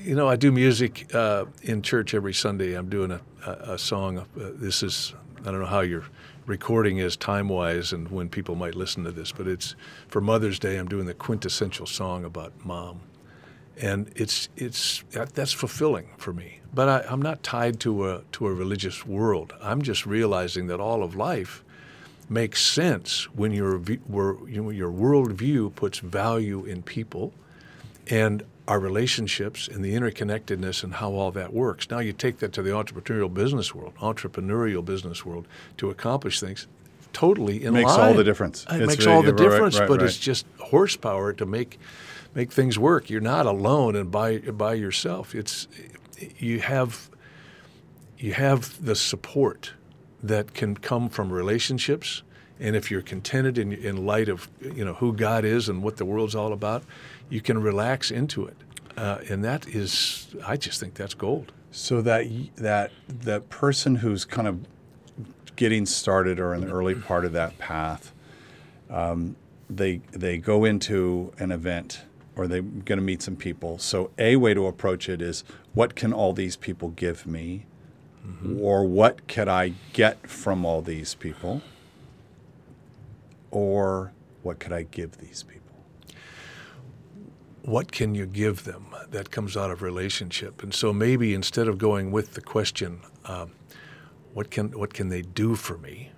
You 0.04 0.16
know, 0.16 0.28
I 0.28 0.36
do 0.36 0.52
music 0.52 1.16
uh, 1.16 1.46
in 1.62 1.82
church 1.82 2.14
every 2.14 2.34
Sunday. 2.34 2.74
I'm 2.74 2.90
doing 2.90 3.12
a, 3.12 3.22
a, 3.46 3.52
a 3.74 3.78
song. 3.78 4.18
Uh, 4.18 4.26
this 4.36 4.84
is 4.84 5.14
I 5.40 5.46
don't 5.46 5.62
know 5.62 5.66
how 5.66 5.80
your 5.80 6.04
recording 6.46 6.98
is 6.98 7.16
time 7.16 7.48
wise 7.48 7.94
and 7.94 8.10
when 8.12 8.28
people 8.28 8.56
might 8.56 8.76
listen 8.76 9.06
to 9.06 9.12
this, 9.12 9.32
but 9.32 9.48
it's 9.48 9.78
for 10.10 10.20
Mother's 10.20 10.60
Day. 10.60 10.76
I'm 10.76 10.90
doing 10.90 11.06
the 11.06 11.14
quintessential 11.14 11.86
song 11.86 12.26
about 12.26 12.52
mom, 12.66 13.00
and 13.78 14.12
it's 14.14 14.50
it's 14.58 15.06
that's 15.12 15.54
fulfilling 15.54 16.10
for 16.18 16.34
me. 16.34 16.60
But 16.74 16.90
I, 16.90 17.06
I'm 17.10 17.22
not 17.22 17.42
tied 17.42 17.80
to 17.82 18.10
a 18.10 18.24
to 18.34 18.48
a 18.48 18.54
religious 18.54 19.06
world. 19.06 19.54
I'm 19.62 19.82
just 19.82 20.06
realizing 20.06 20.68
that 20.68 20.82
all 20.82 21.02
of 21.02 21.16
life 21.16 21.64
makes 22.28 22.62
sense 22.62 23.30
when 23.34 23.54
your 23.54 23.82
your 23.82 24.92
worldview 24.92 25.74
puts 25.76 26.00
value 26.00 26.66
in 26.66 26.84
people 26.84 27.34
and 28.10 28.44
our 28.68 28.80
relationships 28.80 29.68
and 29.68 29.84
the 29.84 29.94
interconnectedness 29.94 30.84
and 30.84 30.96
how 30.96 31.12
all 31.12 31.32
that 31.32 31.54
works. 31.54 31.90
Now 31.90 32.00
you 32.00 32.14
take 32.14 32.40
that 32.40 32.54
to 32.54 32.62
the 32.62 32.70
entrepreneurial 32.72 33.34
business 33.34 33.76
world, 33.76 33.94
entrepreneurial 34.00 34.84
business 34.84 35.26
world 35.26 35.48
to 35.78 35.90
accomplish 35.90 36.40
things 36.40 36.68
totally 37.12 37.64
in 37.64 37.74
Makes 37.74 37.92
all 37.92 38.14
the 38.14 38.24
difference. 38.24 38.66
It 38.72 38.78
It's 38.82 38.88
makes 38.88 39.06
really- 39.06 39.16
all 39.18 39.22
the 39.22 39.34
right, 39.34 39.40
right, 39.40 39.50
difference, 39.52 39.80
right, 39.80 39.88
but 39.88 40.02
it's 40.02 40.18
just 40.18 40.46
horsepower 40.60 41.34
to 41.34 41.46
make 41.46 41.80
make 42.36 42.52
things 42.52 42.80
work. 42.80 43.10
You're 43.10 43.22
not 43.22 43.46
alone 43.46 43.96
and 43.96 44.10
by 44.10 44.40
by 44.40 44.74
yourself. 44.74 45.36
It's 45.36 45.68
you 46.40 46.62
have 46.62 47.10
you 48.18 48.34
have 48.34 48.84
the 48.84 48.96
support 48.96 49.74
that 50.24 50.54
can 50.54 50.76
come 50.78 51.10
from 51.10 51.32
relationships 51.32 52.24
and 52.64 52.78
if 52.78 52.90
you're 52.90 53.02
contented 53.02 53.58
in, 53.58 53.74
in 53.74 54.06
light 54.06 54.30
of 54.30 54.50
you 54.62 54.84
know 54.86 54.94
who 54.94 55.14
God 55.14 55.46
is 55.46 55.70
and 55.70 55.84
what 55.84 55.98
the 55.98 56.06
world's 56.06 56.34
all 56.34 56.54
about, 56.54 56.84
you 57.30 57.42
can 57.42 57.62
relax 57.62 58.10
into 58.10 58.48
it, 58.48 58.58
uh, 58.98 59.20
and 59.30 59.44
that 59.44 59.68
is 59.68 60.34
I 60.48 60.58
just 60.58 60.80
think 60.80 60.96
that's 60.96 61.14
gold. 61.14 61.52
So 61.72 62.02
that 62.02 62.26
that 62.56 62.92
that 63.08 63.50
person 63.50 63.96
who's 63.96 64.26
kind 64.26 64.48
of 64.48 64.66
getting 65.56 65.86
started 65.86 66.40
or 66.40 66.56
in 66.56 66.62
the 66.62 66.72
early 66.72 66.96
part 67.10 67.26
of 67.26 67.34
that 67.34 67.58
path, 67.60 68.14
um, 68.90 69.36
they 69.70 69.98
they 70.12 70.38
go 70.38 70.64
into 70.64 71.34
an 71.38 71.52
event 71.52 72.04
or 72.36 72.48
they're 72.48 72.62
going 72.62 72.98
to 72.98 73.04
meet 73.04 73.22
some 73.22 73.36
people. 73.36 73.78
So 73.78 74.10
a 74.18 74.38
way 74.38 74.56
to 74.56 74.66
approach 74.66 75.08
it 75.08 75.22
is, 75.22 75.44
what 75.76 75.94
can 75.94 76.12
all 76.12 76.34
these 76.34 76.56
people 76.56 76.90
give 76.90 77.28
me, 77.28 77.66
or 78.60 78.86
what 78.86 79.28
can 79.28 79.48
I 79.48 79.74
get 79.92 80.28
from 80.28 80.66
all 80.66 80.82
these 80.82 81.14
people, 81.14 81.62
or 83.54 84.12
what 84.42 84.60
could 84.60 84.74
I 84.74 84.84
give 84.84 85.18
these 85.18 85.44
people? 85.44 85.64
what 87.66 87.92
can 87.92 88.14
you 88.14 88.26
give 88.26 88.66
them 88.66 88.88
that 89.10 89.32
comes 89.32 89.56
out 89.56 89.72
of 89.72 89.82
relationship? 89.82 90.62
And 90.62 90.74
so 90.74 90.92
maybe 90.92 91.34
instead 91.34 91.68
of 91.68 91.78
going 91.78 92.12
with 92.12 92.34
the 92.34 92.42
question, 92.42 93.00
um, 93.26 93.52
what 94.34 94.52
can 94.52 94.78
what 94.78 94.94
can 94.94 95.10
they 95.10 95.22
do 95.22 95.56
for 95.56 95.78
me? 95.78 96.12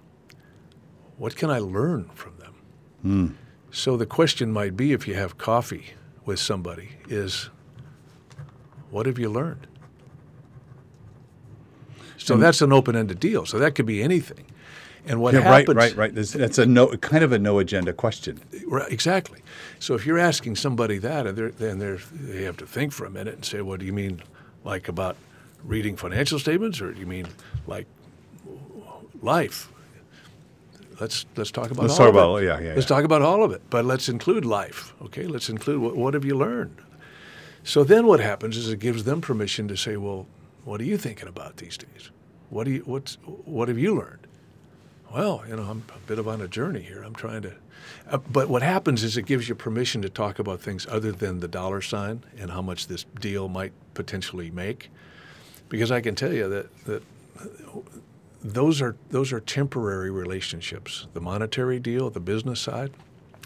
What 1.17 1.35
can 1.35 1.49
I 1.49 1.59
learn 1.59 2.09
from 2.13 2.37
them? 2.37 2.55
So 3.71 3.97
the 3.97 4.05
question 4.05 4.51
might 4.51 4.75
be, 4.75 4.93
if 4.93 5.07
you 5.07 5.13
have 5.15 5.37
coffee 5.37 5.93
with 6.25 6.39
somebody, 6.39 6.89
is 7.07 7.49
what 8.89 9.05
have 9.05 9.19
you 9.19 9.29
learned? 9.29 9.67
So 12.17 12.37
that's 12.37 12.61
an 12.61 12.73
open-ended 12.73 13.19
deal. 13.19 13.45
So 13.45 13.59
that 13.59 13.75
could 13.75 13.85
be 13.85 14.01
anything. 14.01 14.45
And 15.07 15.21
what 15.21 15.33
Yeah, 15.33 15.41
right, 15.41 15.59
happens? 15.59 15.75
right, 15.77 15.95
right. 15.95 16.15
This- 16.15 16.31
That's 16.31 16.57
a 16.57 16.65
no, 16.65 16.87
kind 16.97 17.23
of 17.23 17.31
a 17.31 17.37
no 17.39 17.59
agenda 17.59 17.93
question. 17.93 18.39
Right, 18.65 18.91
exactly. 18.91 19.41
So 19.79 19.93
if 19.93 20.05
you're 20.05 20.17
asking 20.19 20.55
somebody 20.55 20.97
that, 20.99 21.27
and 21.27 21.37
they're, 21.37 21.51
then 21.51 21.77
they're, 21.79 21.99
they 22.11 22.43
have 22.43 22.57
to 22.57 22.65
think 22.65 22.91
for 22.91 23.05
a 23.05 23.09
minute 23.11 23.35
and 23.35 23.45
say, 23.45 23.61
"What 23.61 23.79
do 23.79 23.85
you 23.85 23.93
mean, 23.93 24.21
like 24.63 24.87
about 24.87 25.15
reading 25.63 25.95
financial 25.95 26.39
statements, 26.39 26.81
or 26.81 26.91
do 26.91 26.99
you 26.99 27.05
mean 27.05 27.27
like 27.67 27.85
life?" 29.21 29.69
Let's 30.99 31.25
let's 31.35 31.51
talk 31.51 31.71
about. 31.71 31.83
Let's 31.83 31.93
all 31.99 32.07
talk 32.07 32.09
of 32.09 32.15
about- 32.15 32.35
it. 32.37 32.45
yeah, 32.45 32.59
yeah, 32.59 32.73
Let's 32.75 32.89
yeah. 32.89 32.95
talk 32.95 33.03
about 33.03 33.21
all 33.21 33.43
of 33.43 33.51
it, 33.51 33.61
but 33.69 33.83
let's 33.85 34.07
include 34.09 34.45
life. 34.45 34.93
Okay, 35.03 35.27
let's 35.27 35.49
include 35.49 35.81
what, 35.81 35.95
what 35.97 36.13
have 36.13 36.23
you 36.25 36.35
learned. 36.35 36.77
So 37.63 37.83
then 37.83 38.07
what 38.07 38.19
happens 38.21 38.55
is 38.57 38.69
it 38.69 38.79
gives 38.79 39.03
them 39.03 39.19
permission 39.21 39.67
to 39.67 39.75
say, 39.75 39.97
"Well, 39.97 40.25
what 40.63 40.79
are 40.81 40.85
you 40.85 40.97
thinking 40.97 41.27
about 41.27 41.57
these 41.57 41.77
days? 41.77 42.11
What 42.49 42.63
do 42.63 42.71
you 42.71 42.81
what's 42.85 43.17
what 43.43 43.67
have 43.67 43.77
you 43.77 43.93
learned?" 43.95 44.24
Well, 45.15 45.43
you 45.47 45.55
know, 45.55 45.63
I'm 45.63 45.83
a 45.95 46.07
bit 46.07 46.19
of 46.19 46.27
on 46.27 46.41
a 46.41 46.47
journey 46.47 46.81
here. 46.81 47.01
I'm 47.01 47.15
trying 47.15 47.41
to. 47.43 47.53
Uh, 48.09 48.17
but 48.17 48.49
what 48.49 48.61
happens 48.61 49.01
is 49.01 49.15
it 49.15 49.25
gives 49.25 49.47
you 49.47 49.55
permission 49.55 50.01
to 50.01 50.09
talk 50.09 50.39
about 50.39 50.59
things 50.59 50.85
other 50.89 51.13
than 51.13 51.39
the 51.39 51.47
dollar 51.47 51.81
sign 51.81 52.23
and 52.37 52.51
how 52.51 52.61
much 52.61 52.87
this 52.87 53.05
deal 53.21 53.47
might 53.47 53.71
potentially 53.93 54.51
make. 54.51 54.91
Because 55.69 55.89
I 55.89 56.01
can 56.01 56.15
tell 56.15 56.33
you 56.33 56.49
that, 56.49 56.85
that 56.85 57.03
those 58.43 58.81
are 58.81 58.97
those 59.09 59.31
are 59.31 59.39
temporary 59.39 60.11
relationships. 60.11 61.07
The 61.13 61.21
monetary 61.21 61.79
deal, 61.79 62.09
the 62.09 62.19
business 62.19 62.59
side, 62.59 62.91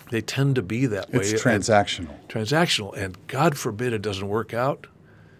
they 0.09 0.21
tend 0.21 0.55
to 0.55 0.63
be 0.63 0.87
that 0.87 1.13
way. 1.13 1.19
It's 1.19 1.31
and- 1.31 1.41
transactional. 1.63 2.15
transactional, 2.27 2.97
and 2.97 3.15
God 3.27 3.59
forbid 3.59 3.93
it 3.93 4.01
doesn't 4.01 4.27
work 4.27 4.55
out. 4.55 4.87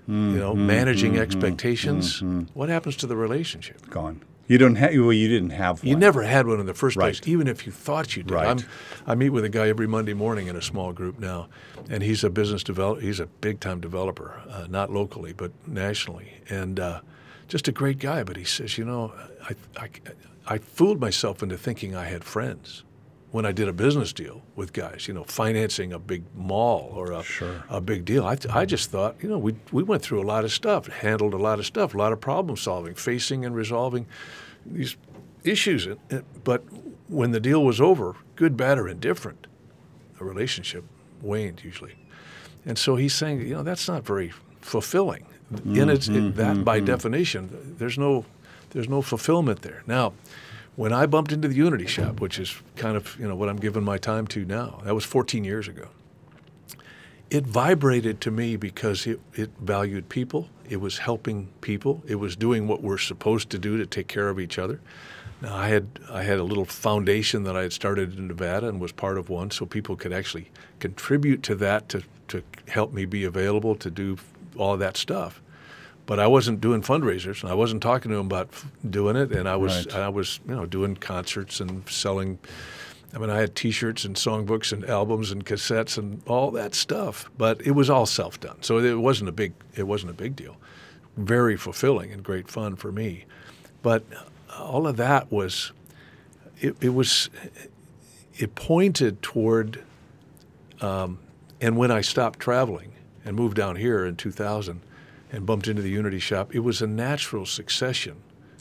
you 0.08 0.16
know, 0.16 0.54
mm-hmm, 0.54 0.66
managing 0.66 1.14
mm-hmm, 1.14 1.22
expectations. 1.22 2.16
Mm-hmm. 2.18 2.42
What 2.56 2.70
happens 2.70 2.96
to 2.98 3.08
the 3.08 3.16
relationship? 3.16 3.90
Gone. 3.90 4.22
You 4.50 4.58
don't 4.58 4.76
have. 4.76 4.94
Well, 4.96 5.14
you 5.14 5.28
didn't 5.28 5.52
have 5.52 5.84
one. 5.84 5.88
You 5.88 5.96
never 5.96 6.24
had 6.24 6.48
one 6.48 6.60
in 6.60 6.66
the 6.66 6.74
first 6.74 6.98
place, 6.98 7.22
even 7.26 7.48
if 7.48 7.68
you 7.68 7.72
thought 7.72 8.16
you 8.16 8.24
did. 8.24 8.34
Right. 8.34 8.48
I'm, 8.48 8.60
I 9.06 9.14
meet 9.14 9.30
with 9.30 9.46
a 9.46 9.50
guy 9.50 9.70
every 9.70 9.88
Monday 9.88 10.16
morning 10.16 10.48
in 10.48 10.56
a 10.56 10.62
small 10.62 10.92
group 10.92 11.20
now, 11.20 11.50
and 11.88 12.02
he's 12.02 12.24
a 12.24 12.32
business 12.32 12.64
develop. 12.64 13.00
He's 13.00 13.20
a 13.20 13.28
big 13.28 13.60
time 13.60 13.80
developer, 13.80 14.42
uh, 14.50 14.66
not 14.68 14.92
locally 14.92 15.34
but 15.34 15.52
nationally, 15.68 16.34
and 16.50 16.80
uh, 16.80 17.02
just 17.48 17.68
a 17.68 17.72
great 17.72 18.00
guy. 18.00 18.24
But 18.24 18.38
he 18.38 18.44
says, 18.44 18.76
you 18.76 18.86
know, 18.86 19.14
I, 19.48 19.56
I, 19.78 19.90
I 20.48 20.58
fooled 20.58 21.00
myself 21.00 21.44
into 21.44 21.56
thinking 21.56 21.96
I 21.96 22.06
had 22.06 22.24
friends 22.24 22.84
when 23.32 23.46
I 23.46 23.52
did 23.52 23.68
a 23.68 23.74
business 23.74 24.12
deal 24.14 24.42
with 24.56 24.74
guys. 24.74 25.08
You 25.08 25.14
know, 25.14 25.24
financing 25.24 25.94
a 25.94 26.00
big 26.00 26.24
mall 26.36 26.92
or 26.94 27.12
a, 27.12 27.24
Sure. 27.24 27.64
a 27.70 27.80
big 27.82 28.06
deal. 28.06 28.26
I, 28.26 28.38
I 28.50 28.66
just 28.66 28.90
thought, 28.92 29.16
you 29.22 29.30
know, 29.30 29.38
we 29.38 29.56
we 29.72 29.84
went 29.84 30.02
through 30.02 30.22
a 30.22 30.28
lot 30.28 30.44
of 30.46 30.52
stuff, 30.52 30.88
handled 30.88 31.34
a 31.34 31.38
lot 31.38 31.60
of 31.60 31.66
stuff, 31.66 31.94
a 31.94 31.98
lot 31.98 32.12
of 32.14 32.20
problem 32.20 32.58
solving, 32.58 32.96
facing 32.96 33.46
and 33.46 33.56
resolving 33.56 34.08
these 34.66 34.98
issues. 35.44 35.88
But 36.44 36.64
when 37.08 37.32
the 37.32 37.40
deal 37.40 37.64
was 37.64 37.80
over, 37.80 38.16
good, 38.36 38.58
bad, 38.58 38.78
or 38.78 38.88
indifferent, 38.88 39.48
the 40.18 40.26
relationship 40.26 40.84
waned 41.22 41.64
usually. 41.64 41.96
And 42.66 42.78
so 42.78 42.96
he's 42.96 43.14
saying, 43.14 43.42
you 43.42 43.54
know, 43.54 43.64
that's 43.64 43.88
not 43.88 44.06
very 44.06 44.34
fulfilling. 44.62 45.26
In 45.66 45.90
its 45.90 46.08
in 46.08 46.34
that 46.34 46.64
by 46.64 46.78
mm-hmm. 46.78 46.86
definition, 46.86 47.76
there's 47.80 47.98
no 47.98 48.26
there's 48.70 48.88
no 48.88 49.02
fulfillment 49.02 49.64
there. 49.64 49.82
Now, 49.88 50.14
when 50.80 50.94
I 50.94 51.06
bumped 51.06 51.32
into 51.32 51.48
the 51.48 51.56
Unity 51.56 51.88
Shop, 51.88 52.22
which 52.22 52.40
is 52.40 52.62
kind 52.76 52.96
of 52.96 53.18
you 53.20 53.28
know 53.28 53.36
what 53.36 53.50
I'm 53.50 53.58
giving 53.58 53.84
my 53.84 53.98
time 53.98 54.26
to 54.28 54.46
now, 54.46 54.82
that 54.86 54.96
was 54.96 55.06
14 55.06 55.44
years 55.44 55.68
ago 55.68 55.90
it 57.30 57.46
vibrated 57.46 58.20
to 58.22 58.32
me 58.32 58.56
because 58.56 59.06
it, 59.06 59.20
it 59.36 59.52
valued 59.60 60.10
people. 60.10 60.50
It 60.68 60.82
was 60.82 61.00
helping 61.00 61.50
people. 61.62 62.02
It 62.08 62.16
was 62.16 62.36
doing 62.36 62.68
what 62.68 62.82
we're 62.82 62.98
supposed 62.98 63.50
to 63.52 63.60
do 63.60 63.78
to 63.78 63.86
take 63.86 64.08
care 64.08 64.30
of 64.30 64.40
each 64.40 64.58
other. 64.58 64.82
Now 65.42 65.56
I 65.56 65.68
had 65.68 65.88
I 66.10 66.24
had 66.24 66.40
a 66.40 66.44
little 66.44 66.66
foundation 66.66 67.44
that 67.44 67.56
I 67.56 67.64
had 67.64 67.74
started 67.74 68.18
in 68.18 68.28
Nevada 68.28 68.68
and 68.68 68.80
was 68.80 68.92
part 68.92 69.18
of 69.18 69.30
one, 69.30 69.52
so 69.52 69.66
people 69.66 69.96
could 69.96 70.12
actually 70.12 70.50
contribute 70.80 71.44
to 71.44 71.56
that 71.56 71.88
to 71.90 72.04
to 72.30 72.44
help 72.68 72.94
me 72.94 73.06
be 73.06 73.24
available 73.24 73.76
to 73.76 73.90
do 73.90 74.18
all 74.58 74.76
that 74.78 74.98
stuff. 74.98 75.42
But 76.10 76.20
I 76.20 76.26
wasn't 76.26 76.60
doing 76.60 76.82
fundraisers, 76.82 77.44
and 77.44 77.52
I 77.52 77.54
wasn't 77.54 77.84
talking 77.84 78.10
to 78.10 78.18
them 78.18 78.26
about 78.26 78.50
doing 78.90 79.16
it, 79.16 79.32
and 79.32 79.48
I 79.48 79.56
was 79.58 79.86
Right. 79.86 79.96
I 79.96 80.10
was 80.10 80.40
you 80.48 80.56
know 80.56 80.66
doing 80.66 80.96
concerts 80.96 81.60
and 81.60 81.88
selling 81.88 82.40
I 83.14 83.20
mean, 83.20 83.30
I 83.30 83.38
had 83.38 83.56
T-shirts 83.56 84.06
and 84.06 84.16
songbooks 84.16 84.74
and 84.74 84.84
albums 84.90 85.32
and 85.32 85.46
cassettes 85.46 86.00
and 86.00 86.24
all 86.26 86.50
that 86.52 86.74
stuff, 86.74 87.30
but 87.38 87.62
it 87.62 87.72
was 87.72 87.92
all 87.92 88.08
self-done, 88.08 88.62
so 88.62 88.80
it 88.80 88.96
wasn't 88.96 89.30
a 89.30 89.32
big 89.32 89.54
it 89.76 89.84
wasn't 89.84 90.10
a 90.10 90.16
big 90.16 90.36
deal. 90.36 90.58
Very 91.16 91.56
fulfilling 91.56 92.12
and 92.12 92.24
great 92.24 92.48
fun 92.48 92.76
for 92.76 92.92
me, 92.92 93.26
but 93.84 94.04
all 94.58 94.88
of 94.88 94.98
that 94.98 95.32
was 95.32 95.74
it, 96.60 96.76
it 96.82 96.96
was 96.96 97.30
it 98.36 98.56
pointed 98.56 99.22
toward. 99.22 99.84
Um, 100.82 101.20
and 101.62 101.78
when 101.78 101.92
I 101.92 102.02
stopped 102.02 102.40
traveling 102.40 102.94
and 103.24 103.36
moved 103.36 103.58
down 103.58 103.76
here 103.76 104.06
in 104.08 104.16
2000 104.16 104.82
and 105.32 105.46
bumped 105.46 105.68
into 105.68 105.82
the 105.82 105.90
Unity 105.90 106.20
shop, 106.20 106.54
it 106.56 106.60
was 106.60 106.82
a 106.82 106.88
natural 106.88 107.46
succession 107.46 108.16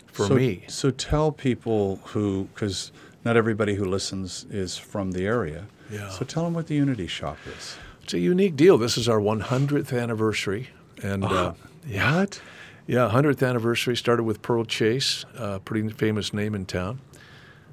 for 0.06 0.26
so, 0.26 0.34
me. 0.34 0.64
So 0.68 0.90
tell 0.90 1.32
people 1.32 2.00
who, 2.06 2.48
because 2.54 2.92
not 3.24 3.36
everybody 3.36 3.74
who 3.74 3.84
listens 3.84 4.46
is 4.50 4.76
from 4.76 5.12
the 5.12 5.26
area. 5.26 5.66
Yeah. 5.90 6.10
So 6.10 6.24
tell 6.24 6.44
them 6.44 6.54
what 6.54 6.66
the 6.66 6.74
Unity 6.74 7.06
shop 7.06 7.38
is. 7.56 7.76
It's 8.02 8.14
a 8.14 8.18
unique 8.18 8.56
deal. 8.56 8.78
This 8.78 8.96
is 8.96 9.08
our 9.08 9.20
100th 9.20 9.98
anniversary, 9.98 10.70
and 11.02 11.24
uh, 11.24 11.52
yeah, 11.86 12.20
What? 12.20 12.40
yeah, 12.86 13.10
100th 13.12 13.46
anniversary 13.46 13.96
started 13.96 14.22
with 14.22 14.40
Pearl 14.40 14.64
Chase, 14.64 15.24
a 15.36 15.60
pretty 15.60 15.88
famous 15.90 16.32
name 16.32 16.54
in 16.54 16.64
town. 16.64 17.00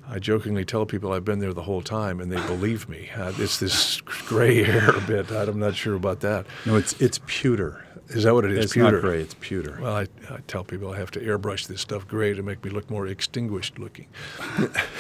I 0.07 0.19
jokingly 0.19 0.65
tell 0.65 0.85
people 0.85 1.11
I've 1.11 1.25
been 1.25 1.39
there 1.39 1.53
the 1.53 1.63
whole 1.63 1.81
time, 1.81 2.19
and 2.19 2.31
they 2.31 2.45
believe 2.47 2.87
me. 2.87 3.09
Uh, 3.15 3.33
it's 3.37 3.59
this 3.59 4.01
gray 4.01 4.63
hair 4.63 4.91
bit. 5.07 5.31
I'm 5.31 5.59
not 5.59 5.75
sure 5.75 5.95
about 5.95 6.19
that. 6.21 6.45
No, 6.65 6.75
it's 6.75 6.93
it's 7.01 7.19
pewter. 7.25 7.85
Is 8.09 8.23
that 8.23 8.33
what 8.35 8.45
it 8.45 8.51
is? 8.51 8.65
It's 8.65 8.73
Pewter. 8.73 8.91
not 8.91 9.01
gray. 9.01 9.21
It's 9.21 9.33
pewter. 9.39 9.79
Well, 9.81 9.95
I, 9.95 10.07
I 10.29 10.39
tell 10.47 10.63
people 10.63 10.93
I 10.93 10.97
have 10.97 11.09
to 11.11 11.19
airbrush 11.19 11.65
this 11.67 11.81
stuff 11.81 12.07
gray 12.07 12.33
to 12.35 12.43
make 12.43 12.63
me 12.63 12.69
look 12.69 12.89
more 12.89 13.07
extinguished 13.07 13.79
looking. 13.79 14.05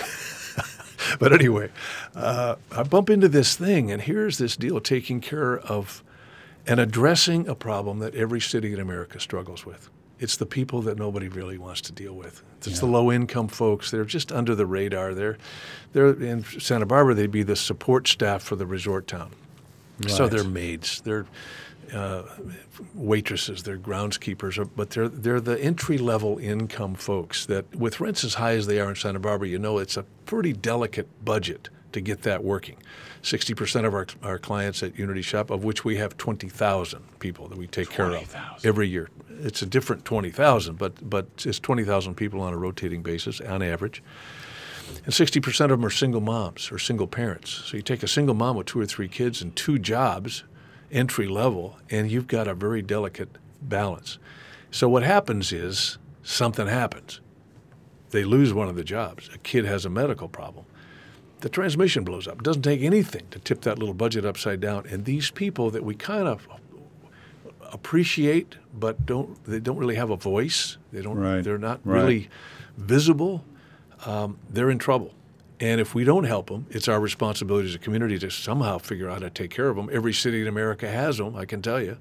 but 1.19 1.31
anyway, 1.31 1.69
uh, 2.15 2.55
I 2.71 2.81
bump 2.81 3.11
into 3.11 3.27
this 3.29 3.55
thing, 3.55 3.91
and 3.91 4.01
here's 4.01 4.39
this 4.39 4.57
deal 4.57 4.79
taking 4.79 5.21
care 5.21 5.59
of 5.59 6.03
and 6.65 6.79
addressing 6.79 7.47
a 7.47 7.53
problem 7.53 7.99
that 7.99 8.15
every 8.15 8.41
city 8.41 8.73
in 8.73 8.79
America 8.79 9.19
struggles 9.19 9.67
with. 9.67 9.89
It's 10.19 10.37
the 10.37 10.45
people 10.45 10.81
that 10.83 10.97
nobody 10.97 11.27
really 11.27 11.57
wants 11.57 11.81
to 11.81 11.91
deal 11.91 12.13
with. 12.13 12.41
It's 12.65 12.79
the 12.79 12.85
low 12.85 13.11
income 13.11 13.47
folks. 13.47 13.91
They're 13.91 14.05
just 14.05 14.31
under 14.31 14.55
the 14.55 14.65
radar. 14.65 15.13
They're, 15.13 15.37
they're 15.93 16.13
in 16.13 16.43
Santa 16.43 16.85
Barbara. 16.85 17.13
They'd 17.13 17.29
be 17.31 17.43
the 17.43 17.55
support 17.55 18.07
staff 18.07 18.41
for 18.41 18.55
the 18.55 18.65
resort 18.65 19.07
town. 19.07 19.31
So 20.07 20.27
they're 20.27 20.43
maids. 20.43 21.01
They're 21.01 21.25
uh, 21.93 22.23
waitresses, 22.93 23.63
they're 23.63 23.77
groundskeepers, 23.77 24.69
but 24.75 24.89
they're 24.89 25.07
they're 25.07 25.39
the 25.39 25.61
entry 25.61 25.97
level 25.97 26.37
income 26.39 26.95
folks 26.95 27.45
that, 27.45 27.73
with 27.75 27.99
rents 27.99 28.23
as 28.23 28.35
high 28.35 28.53
as 28.53 28.67
they 28.67 28.79
are 28.79 28.89
in 28.89 28.95
Santa 28.95 29.19
Barbara, 29.19 29.47
you 29.47 29.59
know 29.59 29.77
it's 29.77 29.97
a 29.97 30.03
pretty 30.25 30.53
delicate 30.53 31.07
budget 31.23 31.69
to 31.95 32.01
get 32.01 32.21
that 32.23 32.43
working. 32.43 32.77
Sixty 33.21 33.53
percent 33.53 33.85
of 33.85 33.93
our 33.93 34.05
our 34.21 34.37
clients 34.37 34.83
at 34.83 34.99
Unity 34.99 35.21
Shop, 35.21 35.49
of 35.49 35.63
which 35.63 35.83
we 35.85 35.95
have 35.95 36.17
twenty 36.17 36.49
thousand 36.49 37.03
people 37.19 37.47
that 37.47 37.57
we 37.57 37.67
take 37.67 37.89
care 37.89 38.05
of 38.07 38.11
20,000. 38.11 38.67
every 38.69 38.87
year. 38.87 39.09
It's 39.41 39.61
a 39.61 39.65
different 39.65 40.03
twenty 40.05 40.29
thousand, 40.29 40.77
but 40.77 41.09
but 41.09 41.27
it's 41.45 41.59
twenty 41.59 41.83
thousand 41.85 42.15
people 42.15 42.41
on 42.41 42.53
a 42.53 42.57
rotating 42.57 43.01
basis 43.01 43.39
on 43.41 43.61
average. 43.61 44.03
And 45.03 45.13
60% 45.13 45.61
of 45.65 45.69
them 45.71 45.83
are 45.85 45.89
single 45.89 46.21
moms 46.21 46.71
or 46.71 46.77
single 46.77 47.07
parents. 47.07 47.49
So 47.49 47.75
you 47.77 47.81
take 47.81 48.03
a 48.03 48.07
single 48.07 48.35
mom 48.35 48.55
with 48.55 48.67
two 48.67 48.79
or 48.79 48.85
three 48.85 49.07
kids 49.07 49.41
and 49.41 49.55
two 49.55 49.79
jobs, 49.79 50.43
entry 50.91 51.27
level, 51.27 51.79
and 51.89 52.11
you've 52.11 52.27
got 52.27 52.47
a 52.47 52.53
very 52.53 52.83
delicate 52.83 53.29
balance. 53.63 54.19
So 54.69 54.87
what 54.87 55.01
happens 55.01 55.51
is 55.51 55.97
something 56.21 56.67
happens. 56.67 57.19
They 58.11 58.23
lose 58.23 58.53
one 58.53 58.69
of 58.69 58.75
the 58.75 58.83
jobs. 58.83 59.27
A 59.33 59.39
kid 59.39 59.65
has 59.65 59.85
a 59.85 59.89
medical 59.89 60.27
problem. 60.29 60.65
The 61.45 61.49
transmission 61.49 62.03
blows 62.03 62.27
up. 62.27 62.39
It 62.39 62.43
doesn't 62.43 62.63
take 62.63 62.81
anything 62.81 63.27
to 63.29 63.37
tip 63.37 63.61
that 63.61 63.77
little 63.77 63.93
budget 63.93 64.25
upside 64.25 64.59
down. 64.59 64.87
And 64.89 65.05
these 65.05 65.29
people 65.29 65.69
that 65.69 65.83
we 65.83 65.93
kind 65.93 66.27
of 66.27 66.47
appreciate 67.71 68.55
but 68.73 69.05
don't 69.05 69.43
they 69.45 69.59
don't 69.59 69.77
really 69.77 69.93
have 69.93 70.09
a 70.09 70.15
voice. 70.15 70.77
They 70.91 71.03
don't 71.03 71.19
Right. 71.19 71.43
they're 71.43 71.59
not 71.59 71.81
Right. 71.83 72.01
really 72.01 72.29
visible 72.77 73.45
um, 74.07 74.39
they're 74.49 74.71
in 74.71 74.79
trouble. 74.79 75.13
And 75.59 75.79
if 75.79 75.93
we 75.93 76.03
don't 76.03 76.23
help 76.23 76.47
them, 76.49 76.65
it's 76.71 76.87
our 76.87 76.99
responsibility 76.99 77.69
as 77.69 77.75
a 77.75 77.79
community 77.79 78.17
to 78.17 78.31
somehow 78.31 78.79
figure 78.79 79.07
out 79.07 79.21
how 79.21 79.27
to 79.27 79.29
take 79.29 79.51
care 79.51 79.69
of 79.69 79.75
them. 79.75 79.87
Every 79.93 80.13
city 80.13 80.41
in 80.41 80.47
America 80.47 80.89
has 80.89 81.19
them, 81.19 81.35
I 81.35 81.45
can 81.45 81.61
tell 81.61 81.79
you. 81.79 81.97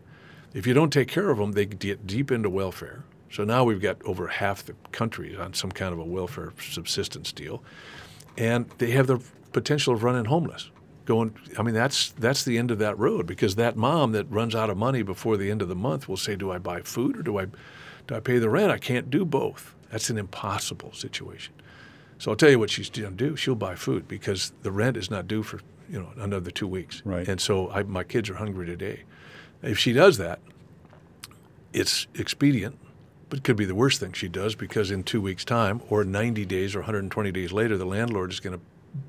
If 0.54 0.66
you 0.66 0.72
don't 0.72 0.90
take 0.90 1.08
care 1.08 1.28
of 1.28 1.36
them, 1.36 1.52
they 1.52 1.66
get 1.66 2.06
deep 2.06 2.32
into 2.32 2.48
welfare. 2.48 3.04
So 3.30 3.44
now 3.44 3.62
we've 3.64 3.80
got 3.82 4.02
over 4.06 4.26
half 4.28 4.64
the 4.64 4.74
country 4.92 5.36
on 5.36 5.52
some 5.52 5.70
kind 5.70 5.92
of 5.92 5.98
a 5.98 6.04
welfare 6.04 6.54
subsistence 6.58 7.30
deal, 7.30 7.62
and 8.36 8.68
they 8.78 8.90
have 8.92 9.06
the 9.06 9.20
potential 9.52 9.94
of 9.94 10.02
running 10.02 10.26
homeless. 10.26 10.70
Going, 11.04 11.36
I 11.58 11.62
mean, 11.62 11.74
that's 11.74 12.12
that's 12.12 12.44
the 12.44 12.56
end 12.56 12.70
of 12.70 12.78
that 12.78 12.98
road 12.98 13.26
because 13.26 13.56
that 13.56 13.76
mom 13.76 14.12
that 14.12 14.30
runs 14.30 14.54
out 14.54 14.70
of 14.70 14.78
money 14.78 15.02
before 15.02 15.36
the 15.36 15.50
end 15.50 15.60
of 15.60 15.68
the 15.68 15.74
month 15.74 16.08
will 16.08 16.16
say, 16.16 16.34
"Do 16.34 16.50
I 16.50 16.58
buy 16.58 16.80
food 16.80 17.18
or 17.18 17.22
do 17.22 17.38
I, 17.38 17.46
do 18.06 18.14
I 18.14 18.20
pay 18.20 18.38
the 18.38 18.48
rent? 18.48 18.72
I 18.72 18.78
can't 18.78 19.10
do 19.10 19.26
both." 19.26 19.74
That's 19.90 20.08
an 20.08 20.16
impossible 20.16 20.92
situation. 20.92 21.52
So 22.18 22.30
I'll 22.30 22.36
tell 22.36 22.50
you 22.50 22.58
what 22.58 22.70
she's 22.70 22.88
going 22.88 23.16
to 23.16 23.28
do. 23.28 23.36
She'll 23.36 23.54
buy 23.54 23.74
food 23.74 24.08
because 24.08 24.52
the 24.62 24.72
rent 24.72 24.96
is 24.96 25.10
not 25.10 25.28
due 25.28 25.42
for 25.42 25.60
you 25.90 26.00
know 26.00 26.08
another 26.16 26.50
two 26.50 26.66
weeks. 26.66 27.02
Right. 27.04 27.28
And 27.28 27.38
so 27.38 27.70
I, 27.70 27.82
my 27.82 28.02
kids 28.02 28.30
are 28.30 28.34
hungry 28.34 28.64
today. 28.64 29.02
If 29.62 29.78
she 29.78 29.92
does 29.92 30.16
that, 30.18 30.40
it's 31.74 32.06
expedient, 32.14 32.78
it 33.32 33.44
could 33.44 33.56
be 33.56 33.64
the 33.64 33.74
worst 33.74 34.00
thing 34.00 34.12
she 34.12 34.28
does 34.28 34.54
because 34.54 34.90
in 34.90 35.02
two 35.02 35.20
weeks' 35.20 35.44
time, 35.44 35.80
or 35.88 36.04
90 36.04 36.44
days, 36.44 36.74
or 36.74 36.80
120 36.80 37.32
days 37.32 37.52
later, 37.52 37.76
the 37.76 37.86
landlord 37.86 38.30
is 38.32 38.40
going 38.40 38.58
to 38.58 38.64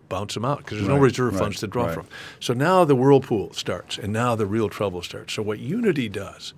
bounce 0.10 0.34
them 0.34 0.46
out 0.46 0.60
because 0.60 0.78
there's 0.78 0.88
no 0.88 0.98
reserve 0.98 1.34
right, 1.34 1.40
funds 1.40 1.60
to 1.60 1.68
draw 1.68 1.86
right. 1.86 1.94
from. 1.94 2.08
So 2.40 2.54
now 2.54 2.86
the 2.86 2.96
whirlpool 2.96 3.54
starts, 3.54 3.98
and 3.98 4.12
now 4.14 4.36
the 4.36 4.46
real 4.46 4.70
trouble 4.70 5.02
starts. 5.02 5.34
So 5.34 5.42
what 5.42 5.60
Unity 5.60 6.10
does, 6.10 6.54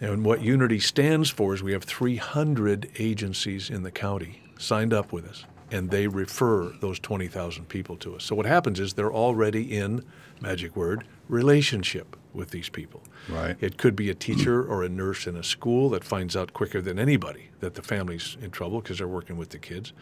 and 0.00 0.24
what 0.24 0.42
Unity 0.42 0.80
stands 0.80 1.30
for, 1.30 1.54
is 1.54 1.62
we 1.62 1.72
have 1.72 1.84
300 1.84 2.90
agencies 2.98 3.70
in 3.70 3.82
the 3.82 3.90
county 3.90 4.42
signed 4.58 4.92
up 4.92 5.12
with 5.12 5.26
us, 5.26 5.44
and 5.70 5.90
they 5.90 6.06
refer 6.06 6.72
those 6.80 6.98
20,000 6.98 7.68
people 7.68 7.96
to 7.96 8.16
us. 8.16 8.24
So 8.24 8.34
what 8.34 8.46
happens 8.46 8.80
is 8.80 8.94
they're 8.94 9.12
already 9.12 9.76
in, 9.76 10.04
magic 10.40 10.76
word, 10.76 11.04
relationship 11.28 12.16
with 12.34 12.50
these 12.50 12.68
people. 12.68 13.02
Right. 13.28 13.56
It 13.60 13.78
could 13.78 13.96
be 13.96 14.10
a 14.10 14.14
teacher 14.14 14.64
or 14.64 14.82
a 14.82 14.88
nurse 14.88 15.26
in 15.26 15.36
a 15.36 15.42
school 15.42 15.90
that 15.90 16.04
finds 16.04 16.36
out 16.36 16.52
quicker 16.52 16.80
than 16.80 16.98
anybody 16.98 17.50
that 17.60 17.74
the 17.74 17.82
family's 17.82 18.36
in 18.40 18.50
trouble 18.50 18.80
because 18.80 18.98
they're 18.98 19.08
working 19.08 19.36
with 19.36 19.50
the 19.50 19.58
kids. 19.58 19.92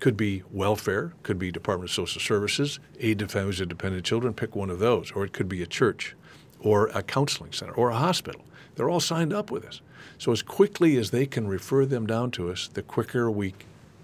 Could 0.00 0.16
be 0.16 0.42
welfare, 0.50 1.12
could 1.22 1.38
be 1.38 1.50
Department 1.50 1.90
of 1.90 1.94
Social 1.94 2.20
Services, 2.20 2.80
aid 3.00 3.18
to 3.20 3.28
families 3.28 3.60
of 3.60 3.68
dependent 3.68 4.04
children, 4.04 4.34
pick 4.34 4.56
one 4.56 4.70
of 4.70 4.78
those. 4.78 5.12
Or 5.12 5.24
it 5.24 5.32
could 5.32 5.48
be 5.48 5.62
a 5.62 5.66
church 5.66 6.16
or 6.60 6.88
a 6.88 7.02
counseling 7.02 7.52
center 7.52 7.72
or 7.72 7.90
a 7.90 7.96
hospital. 7.96 8.42
They're 8.74 8.90
all 8.90 9.00
signed 9.00 9.32
up 9.32 9.50
with 9.50 9.64
us. 9.64 9.80
So 10.18 10.32
as 10.32 10.42
quickly 10.42 10.96
as 10.96 11.10
they 11.10 11.26
can 11.26 11.46
refer 11.46 11.86
them 11.86 12.06
down 12.06 12.30
to 12.32 12.50
us, 12.50 12.68
the 12.68 12.82
quicker 12.82 13.30
we 13.30 13.54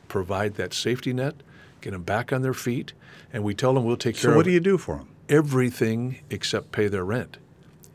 provide 0.08 0.54
that 0.54 0.74
safety 0.74 1.12
net, 1.12 1.36
get 1.80 1.92
them 1.92 2.02
back 2.02 2.32
on 2.32 2.42
their 2.42 2.54
feet, 2.54 2.92
and 3.32 3.42
we 3.42 3.54
tell 3.54 3.74
them 3.74 3.84
we'll 3.84 3.96
take 3.96 4.16
care 4.16 4.22
So 4.22 4.28
of 4.28 4.32
So 4.34 4.36
what 4.36 4.44
do 4.44 4.52
you 4.52 4.60
do 4.60 4.78
for 4.78 4.96
them? 4.96 5.08
everything 5.30 6.18
except 6.28 6.72
pay 6.72 6.88
their 6.88 7.04
rent. 7.04 7.38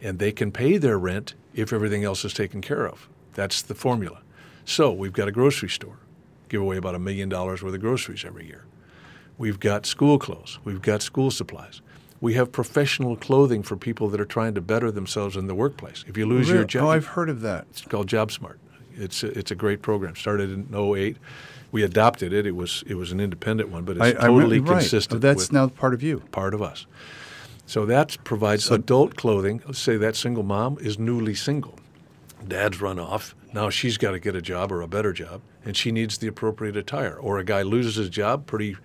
And 0.06 0.20
they 0.20 0.32
can 0.32 0.52
pay 0.52 0.78
their 0.78 1.00
rent 1.00 1.34
if 1.56 1.74
everything 1.74 2.04
else 2.04 2.24
is 2.24 2.34
taken 2.34 2.62
care 2.62 2.86
of. 2.88 3.08
That's 3.34 3.64
the 3.64 3.74
formula. 3.74 4.20
So 4.64 4.92
we've 4.92 5.14
got 5.14 5.28
a 5.28 5.32
grocery 5.32 5.70
store, 5.70 5.98
give 6.48 6.62
away 6.62 6.78
about 6.78 6.94
a 6.94 7.00
million 7.00 7.28
dollars 7.28 7.64
worth 7.64 7.74
of 7.74 7.82
groceries 7.82 8.24
every 8.24 8.46
year. 8.46 8.66
We've 9.40 9.60
got 9.60 9.86
school 9.88 10.20
clothes, 10.20 10.60
we've 10.64 10.82
got 10.82 11.02
school 11.02 11.32
supplies. 11.32 11.82
We 12.22 12.36
have 12.36 12.52
professional 12.52 13.16
clothing 13.18 13.64
for 13.64 13.76
people 13.76 14.08
that 14.10 14.22
are 14.22 14.26
trying 14.26 14.54
to 14.56 14.62
better 14.62 14.92
themselves 14.92 15.36
in 15.36 15.48
the 15.48 15.56
workplace. 15.56 16.06
If 16.08 16.18
you 16.18 16.26
lose 16.28 16.50
your 16.50 16.64
job, 16.64 16.84
Oh, 16.86 16.90
I've 16.92 17.08
heard 17.08 17.30
of 17.30 17.42
that. 17.42 17.66
it's 17.72 17.82
called 17.82 18.08
JobSmart. 18.08 18.58
It's 18.96 19.24
a, 19.24 19.38
it's 19.38 19.52
a 19.52 19.56
great 19.56 19.82
program. 19.82 20.16
Started 20.16 20.50
in 20.52 20.74
08. 20.74 21.18
We 21.72 21.84
adopted 21.84 22.32
it. 22.32 22.46
It 22.46 22.56
was 22.56 22.84
it 22.88 22.94
was 22.96 23.12
an 23.12 23.20
independent 23.20 23.70
one, 23.70 23.84
but 23.84 23.98
it's 23.98 24.06
I, 24.06 24.10
I 24.10 24.28
totally 24.28 24.60
remember- 24.60 24.72
right. 24.74 24.80
consistent. 24.80 25.22
That's 25.22 25.46
with, 25.50 25.52
now 25.52 25.68
part 25.68 25.94
of 25.96 26.02
you. 26.04 26.20
part 26.32 26.54
of 26.54 26.62
us. 26.62 26.86
So 27.66 27.86
that 27.86 28.18
provides 28.24 28.70
adult 28.70 29.16
clothing. 29.16 29.62
Let's 29.66 29.80
say 29.80 29.98
that 29.98 30.16
single 30.16 30.44
mom 30.44 30.78
is 30.80 31.00
newly 31.00 31.34
single. 31.36 31.80
Dad's 32.48 32.80
run 32.80 33.00
off. 33.00 33.36
Now 33.54 33.70
she's 33.70 33.98
got 33.98 34.12
to 34.12 34.20
get 34.20 34.36
a 34.36 34.42
job 34.42 34.72
or 34.72 34.82
a 34.82 34.88
better 34.88 35.14
job, 35.14 35.42
and 35.64 35.76
she 35.76 35.92
needs 35.92 36.18
the 36.18 36.28
appropriate 36.28 36.78
attire. 36.78 37.16
Or 37.16 37.40
a 37.40 37.44
guy 37.44 37.64
loses 37.64 37.96
his 37.96 38.10
job, 38.10 38.46
pretty 38.46 38.78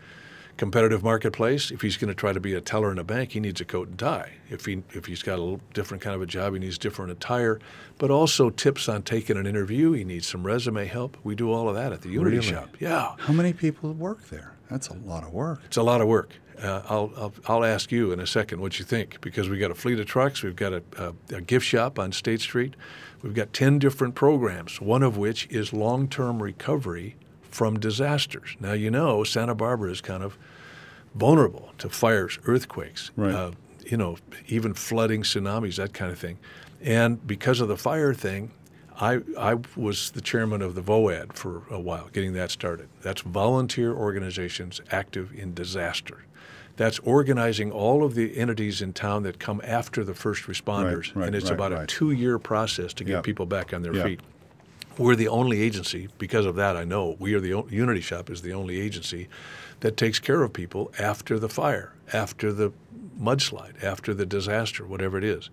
competitive 0.56 1.02
marketplace. 1.02 1.70
If 1.70 1.82
he's 1.82 1.96
going 1.96 2.08
to 2.08 2.14
try 2.14 2.32
to 2.32 2.40
be 2.40 2.54
a 2.54 2.60
teller 2.60 2.92
in 2.92 2.98
a 2.98 3.04
bank, 3.04 3.32
he 3.32 3.40
needs 3.40 3.60
a 3.60 3.64
coat 3.64 3.88
and 3.88 3.98
tie. 3.98 4.32
If 4.48 4.66
he 4.66 4.82
if 4.92 5.06
he's 5.06 5.22
got 5.22 5.38
a 5.38 5.58
different 5.74 6.02
kind 6.02 6.14
of 6.14 6.22
a 6.22 6.26
job, 6.26 6.54
he 6.54 6.60
needs 6.60 6.78
different 6.78 7.10
attire. 7.10 7.58
But 7.98 8.10
also 8.10 8.48
tips 8.48 8.88
on 8.88 9.02
taking 9.02 9.36
an 9.36 9.46
interview. 9.46 9.92
He 9.92 10.04
needs 10.04 10.26
some 10.26 10.46
resume 10.46 10.86
help. 10.86 11.16
We 11.24 11.34
do 11.34 11.52
all 11.52 11.68
of 11.68 11.74
that 11.74 11.92
at 11.92 12.02
the 12.02 12.10
Unity 12.10 12.36
Really? 12.36 12.48
Shop. 12.48 12.76
Yeah. 12.78 13.14
How 13.18 13.32
many 13.32 13.52
people 13.52 13.92
work 13.92 14.28
there? 14.28 14.54
That's 14.70 14.88
a 14.88 14.94
lot 14.94 15.24
of 15.24 15.32
work. 15.32 15.60
It's 15.64 15.76
a 15.76 15.82
lot 15.82 16.00
of 16.00 16.06
work. 16.06 16.32
Uh, 16.62 16.82
I'll, 16.88 17.11
I'll, 17.16 17.32
I'll 17.46 17.64
ask 17.64 17.90
you 17.90 18.12
in 18.12 18.20
a 18.20 18.26
second 18.26 18.61
what 18.61 18.78
you 18.78 18.84
think 18.84 19.20
because 19.20 19.48
we've 19.48 19.61
got 19.61 19.70
a 19.70 19.74
fleet 19.74 19.98
of 19.98 20.06
trucks. 20.06 20.42
We've 20.42 20.56
got 20.56 20.72
a, 20.74 20.82
a, 20.98 21.36
a 21.36 21.40
gift 21.40 21.64
shop 21.66 21.98
on 21.98 22.12
State 22.12 22.40
Street. 22.40 22.74
We've 23.22 23.34
got 23.34 23.52
10 23.52 23.78
different 23.78 24.14
programs, 24.14 24.80
one 24.80 25.02
of 25.02 25.16
which 25.16 25.46
is 25.50 25.72
long 25.72 26.08
term 26.08 26.42
recovery 26.42 27.16
from 27.50 27.78
disasters. 27.80 28.56
Now, 28.61 28.72
you 28.72 28.90
know, 28.90 29.24
Santa 29.24 29.54
Barbara 29.54 29.90
is 29.90 30.00
kind 30.00 30.22
of 30.22 30.36
vulnerable 31.14 31.70
to 31.78 31.88
fires, 31.88 32.38
earthquakes, 32.46 33.11
Right. 33.16 33.34
uh, 33.34 33.50
you 33.84 33.96
know, 33.96 34.16
even 34.48 34.74
flooding, 34.74 35.22
tsunamis, 35.22 35.76
that 35.76 35.92
kind 35.92 36.12
of 36.12 36.18
thing. 36.18 36.38
And 36.82 37.26
because 37.26 37.61
of 37.61 37.68
the 37.68 37.76
fire 37.76 38.14
thing, 38.14 38.52
I, 39.01 39.20
I 39.38 39.57
was 39.76 40.11
the 40.11 40.20
chairman 40.20 40.61
of 40.61 40.74
the 40.74 40.82
VOAD 40.82 41.32
for 41.32 41.62
a 41.70 41.80
while, 41.80 42.09
getting 42.12 42.34
that 42.34 42.51
started. 42.51 42.88
That's 43.03 43.22
volunteer 43.22 43.94
organizations 43.94 44.80
active 44.90 45.32
in 45.34 45.55
disaster. 45.55 46.24
That's 46.76 46.98
organizing 47.01 47.72
all 47.72 48.05
of 48.05 48.14
the 48.14 48.36
entities 48.36 48.82
in 48.82 48.92
town 48.92 49.22
that 49.22 49.38
come 49.38 49.61
after 49.64 50.05
the 50.05 50.14
first 50.14 50.44
responders. 50.44 51.14
right, 51.14 51.26
and 51.26 51.34
it's 51.34 51.46
right, 51.46 51.55
about 51.55 51.72
a 51.72 51.86
two 51.86 52.11
year 52.11 52.38
process 52.38 52.92
to 52.94 53.05
get 53.05 53.12
Yeah. 53.12 53.20
people 53.22 53.46
back 53.46 53.72
on 53.72 53.82
their 53.82 53.94
Yeah. 53.94 54.05
feet. 54.05 54.20
We're 54.98 55.16
the 55.16 55.28
only 55.28 55.62
agency, 55.62 56.09
because 56.18 56.44
of 56.44 56.57
that, 56.57 56.76
I 56.76 56.84
know, 56.84 57.16
we 57.18 57.32
are 57.34 57.40
the 57.40 57.55
o- 57.55 57.66
Unity 57.70 58.01
Shop 58.03 58.28
is 58.28 58.42
the 58.42 58.53
only 58.53 58.80
agency 58.80 59.28
that 59.80 59.96
takes 59.96 60.18
care 60.18 60.42
of 60.42 60.53
people 60.53 60.92
after 60.98 61.38
the 61.38 61.48
fire, 61.48 61.92
after 62.12 62.53
the 62.53 62.72
mudslide, 63.18 63.82
after 63.82 64.12
the 64.12 64.26
disaster, 64.26 64.84
whatever 64.84 65.16
it 65.16 65.24
is. 65.24 65.48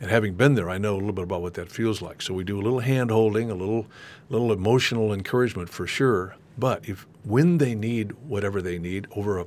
And 0.00 0.10
having 0.10 0.34
been 0.34 0.54
there, 0.54 0.70
I 0.70 0.78
know 0.78 0.94
a 0.94 0.96
little 0.96 1.12
bit 1.12 1.24
about 1.24 1.42
what 1.42 1.54
that 1.54 1.70
feels 1.70 2.00
like. 2.00 2.22
So 2.22 2.32
we 2.32 2.42
do 2.42 2.58
a 2.58 2.62
little 2.62 2.80
hand 2.80 3.10
holding, 3.10 3.50
a 3.50 3.54
little, 3.54 3.86
little 4.30 4.50
emotional 4.52 5.12
encouragement 5.12 5.68
for 5.68 5.86
sure. 5.86 6.36
But 6.58 6.88
if 6.88 7.06
when 7.24 7.58
they 7.58 7.74
need 7.74 8.12
whatever 8.26 8.62
they 8.62 8.78
need 8.78 9.06
over 9.14 9.40
a 9.40 9.46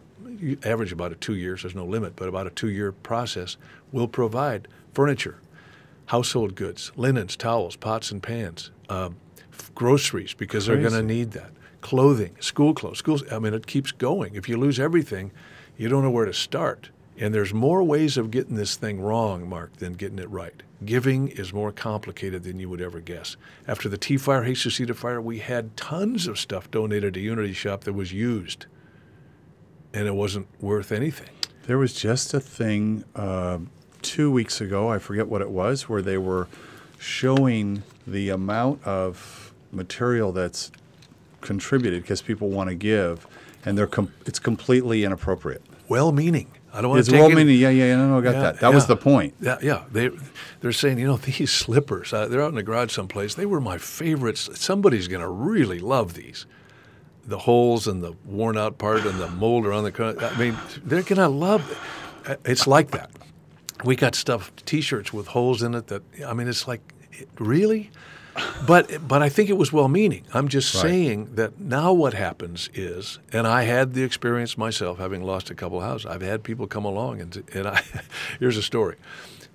average 0.63 0.91
about 0.91 1.11
a 1.11 1.15
two 1.15 1.35
years, 1.35 1.61
there's 1.63 1.75
no 1.75 1.85
limit, 1.85 2.15
but 2.15 2.27
about 2.27 2.47
a 2.47 2.49
two 2.49 2.69
year 2.69 2.91
process, 2.91 3.57
we'll 3.91 4.07
provide 4.07 4.67
furniture, 4.93 5.37
household 6.07 6.55
goods, 6.55 6.91
linens, 6.95 7.35
towels, 7.35 7.75
pots 7.75 8.11
and 8.11 8.21
pans, 8.21 8.71
um, 8.89 9.15
f- 9.51 9.73
groceries 9.73 10.33
because 10.33 10.65
they're 10.65 10.77
going 10.77 10.93
to 10.93 11.01
need 11.03 11.31
that, 11.31 11.51
clothing, 11.81 12.35
school 12.39 12.73
clothes, 12.73 12.97
schools. 12.97 13.23
I 13.31 13.39
mean, 13.39 13.53
it 13.53 13.67
keeps 13.67 13.91
going. 13.91 14.35
If 14.35 14.49
you 14.49 14.57
lose 14.57 14.79
everything, 14.79 15.31
you 15.77 15.87
don't 15.89 16.03
know 16.03 16.11
where 16.11 16.25
to 16.25 16.33
start. 16.33 16.89
And 17.17 17.33
there's 17.33 17.53
more 17.53 17.83
ways 17.83 18.17
of 18.17 18.31
getting 18.31 18.55
this 18.55 18.75
thing 18.75 18.99
wrong, 18.99 19.47
Mark, 19.47 19.77
than 19.77 19.93
getting 19.93 20.19
it 20.19 20.29
right. 20.29 20.63
Giving 20.83 21.27
is 21.27 21.53
more 21.53 21.71
complicated 21.71 22.43
than 22.43 22.59
you 22.59 22.69
would 22.69 22.81
ever 22.81 22.99
guess. 22.99 23.37
After 23.67 23.87
the 23.87 23.97
Tea 23.97 24.17
Fire, 24.17 24.43
Jesusita 24.43 24.95
Fire, 24.95 25.21
we 25.21 25.39
had 25.39 25.77
tons 25.77 26.27
of 26.27 26.39
stuff 26.39 26.71
donated 26.71 27.13
to 27.13 27.19
Unity 27.19 27.53
Shop 27.53 27.83
that 27.83 27.93
was 27.93 28.11
used, 28.11 28.65
and 29.93 30.07
it 30.07 30.15
wasn't 30.15 30.47
worth 30.59 30.91
anything. 30.91 31.29
There 31.67 31.77
was 31.77 31.93
just 31.93 32.33
a 32.33 32.39
thing 32.39 33.05
uh, 33.15 33.59
two 34.01 34.31
weeks 34.31 34.59
ago, 34.59 34.89
I 34.89 34.99
forget 34.99 35.27
what 35.27 35.41
it 35.41 35.49
was, 35.49 35.87
where 35.87 36.01
they 36.01 36.17
were 36.17 36.47
showing 36.97 37.83
the 38.07 38.29
amount 38.29 38.83
of 38.83 39.53
material 39.71 40.31
that's 40.31 40.71
contributed 41.41 42.01
because 42.01 42.21
people 42.21 42.49
want 42.49 42.69
to 42.69 42.75
give, 42.75 43.27
and 43.63 43.77
they're 43.77 43.87
com- 43.87 44.11
it's 44.25 44.39
completely 44.39 45.03
inappropriate. 45.03 45.61
Well-meaning. 45.87 46.47
I 46.75 46.81
don't 46.81 46.89
want 46.89 47.01
It's 47.01 47.07
to 47.09 47.13
take 47.13 47.21
well 47.21 47.29
meaning, 47.29 47.59
yeah, 47.59 47.69
yeah, 47.69 47.95
no, 47.95 48.07
no, 48.09 48.17
I 48.17 48.21
got 48.21 48.33
Yeah, 48.33 48.41
that. 48.41 48.59
That 48.61 48.73
was 48.73 48.87
the 48.87 48.95
point. 48.97 49.35
Yeah, 49.39 49.59
yeah. 49.61 49.83
They 49.91 50.09
they're 50.61 50.71
saying, 50.71 50.97
you 50.97 51.05
know, 51.05 51.17
these 51.29 51.51
slippers. 51.51 52.11
Uh, 52.11 52.27
they're 52.27 52.41
out 52.41 52.49
in 52.49 52.55
the 52.55 52.63
garage 52.63 52.91
someplace. 52.91 53.35
They 53.35 53.45
were 53.45 53.61
my 53.61 53.77
favorites. 53.77 54.49
Somebody's 54.59 55.07
going 55.07 55.21
to 55.21 55.27
really 55.29 55.77
love 55.79 56.15
these. 56.15 56.47
The 57.25 57.37
holes 57.37 57.87
and 57.87 58.03
the 58.03 58.13
worn 58.25 58.57
out 58.57 58.77
part 58.79 59.05
and 59.05 59.19
the 59.19 59.29
mold 59.29 59.65
around 59.67 59.83
the. 59.83 60.17
I 60.33 60.37
mean, 60.37 60.57
they're 60.83 61.03
going 61.03 61.19
to 61.19 61.27
love. 61.29 61.69
It. 62.25 62.31
Uh, 62.31 62.35
It's 62.45 62.65
like 62.67 62.91
that. 62.91 63.11
We 63.83 63.95
got 63.95 64.15
stuff, 64.15 64.51
T-shirts 64.65 65.13
with 65.13 65.27
holes 65.27 65.61
in 65.61 65.75
it. 65.75 65.87
That 65.87 66.01
I 66.25 66.33
mean, 66.33 66.47
it's 66.47 66.67
like, 66.67 66.81
it- 67.11 67.29
really. 67.39 67.91
But 68.65 69.07
but 69.07 69.21
I 69.21 69.29
think 69.29 69.49
it 69.49 69.57
was 69.57 69.71
well 69.73 69.87
meaning. 69.87 70.23
I'm 70.33 70.47
just 70.47 70.73
Right. 70.75 70.81
saying 70.81 71.35
that 71.35 71.59
now 71.59 71.93
what 71.93 72.13
happens 72.13 72.69
is, 72.73 73.19
and 73.31 73.45
I 73.45 73.63
had 73.63 73.93
the 73.93 74.03
experience 74.03 74.57
myself, 74.57 74.97
having 74.97 75.23
lost 75.23 75.49
a 75.51 75.55
couple 75.55 75.77
of 75.79 75.83
houses. 75.83 76.05
I've 76.07 76.21
had 76.21 76.43
people 76.43 76.65
come 76.67 76.85
along 76.85 77.21
and 77.21 77.43
and 77.53 77.67
I 77.67 77.81
here's 78.39 78.57
a 78.57 78.63
story. 78.63 78.95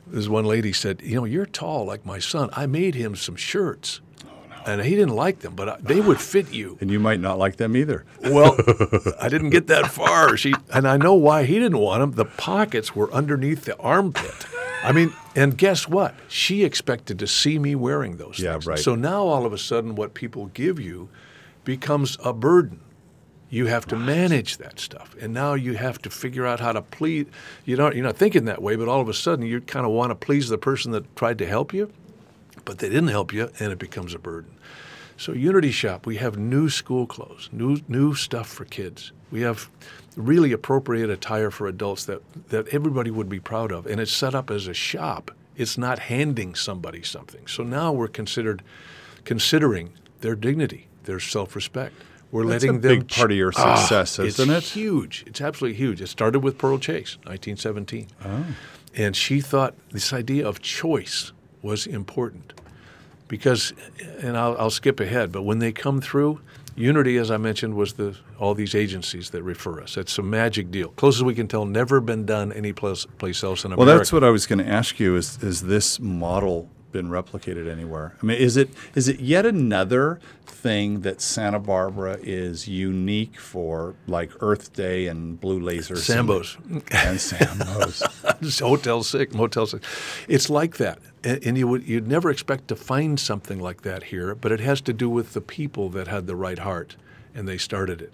This 0.07 0.29
one 0.29 0.45
lady 0.47 0.73
said, 0.73 1.03
you 1.03 1.17
know, 1.17 1.25
you're 1.25 1.45
tall 1.47 1.85
like 1.85 2.07
my 2.07 2.19
son. 2.19 2.49
I 2.53 2.67
made 2.67 2.95
him 2.95 3.15
some 3.17 3.37
shirts, 3.37 4.01
oh, 4.25 4.31
and 4.65 4.81
he 4.83 4.91
didn't 4.91 5.15
like 5.17 5.41
them, 5.41 5.55
but 5.55 5.69
uh, 5.69 5.77
they 5.81 6.01
would 6.01 6.21
fit 6.21 6.53
you. 6.53 6.79
And 6.81 6.91
you 6.91 6.99
might 7.01 7.21
not 7.21 7.39
like 7.39 7.57
them 7.57 7.77
either. 7.77 8.05
Well, 8.23 8.57
I 9.21 9.29
didn't 9.29 9.51
get 9.51 9.67
that 9.67 9.91
far. 9.91 10.37
She 10.37 10.55
and 10.73 10.87
I 10.87 10.97
know 10.99 11.15
why 11.15 11.45
he 11.45 11.55
didn't 11.59 11.79
want 11.79 12.01
them. 12.01 12.13
The 12.13 12.25
pockets 12.25 12.95
were 12.95 13.13
underneath 13.13 13.65
the 13.65 13.77
armpit. 13.79 14.47
I 14.83 14.93
mean, 14.93 15.13
and 15.35 15.57
guess 15.59 15.89
what? 15.89 16.15
She 16.29 16.65
expected 16.65 17.19
to 17.19 17.27
see 17.27 17.59
me 17.59 17.75
wearing 17.75 18.17
those 18.17 18.39
Yeah, 18.39 18.53
things. 18.53 18.67
right. 18.67 18.79
So 18.79 18.95
now 18.95 19.23
all 19.25 19.45
of 19.45 19.53
a 19.53 19.59
sudden 19.59 19.95
what 19.95 20.15
people 20.15 20.47
give 20.47 20.79
you 20.79 21.09
becomes 21.65 22.17
a 22.25 22.33
burden. 22.33 22.81
You 23.51 23.67
have 23.67 23.87
to 23.87 23.97
manage 23.97 24.59
that 24.59 24.79
stuff. 24.79 25.17
And 25.21 25.33
now 25.33 25.55
you 25.55 25.75
have 25.75 26.01
to 26.03 26.11
figure 26.11 26.47
out 26.47 26.61
how 26.61 26.73
to 26.73 26.83
please 26.83 27.27
you 27.65 27.77
don't 27.77 27.95
you're 27.97 28.05
not 28.05 28.17
thinking 28.17 28.45
that 28.45 28.61
way, 28.63 28.77
but 28.77 28.89
all 28.89 29.01
of 29.01 29.09
a 29.09 29.15
sudden 29.15 29.45
you 29.47 29.61
kind 29.63 29.87
of 29.87 29.93
want 29.93 30.11
to 30.11 30.15
please 30.15 30.49
the 30.49 30.59
person 30.59 30.93
that 30.93 31.17
tried 31.17 31.39
to 31.39 31.47
help 31.47 31.73
you, 31.73 31.91
but 32.67 32.79
they 32.79 32.89
didn't 32.89 33.09
help 33.09 33.33
you 33.33 33.51
and 33.59 33.73
it 33.73 33.79
becomes 33.79 34.13
a 34.15 34.19
burden. 34.19 34.51
So 35.17 35.33
Unity 35.33 35.71
Shop, 35.73 36.07
we 36.07 36.17
have 36.19 36.39
new 36.39 36.69
school 36.69 37.07
clothes, 37.07 37.49
new 37.51 37.81
new 37.89 38.15
stuff 38.15 38.49
for 38.49 38.65
kids. 38.67 39.13
We 39.31 39.41
have 39.41 39.69
really 40.19 40.53
appropriate 40.53 41.09
attire 41.09 41.51
for 41.51 41.67
adults 41.67 42.05
that, 42.07 42.21
that 42.49 42.69
everybody 42.69 43.11
would 43.11 43.29
be 43.29 43.41
proud 43.41 43.73
of. 43.73 43.87
And 43.87 44.01
it's 44.01 44.13
set 44.13 44.35
up 44.35 44.51
as 44.51 44.67
a 44.67 44.75
shop. 44.75 45.31
It's 45.57 45.79
not 45.79 45.99
handing 46.01 46.55
somebody 46.55 47.03
something. 47.03 47.47
So 47.47 47.63
now 47.63 47.93
we're 47.93 48.09
considered 48.09 48.63
considering 49.25 49.93
their 50.21 50.35
dignity, 50.35 50.89
their 51.05 51.21
self-respect. 51.21 51.95
We're 52.31 52.45
That's 52.47 52.65
a 52.65 52.67
letting 52.67 52.81
them 52.81 52.99
big 53.01 53.09
part 53.09 53.31
of 53.31 53.37
your 53.39 53.53
Ah, 53.57 53.77
success, 53.77 54.19
isn't 54.19 54.51
it's 54.51 54.71
it? 54.71 54.73
Huge. 54.75 55.25
It's 55.27 55.41
absolutely 55.41 55.79
huge. 55.79 56.03
It 56.03 56.09
started 56.09 56.41
with 56.41 56.59
Pearl 56.59 56.79
Chase, 56.79 57.17
1917. 57.25 58.09
Oh. 58.25 58.45
And 58.95 59.17
she 59.17 59.41
thought 59.41 59.75
this 59.93 60.13
idea 60.13 60.47
of 60.47 60.61
choice 60.61 61.33
was 61.63 61.87
important 61.87 62.53
because, 63.29 63.73
and 64.21 64.37
I'll, 64.37 64.57
I'll 64.59 64.71
skip 64.71 65.01
ahead, 65.01 65.33
but 65.33 65.43
when 65.43 65.59
they 65.59 65.73
come 65.73 66.01
through, 66.01 66.41
Unity, 66.79 67.17
as 67.17 67.31
I 67.31 67.37
mentioned, 67.37 67.75
was 67.75 67.95
the 67.95 68.17
all 68.39 68.55
these 68.55 68.75
agencies 68.75 69.31
that 69.31 69.43
refer 69.43 69.83
us. 69.83 69.97
It's 69.97 70.17
a 70.19 70.23
magic 70.23 70.71
deal. 70.71 70.89
Closest 70.91 71.25
we 71.25 71.35
can 71.35 71.49
tell, 71.49 71.67
never 71.67 72.01
been 72.01 72.25
done 72.25 72.53
any 72.53 72.73
place, 72.73 73.07
place 73.19 73.43
else 73.43 73.65
in 73.65 73.73
America. 73.73 73.87
Well, 73.87 73.99
that's 73.99 74.13
what 74.13 74.25
I 74.25 74.31
was 74.31 74.47
going 74.47 74.61
to 74.61 74.69
ask 74.69 75.01
you. 75.01 75.17
Is 75.17 75.43
is 75.43 75.63
this 75.63 75.99
model 75.99 76.71
been 76.93 77.09
replicated 77.09 77.71
anywhere? 77.71 78.15
I 78.23 78.27
mean, 78.27 78.39
is 78.39 78.57
it 78.57 78.71
is 78.95 79.09
it 79.09 79.21
yet 79.21 79.47
another 79.47 80.21
thing 80.47 81.01
that 81.01 81.21
Santa 81.21 81.59
Barbara 81.59 82.19
is 82.23 82.67
unique 82.67 83.39
for, 83.39 83.95
like 84.07 84.31
Earth 84.41 84.73
Day 84.73 85.07
and 85.07 85.41
Blue 85.41 85.61
Lasers? 85.61 85.99
Sambos. 85.99 86.57
and, 86.67 86.83
and 86.93 87.19
Sambos. 87.19 88.61
Hotel 88.67 89.03
Six, 89.03 89.35
Motel 89.35 89.67
Six. 89.67 89.87
It's 90.27 90.51
like 90.51 90.77
that, 90.79 90.99
and, 91.23 91.45
and 91.45 91.59
you 91.59 91.69
would 91.69 91.87
you'd 91.87 92.09
never 92.09 92.31
expect 92.31 92.69
to 92.69 92.77
find 92.77 93.19
something 93.21 93.61
like 93.61 93.83
that 93.83 94.05
here. 94.05 94.35
But 94.35 94.53
it 94.53 94.61
has 94.61 94.81
to 94.83 94.93
do 94.93 95.09
with 95.09 95.35
the 95.35 95.41
people 95.41 95.89
that 95.91 96.09
had 96.09 96.27
the 96.27 96.37
right 96.37 96.59
heart, 96.59 96.97
and 97.35 97.47
they 97.47 97.59
started 97.59 98.03
it. 98.03 98.13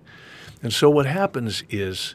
And 0.62 0.72
so 0.72 0.90
what 0.90 1.06
happens 1.06 1.62
is. 1.70 2.14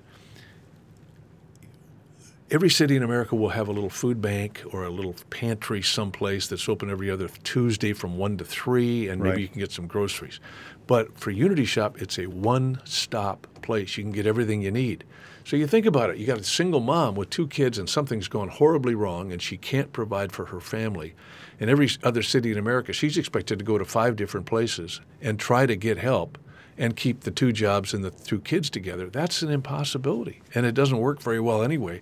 Every 2.52 2.72
city 2.72 2.96
in 2.96 3.04
America 3.04 3.36
will 3.36 3.50
have 3.50 3.68
a 3.68 3.72
little 3.72 3.92
food 3.92 4.24
bank 4.24 4.64
or 4.72 4.84
a 4.84 4.90
little 4.90 5.14
pantry 5.30 5.84
someplace 5.84 6.48
that's 6.48 6.68
open 6.68 6.90
every 6.90 7.12
other 7.12 7.28
Tuesday 7.44 7.94
from 7.94 8.18
1 8.18 8.38
to 8.38 8.44
3, 8.44 9.08
and 9.08 9.22
maybe 9.22 9.30
Right. 9.30 9.40
you 9.42 9.48
can 9.50 9.60
get 9.60 9.72
some 9.72 9.86
groceries. 9.86 10.40
But 10.88 11.16
for 11.16 11.30
Unity 11.30 11.66
Shop, 11.66 12.02
it's 12.02 12.18
a 12.18 12.26
one 12.26 12.82
stop 12.86 13.46
place. 13.62 13.98
You 13.98 14.04
can 14.04 14.12
get 14.12 14.26
everything 14.26 14.64
you 14.64 14.72
need. 14.72 15.04
So 15.44 15.58
you 15.58 15.68
think 15.68 15.86
about 15.86 16.10
it 16.10 16.18
you 16.18 16.26
got 16.26 16.40
a 16.40 16.44
single 16.44 16.80
mom 16.80 17.14
with 17.14 17.30
two 17.30 17.46
kids, 17.46 17.78
and 17.78 17.88
something's 17.88 18.28
gone 18.28 18.48
horribly 18.50 18.96
wrong, 18.96 19.32
and 19.32 19.40
she 19.40 19.56
can't 19.56 19.94
provide 19.94 20.32
for 20.32 20.46
her 20.46 20.60
family. 20.60 21.14
In 21.60 21.70
every 21.70 21.90
other 22.02 22.24
city 22.24 22.52
in 22.52 22.58
America, 22.58 22.94
she's 22.94 23.16
expected 23.16 23.60
to 23.60 23.66
go 23.66 23.78
to 23.78 23.86
five 23.86 24.16
different 24.16 24.48
places 24.48 25.02
and 25.22 25.40
try 25.40 25.68
to 25.68 25.76
get 25.76 26.00
help 26.00 26.40
and 26.80 26.96
keep 26.96 27.22
the 27.22 27.32
two 27.32 27.52
jobs 27.52 27.94
and 27.94 28.04
the 28.06 28.10
two 28.10 28.40
kids 28.40 28.70
together. 28.70 29.10
That's 29.10 29.42
an 29.44 29.52
impossibility, 29.52 30.42
and 30.56 30.66
it 30.66 30.74
doesn't 30.74 30.98
work 30.98 31.22
very 31.22 31.40
well 31.40 31.62
anyway. 31.62 32.02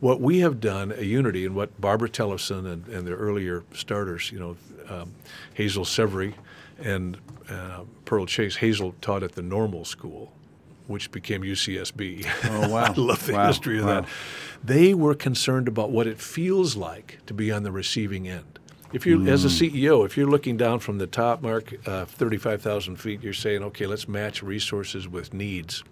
What 0.00 0.20
we 0.20 0.40
have 0.40 0.60
done 0.60 0.92
at 0.92 1.04
Unity 1.04 1.44
and 1.44 1.54
what 1.56 1.80
Barbara 1.80 2.08
Tellefson 2.08 2.70
and, 2.72 2.86
and 2.88 3.06
the 3.06 3.14
earlier 3.14 3.64
starters, 3.74 4.30
you 4.30 4.38
know, 4.38 4.56
um, 4.88 5.12
Hazel 5.54 5.84
Severy 5.84 6.34
and 6.78 7.18
uh, 7.50 7.80
Pearl 8.04 8.24
Chase, 8.26 8.56
Hazel 8.56 8.94
taught 9.00 9.22
at 9.24 9.32
the 9.32 9.42
normal 9.42 9.84
school, 9.84 10.32
which 10.86 11.10
became 11.10 11.42
UCSB. 11.42 12.26
Oh, 12.44 12.68
wow. 12.72 12.84
I 12.84 12.92
love 12.92 13.26
the 13.26 13.32
Wow, 13.32 13.46
history 13.48 13.78
of 13.80 13.86
wow. 13.86 14.00
that. 14.02 14.08
They 14.62 14.94
were 14.94 15.14
concerned 15.14 15.66
about 15.66 15.90
what 15.90 16.06
it 16.06 16.20
feels 16.20 16.76
like 16.76 17.18
to 17.26 17.34
be 17.34 17.50
on 17.50 17.64
the 17.64 17.72
receiving 17.72 18.28
end. 18.28 18.58
If 18.92 19.04
you, 19.04 19.26
as 19.28 19.44
a 19.44 19.48
CEO, 19.48 20.06
if 20.06 20.16
you're 20.16 20.30
looking 20.30 20.56
down 20.56 20.78
from 20.78 20.96
the 20.96 21.06
top 21.06 21.42
mark, 21.42 21.74
uh, 21.86 22.06
35,000 22.06 22.96
feet, 22.96 23.22
you're 23.22 23.34
saying, 23.34 23.62
okay, 23.64 23.86
let's 23.86 24.08
match 24.08 24.42
resources 24.42 25.06
with 25.06 25.34
needs. 25.34 25.84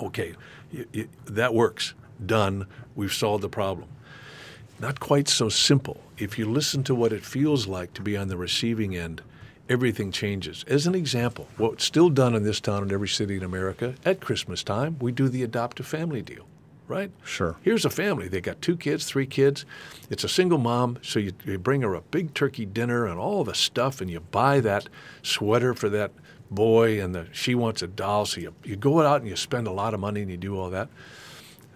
Okay, 0.00 0.34
y 0.72 0.84
y 0.94 1.06
that 1.26 1.52
works. 1.52 1.94
Done. 2.24 2.66
We've 2.94 3.12
solved 3.12 3.42
the 3.42 3.48
problem. 3.48 3.88
Not 4.78 5.00
quite 5.00 5.28
so 5.28 5.48
simple. 5.48 6.02
If 6.18 6.38
you 6.38 6.46
listen 6.46 6.84
to 6.84 6.94
what 6.94 7.12
it 7.12 7.24
feels 7.24 7.66
like 7.66 7.94
to 7.94 8.02
be 8.02 8.16
on 8.16 8.28
the 8.28 8.36
receiving 8.36 8.96
end, 8.96 9.22
everything 9.68 10.12
changes. 10.12 10.64
As 10.68 10.86
an 10.86 10.94
example, 10.94 11.48
what's 11.56 11.84
still 11.84 12.10
done 12.10 12.34
in 12.34 12.42
this 12.42 12.60
town 12.60 12.82
and 12.82 12.92
every 12.92 13.08
city 13.08 13.36
in 13.36 13.42
America 13.42 13.94
at 14.04 14.20
Christmas 14.20 14.62
time, 14.62 14.96
we 15.00 15.12
do 15.12 15.28
the 15.28 15.42
adopt 15.42 15.80
a 15.80 15.82
family 15.82 16.22
deal, 16.22 16.46
right? 16.88 17.10
Sure. 17.24 17.56
Here's 17.62 17.84
a 17.84 17.90
family. 17.90 18.28
They 18.28 18.40
got 18.40 18.62
two 18.62 18.76
kids, 18.76 19.06
three 19.06 19.26
kids. 19.26 19.64
It's 20.10 20.24
a 20.24 20.28
single 20.28 20.58
mom, 20.58 20.98
so 21.02 21.18
you, 21.18 21.32
you 21.44 21.58
bring 21.58 21.82
her 21.82 21.94
a 21.94 22.02
big 22.02 22.34
turkey 22.34 22.66
dinner 22.66 23.06
and 23.06 23.18
all 23.18 23.44
the 23.44 23.54
stuff, 23.54 24.00
and 24.00 24.10
you 24.10 24.20
buy 24.20 24.60
that 24.60 24.88
sweater 25.22 25.74
for 25.74 25.88
that 25.88 26.12
boy, 26.50 27.02
and 27.02 27.14
the, 27.14 27.26
she 27.32 27.54
wants 27.54 27.82
a 27.82 27.86
doll. 27.86 28.26
So 28.26 28.40
you, 28.40 28.54
you 28.62 28.76
go 28.76 29.00
out 29.00 29.20
and 29.22 29.28
you 29.28 29.36
spend 29.36 29.66
a 29.66 29.72
lot 29.72 29.94
of 29.94 30.00
money 30.00 30.22
and 30.22 30.30
you 30.30 30.36
do 30.36 30.58
all 30.58 30.70
that. 30.70 30.88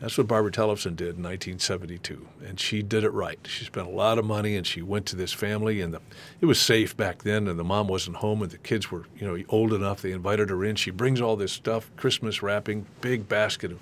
That's 0.01 0.17
what 0.17 0.29
Barbara 0.29 0.51
Tellefson 0.51 0.97
did 0.97 1.17
in 1.17 1.23
1972, 1.23 2.27
and 2.47 2.59
she 2.59 2.83
did 2.83 3.05
it 3.05 3.11
right. 3.11 3.39
She 3.45 3.67
spent 3.67 3.87
a 3.87 3.91
lot 3.91 4.19
of 4.19 4.25
money, 4.25 4.57
and 4.57 4.67
she 4.67 4.81
went 4.81 5.05
to 5.07 5.17
this 5.17 5.35
family, 5.35 5.83
and 5.83 5.93
the, 5.93 6.01
it 6.41 6.47
was 6.47 6.59
safe 6.59 6.97
back 6.97 7.23
then, 7.23 7.47
and 7.47 7.59
the 7.59 7.65
mom 7.65 7.87
wasn't 7.87 8.17
home, 8.17 8.41
and 8.41 8.51
the 8.51 8.57
kids 8.57 8.91
were, 8.91 9.05
you 9.19 9.27
know, 9.27 9.45
old 9.51 9.75
enough. 9.75 10.01
They 10.01 10.13
invited 10.13 10.49
her 10.49 10.65
in. 10.65 10.77
She 10.77 10.91
brings 10.91 11.21
all 11.21 11.37
this 11.37 11.53
stuff, 11.53 11.91
Christmas 11.97 12.43
wrapping, 12.43 12.87
big 13.03 13.29
basket 13.29 13.73
of 13.73 13.81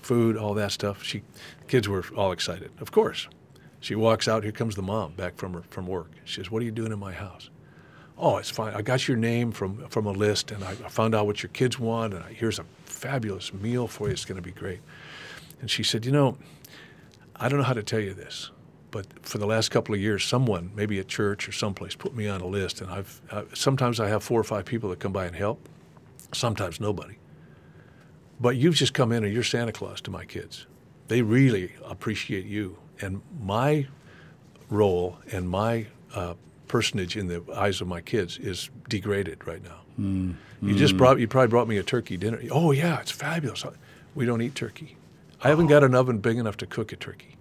food, 0.00 0.38
all 0.38 0.54
that 0.54 0.72
stuff. 0.72 1.02
She, 1.02 1.18
the 1.60 1.66
kids 1.66 1.86
were 1.86 2.02
all 2.16 2.32
excited, 2.32 2.70
of 2.80 2.90
course. 2.90 3.28
She 3.80 3.94
walks 3.94 4.26
out. 4.26 4.44
Here 4.44 4.52
comes 4.52 4.74
the 4.74 4.82
mom 4.82 5.12
back 5.12 5.36
from 5.36 5.52
her 5.52 5.62
from 5.68 5.86
work. 5.86 6.10
She 6.24 6.36
says, 6.36 6.50
"What 6.50 6.62
are 6.62 6.64
you 6.64 6.72
doing 6.72 6.92
in 6.92 6.98
my 6.98 7.12
house?" 7.12 7.50
Oh, 8.16 8.38
it's 8.38 8.50
fine. 8.50 8.74
I 8.74 8.82
got 8.82 9.06
your 9.06 9.16
name 9.16 9.52
from 9.52 9.86
from 9.88 10.06
a 10.06 10.12
list, 10.12 10.50
and 10.50 10.64
I 10.64 10.74
found 10.74 11.14
out 11.14 11.26
what 11.26 11.42
your 11.42 11.50
kids 11.50 11.78
want, 11.78 12.14
and 12.14 12.24
here's 12.24 12.58
a 12.58 12.64
fabulous 12.86 13.52
meal 13.52 13.86
for 13.86 14.08
you. 14.08 14.14
It's 14.14 14.24
going 14.24 14.36
to 14.36 14.42
be 14.42 14.50
great. 14.50 14.80
And 15.60 15.70
she 15.70 15.82
said, 15.82 16.04
You 16.04 16.12
know, 16.12 16.38
I 17.36 17.48
don't 17.48 17.58
know 17.58 17.64
how 17.64 17.74
to 17.74 17.82
tell 17.82 18.00
you 18.00 18.14
this, 18.14 18.50
but 18.90 19.06
for 19.26 19.38
the 19.38 19.46
last 19.46 19.70
couple 19.70 19.94
of 19.94 20.00
years, 20.00 20.24
someone, 20.24 20.70
maybe 20.74 20.98
at 20.98 21.08
church 21.08 21.48
or 21.48 21.52
someplace, 21.52 21.94
put 21.94 22.14
me 22.14 22.28
on 22.28 22.40
a 22.40 22.46
list. 22.46 22.80
And 22.80 22.90
I've 22.90 23.20
uh, 23.30 23.44
sometimes 23.54 24.00
I 24.00 24.08
have 24.08 24.22
four 24.22 24.40
or 24.40 24.44
five 24.44 24.64
people 24.64 24.90
that 24.90 25.00
come 25.00 25.12
by 25.12 25.26
and 25.26 25.36
help, 25.36 25.68
sometimes 26.32 26.80
nobody. 26.80 27.16
But 28.40 28.56
you've 28.56 28.76
just 28.76 28.94
come 28.94 29.12
in 29.12 29.24
and 29.24 29.32
you're 29.32 29.42
Santa 29.42 29.72
Claus 29.72 30.00
to 30.02 30.10
my 30.10 30.24
kids. 30.24 30.66
They 31.08 31.22
really 31.22 31.72
appreciate 31.84 32.46
you. 32.46 32.78
And 33.00 33.20
my 33.40 33.88
role 34.70 35.18
and 35.32 35.48
my 35.48 35.86
uh, 36.14 36.34
personage 36.68 37.16
in 37.16 37.26
the 37.26 37.42
eyes 37.56 37.80
of 37.80 37.88
my 37.88 38.00
kids 38.00 38.38
is 38.38 38.70
degraded 38.88 39.46
right 39.46 39.62
now. 39.62 39.80
Mm. 39.98 40.36
You 40.62 40.74
just 40.76 40.96
brought, 40.96 41.18
you 41.18 41.26
probably 41.26 41.48
brought 41.48 41.66
me 41.68 41.78
a 41.78 41.82
turkey 41.82 42.16
dinner. 42.16 42.40
Oh, 42.50 42.72
yeah, 42.72 43.00
it's 43.00 43.10
fabulous. 43.10 43.64
We 44.14 44.26
don't 44.26 44.42
eat 44.42 44.54
turkey. 44.54 44.96
I 45.42 45.48
haven't 45.48 45.68
got 45.68 45.84
an 45.84 45.94
oven 45.94 46.18
big 46.18 46.36
enough 46.36 46.56
to 46.58 46.66
cook 46.66 46.92
a 46.92 46.96
turkey. 46.96 47.36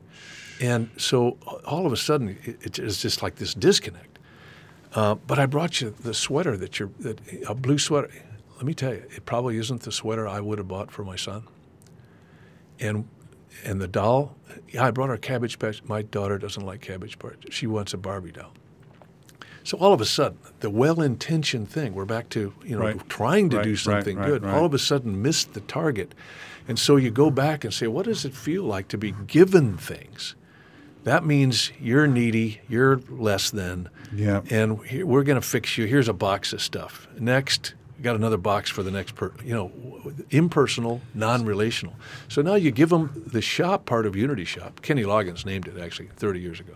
And 0.61 0.89
so 0.97 1.37
all 1.65 1.85
of 1.85 1.93
a 1.93 1.97
sudden, 1.97 2.37
it, 2.43 2.79
it's 2.79 3.01
just 3.01 3.21
like 3.21 3.35
this 3.35 3.53
disconnect. 3.53 4.19
Uh, 4.93 5.15
but 5.15 5.37
I 5.37 5.45
brought 5.45 5.81
you 5.81 5.91
the 5.99 6.13
sweater 6.13 6.57
that 6.57 6.79
you're, 6.79 6.89
that, 6.99 7.19
a 7.47 7.53
blue 7.53 7.77
sweater. 7.77 8.09
Let 8.55 8.65
me 8.65 8.73
tell 8.73 8.93
you, 8.93 9.03
it 9.15 9.25
probably 9.25 9.57
isn't 9.57 9.81
the 9.81 9.91
sweater 9.91 10.27
I 10.27 10.39
would 10.39 10.57
have 10.57 10.67
bought 10.67 10.91
for 10.91 11.03
my 11.03 11.15
son. 11.15 11.43
And 12.79 13.07
and 13.63 13.81
the 13.81 13.87
doll, 13.87 14.35
yeah, 14.69 14.85
I 14.85 14.91
brought 14.91 15.09
her 15.09 15.17
cabbage 15.17 15.57
patch. 15.57 15.83
My 15.83 16.03
daughter 16.03 16.37
doesn't 16.37 16.63
like 16.63 16.81
cabbage 16.81 17.17
patch. 17.17 17.47
She 17.49 17.65
wants 17.65 17.93
a 17.93 17.97
Barbie 17.97 18.31
doll. 18.31 18.51
So 19.63 19.77
all 19.79 19.93
of 19.93 19.99
a 19.99 20.05
sudden, 20.05 20.37
the 20.59 20.69
well-intentioned 20.69 21.69
thing, 21.69 21.93
we're 21.93 22.05
back 22.05 22.29
to 22.29 22.53
you 22.63 22.77
know 22.77 22.85
right. 22.85 23.09
trying 23.09 23.49
to 23.49 23.57
right, 23.57 23.63
do 23.63 23.75
something 23.75 24.17
right, 24.17 24.27
good. 24.27 24.45
All 24.45 24.63
of 24.63 24.73
a 24.73 24.79
sudden, 24.79 25.21
missed 25.21 25.53
the 25.53 25.61
target, 25.61 26.15
and 26.67 26.77
so 26.77 26.95
you 26.95 27.11
go 27.11 27.29
back 27.31 27.63
and 27.63 27.73
say, 27.73 27.87
what 27.87 28.05
does 28.05 28.25
it 28.25 28.33
feel 28.33 28.63
like 28.63 28.87
to 28.89 28.97
be 28.97 29.11
given 29.11 29.77
things? 29.77 30.35
That 31.03 31.25
means 31.25 31.71
you're 31.79 32.07
needy, 32.07 32.59
you're 32.67 32.97
less 33.09 33.49
than, 33.49 33.89
yeah. 34.13 34.41
and 34.49 34.79
we're 35.03 35.23
going 35.23 35.39
to 35.39 35.47
fix 35.47 35.77
you. 35.77 35.85
Here's 35.85 36.09
a 36.09 36.13
box 36.13 36.51
of 36.51 36.61
stuff. 36.61 37.07
Next, 37.17 37.75
got 38.01 38.15
another 38.15 38.37
box 38.37 38.69
for 38.69 38.83
the 38.83 38.91
next 38.91 39.15
person. 39.15 39.39
you 39.45 39.53
know, 39.53 39.71
impersonal, 40.31 41.01
non-relational. 41.13 41.95
So 42.27 42.41
now 42.41 42.55
you 42.55 42.71
give 42.71 42.89
them 42.89 43.23
the 43.25 43.41
shop 43.41 43.85
part 43.85 44.05
of 44.05 44.17
Unity 44.17 44.43
Shop. 44.43 44.81
Kenny 44.81 45.03
Loggins 45.03 45.45
named 45.45 45.67
it 45.67 45.79
actually 45.79 46.09
30 46.17 46.41
years 46.41 46.59
ago. 46.59 46.73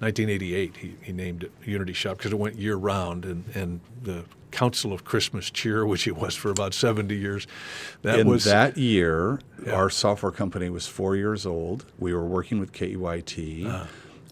1988, 0.00 0.76
he, 0.76 0.94
he 1.02 1.12
named 1.12 1.44
it 1.44 1.52
Unity 1.64 1.92
Shop 1.92 2.16
because 2.16 2.32
it 2.32 2.38
went 2.38 2.56
year 2.56 2.76
round, 2.76 3.24
and, 3.24 3.44
and 3.54 3.80
the 4.02 4.24
Council 4.50 4.92
of 4.92 5.04
Christmas 5.04 5.50
Cheer, 5.50 5.84
which 5.92 6.06
it 6.06 6.16
was 6.16 6.34
for 6.34 6.50
about 6.50 6.74
70 6.74 7.14
years. 7.14 7.46
That 8.02 8.20
In 8.20 8.28
was, 8.28 8.44
that 8.44 8.76
year, 8.78 9.40
yeah. 9.64 9.72
our 9.72 9.90
software 9.90 10.32
company 10.32 10.70
was 10.70 10.86
four 10.86 11.16
years 11.16 11.44
old. 11.44 11.84
We 11.98 12.14
were 12.14 12.24
working 12.24 12.60
with 12.60 12.72
KEYT. 12.72 13.66
Uh-huh. 13.66 13.86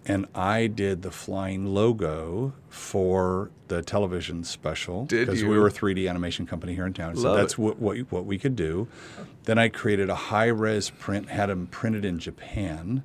And 0.04 0.26
I 0.34 0.66
did 0.66 1.02
the 1.02 1.12
flying 1.12 1.66
logo 1.66 2.54
for 2.68 3.50
the 3.68 3.82
television 3.82 4.42
special 4.42 5.04
because 5.04 5.44
we 5.44 5.56
were 5.56 5.68
a 5.68 5.70
3D 5.70 6.10
animation 6.10 6.44
company 6.44 6.74
here 6.74 6.86
in 6.86 6.92
town. 6.92 7.14
So 7.14 7.28
Love 7.28 7.36
that's 7.36 7.56
what, 7.56 7.78
what 7.78 7.98
what 8.10 8.26
we 8.26 8.36
could 8.36 8.56
do. 8.56 8.88
Then 9.44 9.58
I 9.58 9.68
created 9.68 10.10
a 10.10 10.16
high 10.16 10.48
res 10.48 10.90
print, 10.90 11.28
had 11.28 11.50
them 11.50 11.68
printed 11.68 12.04
in 12.04 12.18
Japan 12.18 13.04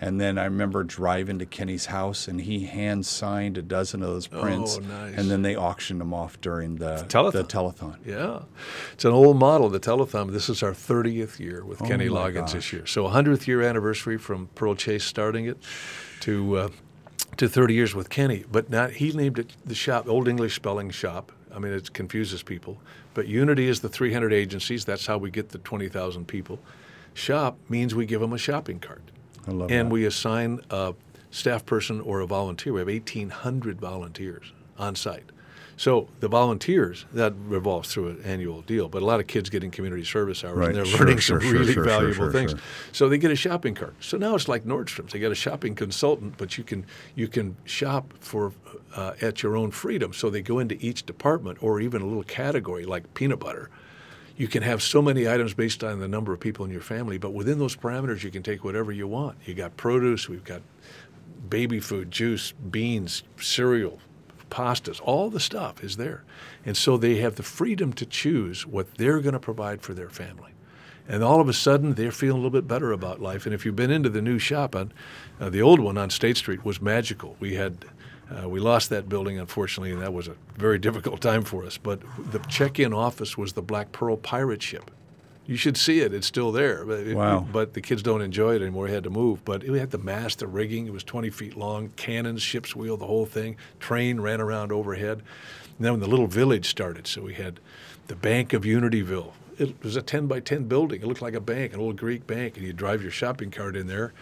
and 0.00 0.20
then 0.20 0.38
I 0.38 0.44
remember 0.44 0.84
driving 0.84 1.38
to 1.40 1.46
Kenny's 1.46 1.86
house, 1.86 2.28
and 2.28 2.40
he 2.40 2.66
hand 2.66 3.04
signed 3.04 3.58
a 3.58 3.62
dozen 3.62 4.02
of 4.02 4.10
those 4.10 4.26
prints. 4.28 4.78
Oh, 4.78 4.80
nice. 4.84 5.16
And 5.16 5.30
then 5.30 5.42
they 5.42 5.56
auctioned 5.56 6.00
them 6.00 6.14
off 6.14 6.40
during 6.40 6.76
the, 6.76 7.04
telethon. 7.08 7.32
the 7.32 7.44
telethon. 7.44 7.96
Yeah, 8.06 8.42
it's 8.92 9.04
an 9.04 9.12
old 9.12 9.38
model, 9.38 9.68
the 9.68 9.80
telethon. 9.80 10.30
This 10.32 10.48
is 10.48 10.62
our 10.62 10.72
30th 10.72 11.38
year 11.38 11.64
with 11.64 11.82
Oh, 11.82 11.86
Kenny 11.86 12.08
Loggins 12.08 12.34
gosh. 12.34 12.52
this 12.52 12.72
year. 12.72 12.86
So 12.86 13.08
100th 13.08 13.46
year 13.46 13.62
anniversary 13.62 14.18
from 14.18 14.48
Pearl 14.54 14.74
Chase 14.74 15.04
starting 15.04 15.46
it 15.46 15.58
to 16.20 16.56
uh, 16.56 16.68
to 17.36 17.48
30 17.48 17.74
years 17.74 17.94
with 17.94 18.08
Kenny. 18.10 18.44
But 18.50 18.70
not 18.70 18.92
he 18.92 19.12
named 19.12 19.38
it 19.38 19.52
the 19.64 19.74
shop, 19.74 20.08
Old 20.08 20.28
English 20.28 20.54
Spelling 20.54 20.90
Shop. 20.90 21.32
I 21.54 21.58
mean, 21.58 21.72
it 21.72 21.92
confuses 21.92 22.42
people. 22.42 22.78
But 23.14 23.26
Unity 23.26 23.68
is 23.68 23.80
the 23.80 23.88
300 23.88 24.32
agencies. 24.32 24.84
That's 24.84 25.06
how 25.06 25.18
we 25.18 25.30
get 25.30 25.48
the 25.48 25.58
20,000 25.58 26.28
people. 26.28 26.60
Shop 27.14 27.58
means 27.68 27.94
we 27.94 28.06
give 28.06 28.20
them 28.20 28.32
a 28.32 28.38
shopping 28.38 28.78
cart. 28.78 29.02
I 29.46 29.52
love 29.52 29.70
and 29.70 29.88
that. 29.88 29.92
we 29.92 30.04
assign 30.04 30.60
a 30.70 30.94
staff 31.30 31.64
person 31.66 32.00
or 32.00 32.20
a 32.20 32.26
volunteer. 32.26 32.72
We 32.72 32.80
have 32.80 32.88
1,800 32.88 33.80
volunteers 33.80 34.52
on 34.78 34.94
site. 34.94 35.24
So 35.76 36.08
the 36.18 36.26
volunteers 36.26 37.06
that 37.12 37.34
revolves 37.46 37.92
through 37.94 38.08
an 38.08 38.22
annual 38.24 38.62
deal, 38.62 38.88
but 38.88 39.00
a 39.00 39.04
lot 39.04 39.20
of 39.20 39.28
kids 39.28 39.48
getting 39.48 39.70
community 39.70 40.04
service 40.04 40.42
hours 40.42 40.56
Right. 40.56 40.68
and 40.70 40.76
they're 40.76 40.84
Sure, 40.84 40.98
learning 40.98 41.18
sure, 41.18 41.40
some 41.40 41.48
sure, 41.50 41.60
really 41.60 41.74
valuable 41.74 42.32
things. 42.32 42.56
So 42.90 43.08
they 43.08 43.16
get 43.16 43.30
a 43.30 43.36
shopping 43.36 43.76
cart. 43.76 43.94
So 44.00 44.18
now 44.18 44.34
it's 44.34 44.48
like 44.48 44.64
Nordstrom's. 44.64 45.12
They 45.12 45.20
got 45.20 45.30
a 45.30 45.36
shopping 45.36 45.76
consultant, 45.76 46.34
but 46.36 46.58
you 46.58 46.64
can 46.64 46.84
you 47.14 47.28
can 47.28 47.56
shop 47.64 48.12
for 48.18 48.52
uh, 48.96 49.12
at 49.20 49.44
your 49.44 49.56
own 49.56 49.70
freedom. 49.70 50.12
So 50.12 50.30
they 50.30 50.42
go 50.42 50.58
into 50.58 50.76
each 50.84 51.06
department 51.06 51.58
or 51.62 51.80
even 51.80 52.02
a 52.02 52.06
little 52.06 52.24
category 52.24 52.84
like 52.84 53.14
peanut 53.14 53.38
butter 53.38 53.70
you 54.38 54.46
can 54.46 54.62
have 54.62 54.80
so 54.80 55.02
many 55.02 55.28
items 55.28 55.52
based 55.52 55.82
on 55.82 55.98
the 55.98 56.06
number 56.06 56.32
of 56.32 56.38
people 56.38 56.64
in 56.64 56.70
your 56.70 56.80
family, 56.80 57.18
but 57.18 57.34
within 57.34 57.58
those 57.58 57.74
parameters, 57.74 58.22
you 58.22 58.30
can 58.30 58.44
take 58.44 58.62
whatever 58.62 58.92
you 58.92 59.08
want. 59.08 59.36
You 59.44 59.52
got 59.52 59.76
produce, 59.76 60.28
we've 60.28 60.44
got 60.44 60.62
baby 61.50 61.80
food, 61.80 62.12
juice, 62.12 62.52
beans, 62.52 63.24
cereal, 63.36 63.98
pastas, 64.48 65.00
all 65.02 65.28
the 65.28 65.40
stuff 65.40 65.82
is 65.82 65.96
there. 65.96 66.22
And 66.64 66.76
so 66.76 66.96
they 66.96 67.16
have 67.16 67.34
the 67.34 67.42
freedom 67.42 67.92
to 67.94 68.06
choose 68.06 68.64
what 68.64 68.94
they're 68.94 69.18
going 69.18 69.32
to 69.32 69.40
provide 69.40 69.82
for 69.82 69.92
their 69.92 70.08
family. 70.08 70.52
And 71.08 71.24
all 71.24 71.40
of 71.40 71.48
a 71.48 71.52
sudden, 71.52 71.94
they're 71.94 72.12
feeling 72.12 72.40
a 72.40 72.44
little 72.44 72.50
bit 72.50 72.68
better 72.68 72.92
about 72.92 73.20
life. 73.20 73.44
And 73.44 73.52
if 73.52 73.66
you've 73.66 73.74
been 73.74 73.90
into 73.90 74.08
the 74.08 74.22
new 74.22 74.38
shop, 74.38 74.76
on, 74.76 74.92
uh, 75.40 75.50
the 75.50 75.62
old 75.62 75.80
one 75.80 75.98
on 75.98 76.10
State 76.10 76.36
Street 76.36 76.64
was 76.64 76.80
magical. 76.80 77.34
We 77.40 77.54
had 77.56 77.86
uh, 78.30 78.48
we 78.48 78.60
lost 78.60 78.90
that 78.90 79.08
building, 79.08 79.38
unfortunately, 79.38 79.92
and 79.92 80.02
that 80.02 80.12
was 80.12 80.28
a 80.28 80.34
very 80.56 80.78
difficult 80.78 81.20
time 81.20 81.42
for 81.42 81.64
us. 81.64 81.78
But 81.78 82.00
the 82.30 82.38
check-in 82.40 82.92
office 82.92 83.38
was 83.38 83.52
the 83.54 83.62
Black 83.62 83.92
Pearl 83.92 84.16
pirate 84.16 84.62
ship. 84.62 84.90
You 85.46 85.56
should 85.56 85.78
see 85.78 86.00
it; 86.00 86.12
it's 86.12 86.26
still 86.26 86.52
there. 86.52 86.84
But, 86.84 87.00
it- 87.06 87.16
Wow. 87.16 87.46
but 87.50 87.72
the 87.72 87.80
kids 87.80 88.02
don't 88.02 88.20
enjoy 88.20 88.54
it 88.56 88.60
anymore. 88.62 88.84
We 88.84 88.90
had 88.90 89.04
to 89.04 89.10
move. 89.10 89.42
But 89.46 89.64
we 89.66 89.78
had 89.78 89.90
the 89.92 89.98
mast, 89.98 90.40
the 90.40 90.46
rigging. 90.46 90.86
It 90.86 90.92
was 90.92 91.04
20 91.04 91.30
feet 91.30 91.56
long, 91.56 91.88
cannons, 91.96 92.42
ship's 92.42 92.76
wheel, 92.76 92.98
the 92.98 93.06
whole 93.06 93.24
thing. 93.24 93.56
Train 93.80 94.20
ran 94.20 94.40
around 94.42 94.72
overhead. 94.72 95.22
And 95.78 95.84
then 95.86 95.92
when 95.92 96.00
the 96.00 96.06
little 96.08 96.26
village 96.26 96.68
started, 96.68 97.06
so 97.06 97.22
we 97.22 97.34
had 97.34 97.60
the 98.08 98.16
Bank 98.16 98.52
of 98.52 98.62
Unityville. 98.64 99.32
It 99.58 99.82
was 99.82 99.96
a 99.96 100.02
10 100.02 100.26
by 100.26 100.40
10 100.40 100.64
building. 100.64 101.00
It 101.02 101.06
looked 101.06 101.22
like 101.22 101.34
a 101.34 101.40
bank, 101.40 101.72
an 101.72 101.80
old 101.80 101.96
Greek 101.96 102.26
bank, 102.26 102.56
and 102.58 102.66
you 102.66 102.72
drive 102.72 103.00
your 103.02 103.10
shopping 103.10 103.50
cart 103.50 103.74
in 103.74 103.86
there. 103.86 104.12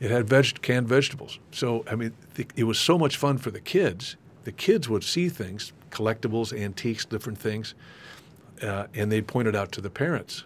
It 0.00 0.10
had 0.10 0.28
veg- 0.28 0.60
canned 0.62 0.88
vegetables. 0.88 1.38
So, 1.52 1.84
I 1.90 1.94
mean, 1.94 2.12
th- 2.34 2.48
it 2.56 2.64
was 2.64 2.78
so 2.78 2.98
much 2.98 3.16
fun 3.16 3.38
for 3.38 3.50
the 3.50 3.60
kids. 3.60 4.16
The 4.44 4.52
kids 4.52 4.88
would 4.88 5.02
see 5.04 5.28
things, 5.28 5.72
collectibles, 5.90 6.52
antiques, 6.58 7.04
different 7.04 7.38
things, 7.38 7.74
uh, 8.62 8.86
and 8.94 9.10
they'd 9.10 9.26
point 9.26 9.48
it 9.48 9.56
out 9.56 9.72
to 9.72 9.80
the 9.80 9.90
parents. 9.90 10.44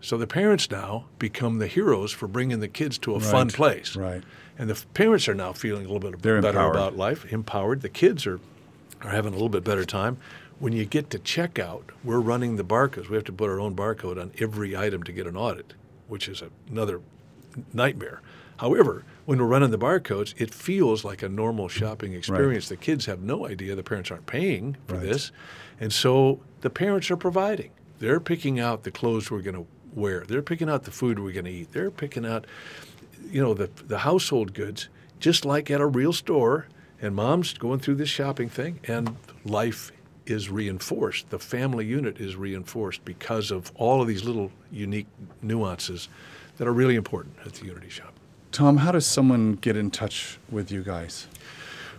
So 0.00 0.16
the 0.16 0.26
parents 0.26 0.70
now 0.70 1.06
become 1.18 1.58
the 1.58 1.66
heroes 1.66 2.10
for 2.10 2.26
bringing 2.26 2.60
the 2.60 2.68
kids 2.68 2.98
to 2.98 3.14
a 3.14 3.20
fun 3.20 3.48
place. 3.50 3.96
right. 3.96 4.22
And 4.58 4.68
the 4.68 4.74
f- 4.74 4.86
parents 4.94 5.28
are 5.28 5.34
now 5.34 5.52
feeling 5.52 5.86
a 5.86 5.90
little 5.92 6.10
bit 6.10 6.20
They're 6.22 6.40
better 6.42 6.58
empowered. 6.58 6.74
about 6.76 6.96
life, 6.96 7.30
empowered. 7.32 7.80
The 7.82 7.88
kids 7.88 8.26
are, 8.26 8.40
are 9.02 9.10
having 9.10 9.32
a 9.32 9.36
little 9.36 9.48
bit 9.48 9.64
better 9.64 9.84
time. 9.84 10.16
When 10.58 10.72
you 10.74 10.84
get 10.84 11.08
to 11.10 11.18
checkout, 11.18 11.84
we're 12.04 12.20
running 12.20 12.56
the 12.56 12.64
barcodes. 12.64 13.08
We 13.08 13.14
have 13.16 13.24
to 13.24 13.32
put 13.32 13.48
our 13.48 13.58
own 13.60 13.74
barcode 13.74 14.20
on 14.20 14.32
every 14.38 14.76
item 14.76 15.02
to 15.04 15.12
get 15.12 15.26
an 15.26 15.36
audit, 15.36 15.72
which 16.08 16.28
is 16.28 16.42
another 16.70 17.00
nightmare. 17.72 18.20
However, 18.60 19.04
when 19.24 19.38
we're 19.38 19.46
running 19.46 19.70
the 19.70 19.78
barcodes, 19.78 20.34
it 20.36 20.52
feels 20.52 21.02
like 21.02 21.22
a 21.22 21.30
normal 21.30 21.66
shopping 21.68 22.12
experience. 22.12 22.68
The 22.68 22.76
kids 22.76 23.06
have 23.06 23.22
no 23.22 23.46
idea 23.46 23.74
the 23.74 23.82
parents 23.82 24.10
aren't 24.10 24.26
paying 24.26 24.76
for 24.86 24.96
Right. 24.96 25.02
this. 25.04 25.32
And 25.80 25.90
so 25.90 26.40
the 26.60 26.68
parents 26.68 27.10
are 27.10 27.16
providing. 27.16 27.70
They're 28.00 28.20
picking 28.20 28.60
out 28.60 28.82
the 28.82 28.90
clothes 28.90 29.30
we're 29.30 29.40
going 29.40 29.56
to 29.56 29.66
wear. 29.94 30.24
They're 30.28 30.42
picking 30.42 30.68
out 30.68 30.82
the 30.82 30.90
food 30.90 31.18
we're 31.18 31.32
going 31.32 31.46
to 31.46 31.50
eat. 31.50 31.72
They're 31.72 31.90
picking 31.90 32.26
out, 32.26 32.46
you 33.30 33.40
know, 33.40 33.54
the, 33.54 33.70
the 33.86 34.00
household 34.00 34.52
goods, 34.52 34.90
just 35.18 35.46
like 35.46 35.70
at 35.70 35.80
a 35.80 35.86
real 35.86 36.12
store. 36.12 36.66
And 37.00 37.14
mom's 37.14 37.54
going 37.54 37.80
through 37.80 37.94
this 37.94 38.10
shopping 38.10 38.50
thing, 38.50 38.80
and 38.86 39.16
life 39.46 39.90
is 40.26 40.50
reinforced. 40.50 41.30
The 41.30 41.38
family 41.38 41.86
unit 41.86 42.20
is 42.20 42.36
reinforced 42.36 43.06
because 43.06 43.50
of 43.50 43.72
all 43.74 44.02
of 44.02 44.06
these 44.06 44.24
little 44.24 44.52
unique 44.70 45.06
nuances 45.40 46.10
that 46.58 46.68
are 46.68 46.74
really 46.74 46.96
important 46.96 47.36
at 47.46 47.54
the 47.54 47.64
Unity 47.64 47.88
Shop. 47.88 48.09
Tom, 48.52 48.78
how 48.78 48.92
does 48.92 49.06
someone 49.06 49.54
get 49.54 49.76
in 49.76 49.90
touch 49.90 50.38
with 50.50 50.70
you 50.72 50.82
guys? 50.82 51.26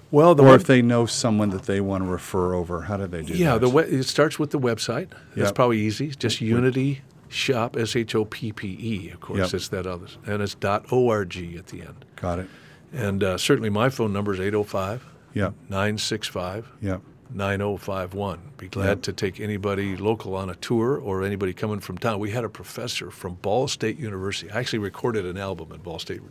Well, 0.10 0.36
the 0.36 0.44
Or 0.44 0.56
if 0.56 0.66
they 0.66 0.82
know 0.82 1.06
someone 1.06 1.52
that 1.52 1.64
they 1.64 1.80
want 1.80 2.04
to 2.04 2.10
refer 2.10 2.54
over, 2.54 2.82
how 2.82 2.98
do 2.98 3.08
they 3.08 3.22
do 3.24 3.34
yeah, 3.34 3.54
that? 3.54 3.60
the 3.62 3.70
we- 3.70 3.84
it 3.84 4.04
starts 4.04 4.38
with 4.38 4.52
the 4.52 4.60
website. 4.60 5.10
That's 5.36 5.48
Yep. 5.50 5.56
probably 5.56 5.80
easy. 5.80 6.10
Just 6.10 6.42
Unity 6.42 7.02
Shop, 7.30 7.78
S 7.78 7.96
H 7.96 8.14
O 8.14 8.26
P 8.26 8.52
P 8.52 8.78
E, 8.78 9.10
of 9.12 9.22
course. 9.22 9.40
Yep. 9.40 9.54
It's 9.54 9.68
that 9.70 9.88
other, 9.88 10.08
and 10.26 10.42
it's 10.42 10.54
dot 10.56 10.92
.org 10.92 11.38
at 11.58 11.68
the 11.68 11.82
end. 11.82 12.04
Got 12.18 12.40
it. 12.40 12.50
And 12.92 13.24
uh, 13.24 13.38
certainly 13.38 13.70
my 13.70 13.88
phone 13.88 14.12
number 14.12 14.34
is 14.34 14.42
805 14.42 15.06
Yep. 15.34 15.54
965 15.70 16.68
Yep. 16.82 17.02
9051. 17.34 18.40
Be 18.58 18.68
glad 18.68 18.88
Yep. 18.88 19.02
to 19.04 19.14
take 19.14 19.40
anybody 19.40 19.96
local 19.96 20.36
on 20.36 20.50
a 20.50 20.56
tour 20.56 20.98
or 20.98 21.24
anybody 21.24 21.54
coming 21.54 21.80
from 21.80 21.98
town. 21.98 22.20
We 22.20 22.32
had 22.32 22.44
a 22.44 22.50
professor 22.50 23.12
from 23.12 23.36
Ball 23.36 23.68
State 23.68 23.98
University. 23.98 24.52
I 24.52 24.60
actually 24.60 24.80
recorded 24.80 25.26
an 25.26 25.38
album 25.38 25.70
at 25.74 25.84
Ball 25.84 26.00
State, 26.00 26.22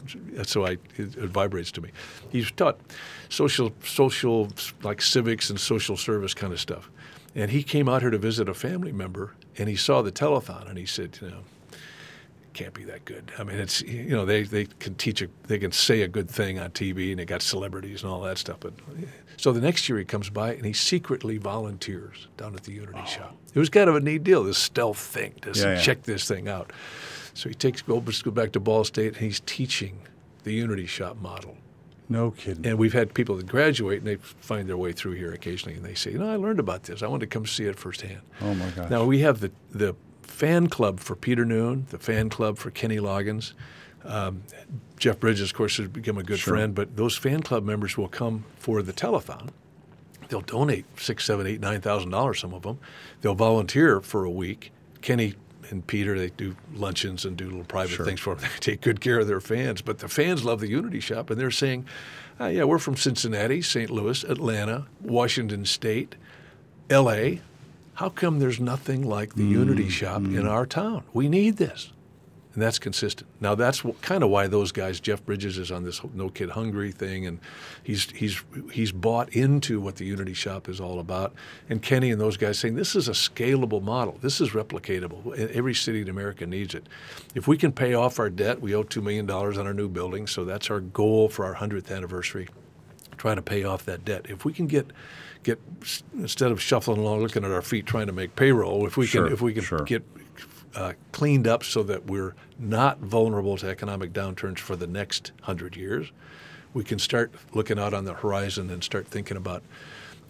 so 0.44 0.66
I, 0.66 0.72
it, 0.96 1.16
it 1.16 1.30
vibrates 1.30 1.70
to 1.72 1.80
me. 1.80 1.90
He's 2.30 2.51
taught 2.51 2.78
social, 3.28 3.72
social, 3.84 4.48
like 4.82 5.01
civics 5.03 5.51
and 5.51 5.59
social 5.59 5.96
service 5.96 6.34
kind 6.34 6.53
of 6.53 6.61
stuff. 6.61 6.90
And 7.34 7.51
he 7.51 7.62
came 7.62 7.88
out 7.88 8.03
here 8.03 8.11
to 8.11 8.18
visit 8.18 8.48
a 8.48 8.55
family 8.55 8.92
member, 8.92 9.34
and 9.57 9.68
he 9.68 9.76
saw 9.76 10.03
the 10.03 10.12
telethon, 10.12 10.68
and 10.68 10.76
he 10.78 10.86
said, 10.86 11.18
you 11.22 11.30
know, 11.30 11.42
can't 12.53 12.74
be 12.74 12.84
that 12.84 13.05
good. 13.05 13.32
I 13.38 13.44
mean, 13.44 13.59
it's 13.59 13.80
you 13.82 14.11
know 14.11 14.24
they, 14.24 14.42
they 14.42 14.66
can 14.66 14.94
teach 14.94 15.22
a 15.22 15.28
they 15.46 15.59
can 15.59 15.72
say 15.72 16.03
a 16.03 16.09
good 16.09 16.30
thing 16.30 16.59
on 16.59 16.70
TV 16.70 17.11
and 17.11 17.18
they 17.18 17.24
got 17.24 17.42
celebrities 17.42 18.03
and 18.03 18.11
all 18.12 18.20
that 18.22 18.38
stuff. 18.38 18.59
But 18.61 18.72
so 19.36 19.53
the 19.53 19.61
next 19.61 19.88
year 19.88 19.98
he 19.98 20.05
comes 20.05 20.30
by 20.30 20.55
and 20.55 20.64
he 20.64 20.72
secretly 20.72 21.38
volunteers 21.38 22.28
down 22.36 22.55
at 22.55 22.64
the 22.64 22.72
Unity 22.72 23.05
shop. 23.07 23.36
It 23.55 23.59
was 23.59 23.68
kind 23.70 23.88
of 23.88 23.96
a 23.96 24.01
neat 24.01 24.24
deal, 24.24 24.42
this 24.44 24.59
stealth 24.59 24.98
thing 24.98 25.34
to 25.42 25.53
Yeah, 25.53 25.74
yeah. 25.74 25.80
check 25.80 26.03
this 26.03 26.26
thing 26.28 26.48
out. 26.48 26.72
So 27.34 27.48
he 27.48 27.55
takes 27.55 27.82
goes 27.82 28.22
go 28.22 28.30
back 28.30 28.53
to 28.53 28.61
Ball 28.61 28.84
State 28.84 29.09
and 29.14 29.16
he's 29.18 29.40
teaching 29.46 30.01
the 30.44 30.53
Unity 30.53 30.86
shop 30.86 31.16
model. 31.20 31.57
No 32.09 32.32
kidding. 32.32 32.66
And 32.66 32.76
we've 32.76 32.92
had 32.92 33.14
people 33.14 33.36
that 33.36 33.46
graduate 33.46 33.98
and 33.98 34.07
they 34.07 34.16
find 34.16 34.68
their 34.68 34.76
way 34.76 34.90
through 34.92 35.12
here 35.12 35.32
occasionally 35.32 35.76
and 35.76 35.84
they 35.84 35.94
say, 35.94 36.11
you 36.11 36.18
know, 36.18 36.28
I 36.28 36.34
learned 36.36 36.59
about 36.59 36.82
this. 36.82 37.03
I 37.03 37.07
want 37.07 37.20
to 37.20 37.26
come 37.28 37.46
see 37.46 37.64
it 37.66 37.78
firsthand. 37.78 38.20
oh 38.40 38.53
my 38.55 38.68
gosh. 38.70 38.90
Now 38.90 39.05
we 39.05 39.20
have 39.20 39.38
the 39.40 39.53
the 39.70 39.94
fan 40.41 40.68
club 40.68 41.01
for 41.01 41.14
Peter 41.14 41.45
Noone, 41.45 41.86
the 41.91 41.99
fan 41.99 42.30
club 42.30 42.57
for 42.57 42.70
Kenny 42.70 42.97
Loggins. 42.97 43.53
Um, 44.07 44.43
Jeff 44.99 45.20
Bridges, 45.20 45.51
of 45.51 45.55
course, 45.55 45.76
has 45.76 45.88
become 45.88 46.16
a 46.16 46.22
good 46.22 46.38
Sure. 46.38 46.55
friend, 46.55 46.74
but 46.74 46.97
those 46.97 47.14
fan 47.14 47.43
club 47.43 47.62
members 47.62 47.99
will 47.99 48.09
come 48.09 48.45
for 48.59 48.80
the 48.82 48.95
telethon. 48.95 49.51
They'll 50.30 50.41
donate 50.41 50.86
six, 50.99 51.26
seven, 51.26 51.47
eight, 51.47 51.61
nine 51.61 51.82
thousand 51.82 52.11
dollars. 52.11 52.41
Some 52.41 52.55
of 52.55 52.62
them. 52.62 52.78
They'll 53.20 53.34
volunteer 53.34 54.01
for 54.01 54.24
a 54.24 54.30
week. 54.30 54.72
Kenny 55.03 55.34
and 55.68 55.86
Peter, 55.86 56.18
they 56.18 56.30
do 56.30 56.57
luncheons 56.74 57.26
and 57.26 57.36
do 57.36 57.45
little 57.45 57.64
private 57.64 57.97
Sure. 57.97 58.07
things 58.07 58.20
for 58.20 58.34
them. 58.34 58.49
They 58.55 58.59
take 58.61 58.80
good 58.80 59.01
care 59.03 59.18
of 59.20 59.26
their 59.26 59.41
fans. 59.43 59.82
But 59.82 59.99
the 59.99 60.09
fans 60.09 60.43
love 60.45 60.61
the 60.61 60.68
Unity 60.70 61.01
Shop, 61.01 61.28
and 61.28 61.38
they're 61.38 61.51
saying, 61.51 61.84
uh, 62.41 62.47
"Yeah, 62.47 62.64
we're 62.64 62.78
from 62.78 62.97
Cincinnati, 62.97 63.61
St. 63.61 63.91
Louis, 63.91 64.24
Atlanta, 64.24 64.86
Washington 65.03 65.66
State, 65.66 66.14
L.A. 66.88 67.41
How 67.95 68.09
come 68.09 68.38
there's 68.38 68.61
nothing 68.61 69.03
like 69.03 69.34
the 69.34 69.45
Unity 69.45 69.86
mm, 69.86 69.91
Shop 69.91 70.22
mm. 70.22 70.38
in 70.38 70.47
our 70.47 70.66
town? 70.66 71.05
We 71.12 71.28
need 71.28 71.57
this. 71.57 71.93
And 72.53 72.61
that's 72.61 72.80
consistent. 72.80 73.30
Now 73.41 73.55
that's 73.55 73.82
kind 74.01 74.24
of 74.24 74.30
why 74.30 74.49
those 74.49 74.72
guys, 74.72 74.99
Jeff 74.99 75.24
Bridges 75.24 75.57
is 75.57 75.70
on 75.70 75.84
this 75.84 76.01
No 76.14 76.28
Kid 76.28 76.51
Hungry 76.51 76.91
thing, 76.91 77.24
and 77.24 77.38
he's 77.84 78.11
he's 78.11 78.43
he's 78.72 78.91
bought 78.91 79.28
into 79.28 79.80
what 79.80 79.97
the 79.97 80.05
Unity 80.05 80.34
Shop 80.34 80.68
is 80.68 80.80
all 80.80 80.99
about. 80.99 81.32
And 81.68 81.80
Kenny 81.80 82.11
and 82.11 82.20
those 82.20 82.36
guys 82.36 82.59
saying 82.59 82.74
this 82.74 82.97
is 82.97 83.07
a 83.07 83.12
scalable 83.12 83.80
model. 83.80 84.18
This 84.20 84.41
is 84.41 84.51
replicatable. 84.51 85.38
Every 85.55 85.74
city 85.74 86.03
in 86.03 86.09
America 86.09 86.45
needs 86.45 86.74
it. 86.74 86.88
If 87.36 87.47
we 87.47 87.57
can 87.57 87.70
pay 87.70 87.95
off 87.95 88.18
our 88.18 88.30
debt, 88.30 88.61
we 88.61 88.74
owe 88.74 88.82
two 88.82 89.01
million 89.01 89.26
dollars 89.26 89.57
on 89.57 89.68
our 89.68 89.74
new 89.74 89.88
building, 89.88 90.26
so 90.26 90.45
that's 90.45 90.70
our 90.70 90.80
goal 90.80 91.28
for 91.28 91.45
our 91.45 91.55
hundredth 91.55 91.93
anniversary 91.93 92.49
trying 93.20 93.36
to 93.36 93.42
pay 93.42 93.64
off 93.64 93.84
that 93.84 94.02
debt. 94.02 94.24
If 94.30 94.46
we 94.46 94.52
can 94.54 94.66
get 94.66 94.86
get 95.42 95.60
instead 96.14 96.50
of 96.50 96.60
shuffling 96.60 96.98
along 96.98 97.20
looking 97.20 97.44
at 97.44 97.50
our 97.50 97.60
feet 97.62 97.84
trying 97.84 98.06
to 98.06 98.12
make 98.14 98.34
payroll, 98.34 98.86
if 98.86 98.96
we 98.96 99.04
Sure, 99.06 99.24
can 99.26 99.32
if 99.34 99.42
we 99.42 99.52
can 99.52 99.62
sure. 99.62 99.80
get 99.80 100.02
uh, 100.74 100.94
cleaned 101.12 101.46
up 101.46 101.62
so 101.62 101.82
that 101.82 102.06
we're 102.06 102.34
not 102.58 102.98
vulnerable 103.00 103.58
to 103.58 103.68
economic 103.68 104.14
downturns 104.14 104.58
for 104.58 104.74
the 104.74 104.86
next 104.86 105.32
hundred 105.42 105.76
years, 105.76 106.12
we 106.72 106.82
can 106.82 106.98
start 106.98 107.30
looking 107.52 107.78
out 107.78 107.92
on 107.92 108.04
the 108.06 108.14
horizon 108.14 108.70
and 108.70 108.82
start 108.82 109.06
thinking 109.06 109.36
about 109.36 109.62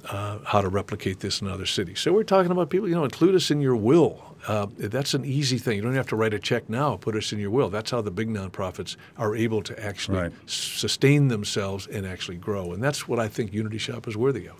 uh, 0.09 0.39
how 0.45 0.61
to 0.61 0.69
replicate 0.69 1.21
this 1.21 1.41
in 1.41 1.49
other 1.49 1.67
cities. 1.67 2.01
So 2.01 2.13
we're 2.13 2.23
talking 2.25 2.51
about 2.51 2.71
people, 2.71 2.89
you 2.89 2.95
know, 2.95 3.05
include 3.05 3.35
us 3.35 3.51
in 3.51 3.61
your 3.61 3.77
will. 3.77 4.25
Uh, 4.49 4.67
that's 4.79 5.13
an 5.15 5.25
easy 5.25 5.59
thing. 5.59 5.77
You 5.77 5.83
don't 5.83 5.95
have 5.95 6.09
to 6.09 6.17
write 6.17 6.33
a 6.33 6.39
check 6.39 6.69
now. 6.71 6.97
Put 6.97 7.15
us 7.17 7.33
in 7.33 7.39
your 7.39 7.51
will. 7.51 7.69
That's 7.69 7.91
how 7.91 8.01
the 8.01 8.11
big 8.11 8.29
nonprofits 8.29 8.97
are 9.19 9.37
able 9.37 9.63
to 9.63 9.85
actually 9.85 10.19
Right. 10.19 10.33
sustain 10.47 11.29
themselves 11.29 11.87
and 11.87 12.07
actually 12.07 12.39
grow. 12.39 12.73
And 12.73 12.83
that's 12.83 13.07
what 13.07 13.19
I 13.19 13.29
think 13.29 13.53
Unity 13.53 13.79
Shop 13.79 14.09
is 14.09 14.17
worthy 14.17 14.47
of. 14.49 14.57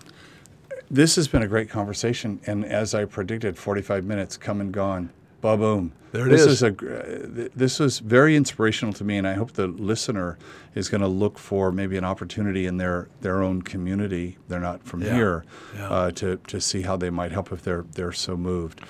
This 0.91 1.17
has 1.17 1.29
been 1.29 1.43
a 1.43 1.47
great 1.49 1.71
conversation, 1.71 2.41
and 2.47 2.65
as 2.65 2.95
I 2.95 3.05
predicted, 3.05 3.57
45 3.57 4.05
minutes 4.05 4.37
come 4.37 4.61
and 4.61 4.73
gone. 4.73 5.11
Ba 5.41 5.57
boom. 5.57 5.93
There 6.13 6.27
it 6.27 6.31
this 6.31 6.43
is. 6.43 6.61
is 6.61 6.63
a 6.63 6.67
uh, 6.69 7.35
th- 7.37 7.53
this 7.55 7.79
was 7.79 8.01
very 8.01 8.35
inspirational 8.37 8.93
to 8.95 9.05
me, 9.05 9.17
and 9.17 9.27
I 9.29 9.35
hope 9.35 9.53
the 9.53 9.69
listener 9.69 10.39
is 10.75 10.89
going 10.89 11.01
to 11.03 11.07
look 11.09 11.39
for 11.39 11.71
maybe 11.71 11.97
an 11.97 12.05
opportunity 12.05 12.67
in 12.67 12.79
their 12.79 13.09
their 13.21 13.43
own 13.43 13.63
community. 13.63 14.37
They're 14.49 14.59
not 14.61 14.83
from 14.85 15.03
Yeah. 15.03 15.15
here 15.15 15.45
Yeah. 15.77 15.89
uh, 15.89 16.11
to 16.13 16.37
to 16.49 16.61
see 16.61 16.83
how 16.83 16.97
they 16.97 17.11
might 17.11 17.33
help 17.33 17.53
if 17.53 17.63
they're 17.63 17.85
they're 17.95 18.13
so 18.13 18.37
moved. 18.37 18.81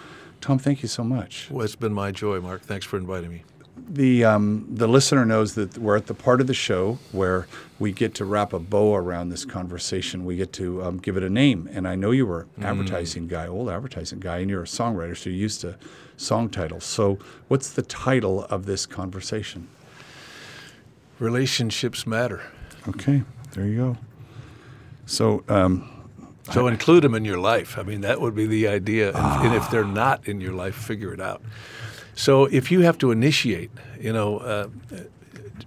Tom, 0.40 0.58
thank 0.58 0.82
you 0.82 0.88
so 0.88 1.04
much. 1.04 1.48
Well, 1.50 1.64
it's 1.64 1.76
been 1.76 1.92
my 1.92 2.10
joy, 2.10 2.40
Mark. 2.40 2.62
Thanks 2.62 2.86
for 2.86 2.96
inviting 2.96 3.30
me. 3.30 3.42
the 3.88 4.24
um, 4.24 4.66
the 4.70 4.86
listener 4.88 5.24
knows 5.26 5.54
that 5.54 5.76
we're 5.78 5.96
at 5.96 6.06
the 6.06 6.14
part 6.14 6.40
of 6.40 6.46
the 6.46 6.54
show 6.54 6.98
where 7.12 7.46
we 7.78 7.92
get 7.92 8.14
to 8.14 8.24
wrap 8.24 8.52
a 8.54 8.58
bow 8.58 8.94
around 8.94 9.28
this 9.30 9.44
conversation. 9.44 10.24
We 10.24 10.36
get 10.36 10.52
to 10.54 10.82
um, 10.84 10.98
give 10.98 11.16
it 11.18 11.22
a 11.22 11.30
name. 11.30 11.68
And 11.72 11.86
I 11.88 11.94
know 11.96 12.10
you 12.12 12.26
were 12.26 12.46
an 12.56 12.64
advertising 12.64 13.26
guy, 13.26 13.46
old 13.46 13.68
advertising 13.68 14.20
guy, 14.20 14.38
and 14.38 14.50
you're 14.50 14.62
a 14.62 14.66
songwriter, 14.66 15.16
so 15.16 15.28
you're 15.30 15.38
used 15.38 15.60
to 15.62 15.76
song 16.20 16.48
titles. 16.50 16.84
So, 16.84 17.18
what's 17.48 17.70
the 17.70 17.82
title 17.82 18.44
of 18.44 18.66
this 18.66 18.86
conversation? 18.86 19.68
Relationships 21.18 22.06
matter. 22.06 22.42
Okay, 22.88 23.22
there 23.52 23.66
you 23.66 23.76
go. 23.76 23.96
So, 25.06 25.44
um, 25.48 25.90
So 26.50 26.66
include 26.66 27.04
them 27.04 27.14
in 27.14 27.24
your 27.24 27.38
life. 27.38 27.78
I 27.78 27.82
mean, 27.82 28.00
that 28.02 28.20
would 28.20 28.34
be 28.34 28.46
the 28.46 28.68
idea. 28.68 29.08
And, 29.08 29.46
and 29.46 29.54
if 29.54 29.70
they're 29.70 29.84
not 29.84 30.26
in 30.26 30.40
your 30.40 30.52
life, 30.52 30.74
figure 30.74 31.12
it 31.12 31.20
out. 31.20 31.42
So 32.14 32.46
if 32.46 32.70
you 32.70 32.80
have 32.80 32.98
to 32.98 33.10
initiate, 33.10 33.70
you 34.00 34.12
know, 34.12 34.38
uh, 34.38 34.68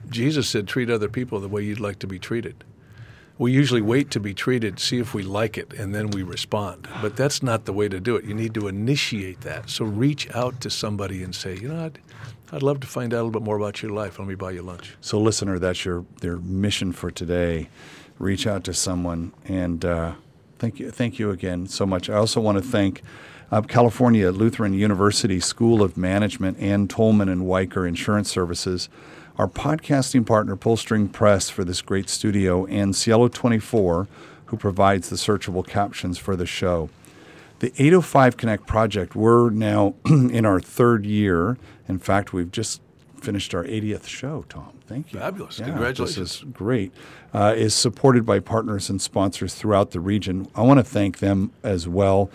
Jesus 0.09 0.47
said, 0.47 0.67
treat 0.67 0.89
other 0.89 1.09
people 1.09 1.39
the 1.39 1.47
way 1.47 1.63
you'd 1.63 1.79
like 1.79 1.99
to 1.99 2.07
be 2.07 2.19
treated. 2.19 2.63
We 3.37 3.51
usually 3.51 3.81
wait 3.81 4.11
to 4.11 4.19
be 4.19 4.33
treated, 4.33 4.79
see 4.79 4.99
if 4.99 5.13
we 5.13 5.23
like 5.23 5.57
it, 5.57 5.73
and 5.73 5.93
then 5.93 6.11
we 6.11 6.21
respond. 6.21 6.87
But 7.01 7.15
that's 7.15 7.41
not 7.41 7.65
the 7.65 7.73
way 7.73 7.89
to 7.89 7.99
do 7.99 8.15
it. 8.15 8.25
You 8.25 8.33
need 8.33 8.53
to 8.53 8.67
initiate 8.67 9.41
that. 9.41 9.69
So 9.69 9.85
reach 9.85 10.29
out 10.35 10.61
to 10.61 10.69
somebody 10.69 11.23
and 11.23 11.33
say, 11.33 11.55
you 11.57 11.69
know, 11.69 11.85
I'd, 11.85 11.99
I'd 12.51 12.61
love 12.61 12.79
to 12.81 12.87
find 12.87 13.13
out 13.13 13.17
a 13.17 13.23
little 13.23 13.39
bit 13.39 13.41
more 13.41 13.57
about 13.57 13.81
your 13.81 13.91
life. 13.91 14.19
Let 14.19 14.27
me 14.27 14.35
buy 14.35 14.51
you 14.51 14.61
lunch. 14.61 14.95
so 15.01 15.19
listener, 15.19 15.57
that's 15.57 15.83
your 15.83 16.05
their 16.21 16.37
mission 16.37 16.91
for 16.91 17.09
today. 17.09 17.69
Reach 18.19 18.45
out 18.45 18.63
to 18.65 18.73
someone 18.73 19.33
and 19.45 19.83
uh, 19.83 20.13
thank 20.59 20.79
you, 20.79 20.91
thank 20.91 21.17
you 21.17 21.31
again 21.31 21.65
so 21.67 21.85
much. 21.85 22.09
I 22.09 22.13
also 22.13 22.39
want 22.39 22.59
to 22.59 22.63
thank 22.63 23.01
uh, 23.51 23.61
California 23.61 24.31
Lutheran 24.31 24.73
University 24.73 25.39
School 25.39 25.83
of 25.83 25.97
Management 25.97 26.57
and 26.59 26.89
Tolman 26.89 27.29
and 27.29 27.45
Wiker 27.45 27.85
Insurance 27.85 28.31
Services, 28.31 28.89
our 29.37 29.47
podcasting 29.47 30.25
partner 30.25 30.55
Pullstring 30.55 31.11
Press 31.11 31.49
for 31.49 31.63
this 31.63 31.81
great 31.81 32.09
studio, 32.09 32.65
and 32.65 32.95
Cielo 32.95 33.27
24, 33.27 34.07
who 34.45 34.57
provides 34.57 35.09
the 35.09 35.15
searchable 35.15 35.65
captions 35.65 36.17
for 36.17 36.35
the 36.35 36.45
show. 36.45 36.89
The 37.59 37.73
805 37.77 38.37
Connect 38.37 38.67
project, 38.67 39.15
we're 39.15 39.49
now 39.49 39.95
in 40.05 40.45
our 40.45 40.59
third 40.59 41.05
year. 41.05 41.57
In 41.87 41.97
fact, 41.97 42.33
we've 42.33 42.51
just 42.51 42.81
finished 43.21 43.55
our 43.55 43.63
80th 43.63 44.05
show, 44.05 44.45
Tom. 44.49 44.73
Thank 44.85 45.13
you. 45.13 45.19
Fabulous. 45.19 45.59
Yeah, 45.59 45.65
Congratulations. 45.65 46.17
This 46.17 46.35
is 46.37 46.43
great. 46.51 46.93
Uh, 47.33 47.53
is 47.55 47.73
supported 47.73 48.25
by 48.25 48.39
partners 48.39 48.89
and 48.89 49.01
sponsors 49.01 49.55
throughout 49.55 49.91
the 49.91 49.99
region. 49.99 50.47
I 50.53 50.61
want 50.61 50.79
to 50.79 50.83
thank 50.83 51.19
them 51.19 51.51
as 51.63 51.87
well. 51.87 52.29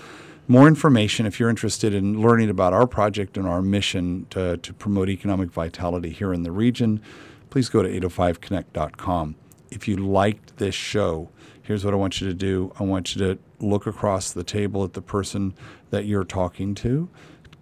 More 0.50 0.66
information 0.66 1.26
if 1.26 1.38
you're 1.38 1.50
interested 1.50 1.92
in 1.92 2.22
learning 2.22 2.48
about 2.48 2.72
our 2.72 2.86
project 2.86 3.36
and 3.36 3.46
our 3.46 3.60
mission 3.60 4.26
to, 4.30 4.56
to 4.56 4.72
promote 4.72 5.10
economic 5.10 5.50
vitality 5.50 6.08
here 6.08 6.32
in 6.32 6.42
the 6.42 6.50
region. 6.50 7.02
please 7.50 7.68
go 7.68 7.82
to 7.82 8.00
805connect.com. 8.00 9.36
If 9.70 9.86
you 9.86 9.98
liked 9.98 10.56
this 10.56 10.74
show, 10.74 11.28
here's 11.60 11.84
what 11.84 11.92
I 11.92 11.98
want 11.98 12.22
you 12.22 12.28
to 12.28 12.34
do 12.34 12.72
I 12.80 12.84
want 12.84 13.14
you 13.14 13.26
to 13.26 13.38
look 13.60 13.86
across 13.86 14.32
the 14.32 14.42
table 14.42 14.84
at 14.84 14.94
the 14.94 15.02
person 15.02 15.52
that 15.90 16.06
you're 16.06 16.24
talking 16.24 16.74
to, 16.76 17.10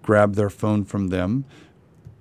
grab 0.03 0.37
their 0.37 0.51
phone 0.51 0.84
from 0.84 1.09
them, 1.09 1.45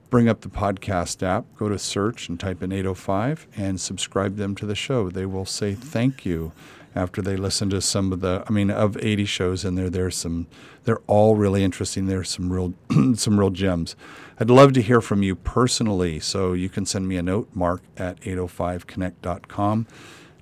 bring 0.09 0.27
up 0.27 0.41
the 0.41 0.49
podcast 0.49 1.21
app, 1.21 1.45
go 1.57 1.69
to 1.69 1.77
search 1.77 2.27
and 2.27 2.39
type 2.39 2.63
in 2.63 2.71
805 2.71 3.45
and 3.55 3.79
subscribe 3.79 4.37
them 4.37 4.55
to 4.55 4.65
the 4.65 4.73
show. 4.73 5.11
They 5.11 5.27
will 5.27 5.45
say 5.45 5.75
thank 5.75 6.25
you 6.25 6.53
after 6.95 7.21
they 7.21 7.35
listen 7.35 7.69
to 7.71 7.81
some 7.81 8.13
of 8.13 8.21
the 8.21 8.43
I 8.47 8.51
mean 8.51 8.71
of 8.71 8.97
80 8.97 9.25
shows 9.25 9.65
in 9.65 9.75
there 9.75 9.89
there's 9.89 10.15
some 10.15 10.47
they're 10.85 11.01
all 11.07 11.35
really 11.35 11.63
interesting. 11.63 12.05
There's 12.05 12.29
some 12.29 12.51
real 12.51 12.73
some 13.15 13.39
real 13.39 13.49
gems. 13.49 13.95
I'd 14.39 14.49
love 14.49 14.73
to 14.73 14.81
hear 14.81 15.01
from 15.01 15.23
you 15.23 15.35
personally, 15.35 16.19
so 16.19 16.53
you 16.53 16.69
can 16.69 16.85
send 16.85 17.07
me 17.07 17.17
a 17.17 17.23
note 17.23 17.49
mark 17.53 17.81
at 17.97 18.19
805connect.com 18.21 19.87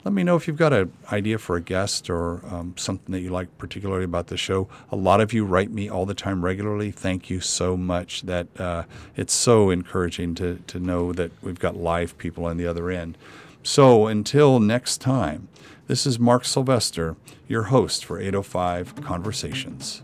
let 0.04 0.14
me 0.14 0.24
know 0.24 0.36
if 0.36 0.48
you've 0.48 0.58
got 0.58 0.74
an 0.74 0.92
idea 1.12 1.38
for 1.38 1.56
a 1.56 1.62
guest 1.62 2.10
or 2.10 2.46
um, 2.48 2.74
something 2.76 3.14
that 3.14 3.22
you 3.22 3.30
like 3.30 3.58
particularly 3.58 4.04
about 4.04 4.28
the 4.28 4.36
show. 4.36 4.68
A 4.92 4.98
lot 4.98 5.22
of 5.22 5.32
you 5.32 5.46
write 5.46 5.72
me 5.72 5.90
all 5.90 6.06
the 6.06 6.14
time 6.14 6.44
regularly. 6.44 6.92
Thank 6.92 7.30
you 7.30 7.40
so 7.40 7.78
much. 7.78 8.24
That 8.24 8.48
uh, 8.60 8.84
it's 9.16 9.34
so 9.34 9.70
encouraging 9.70 10.36
to 10.36 10.60
to 10.68 10.80
know 10.80 11.14
that 11.14 11.32
we've 11.42 11.60
got 11.60 11.78
live 11.78 12.18
people 12.18 12.46
on 12.46 12.58
the 12.58 12.68
other 12.68 12.90
end. 12.90 13.18
So 13.64 14.08
until 14.08 14.60
next 14.60 14.98
time, 14.98 15.48
this 15.88 16.06
is 16.06 16.18
Mark 16.18 16.46
Sylvester, 16.46 17.16
your 17.48 17.64
host 17.64 18.06
for 18.06 18.20
805 18.20 18.96
Conversations. 19.04 20.02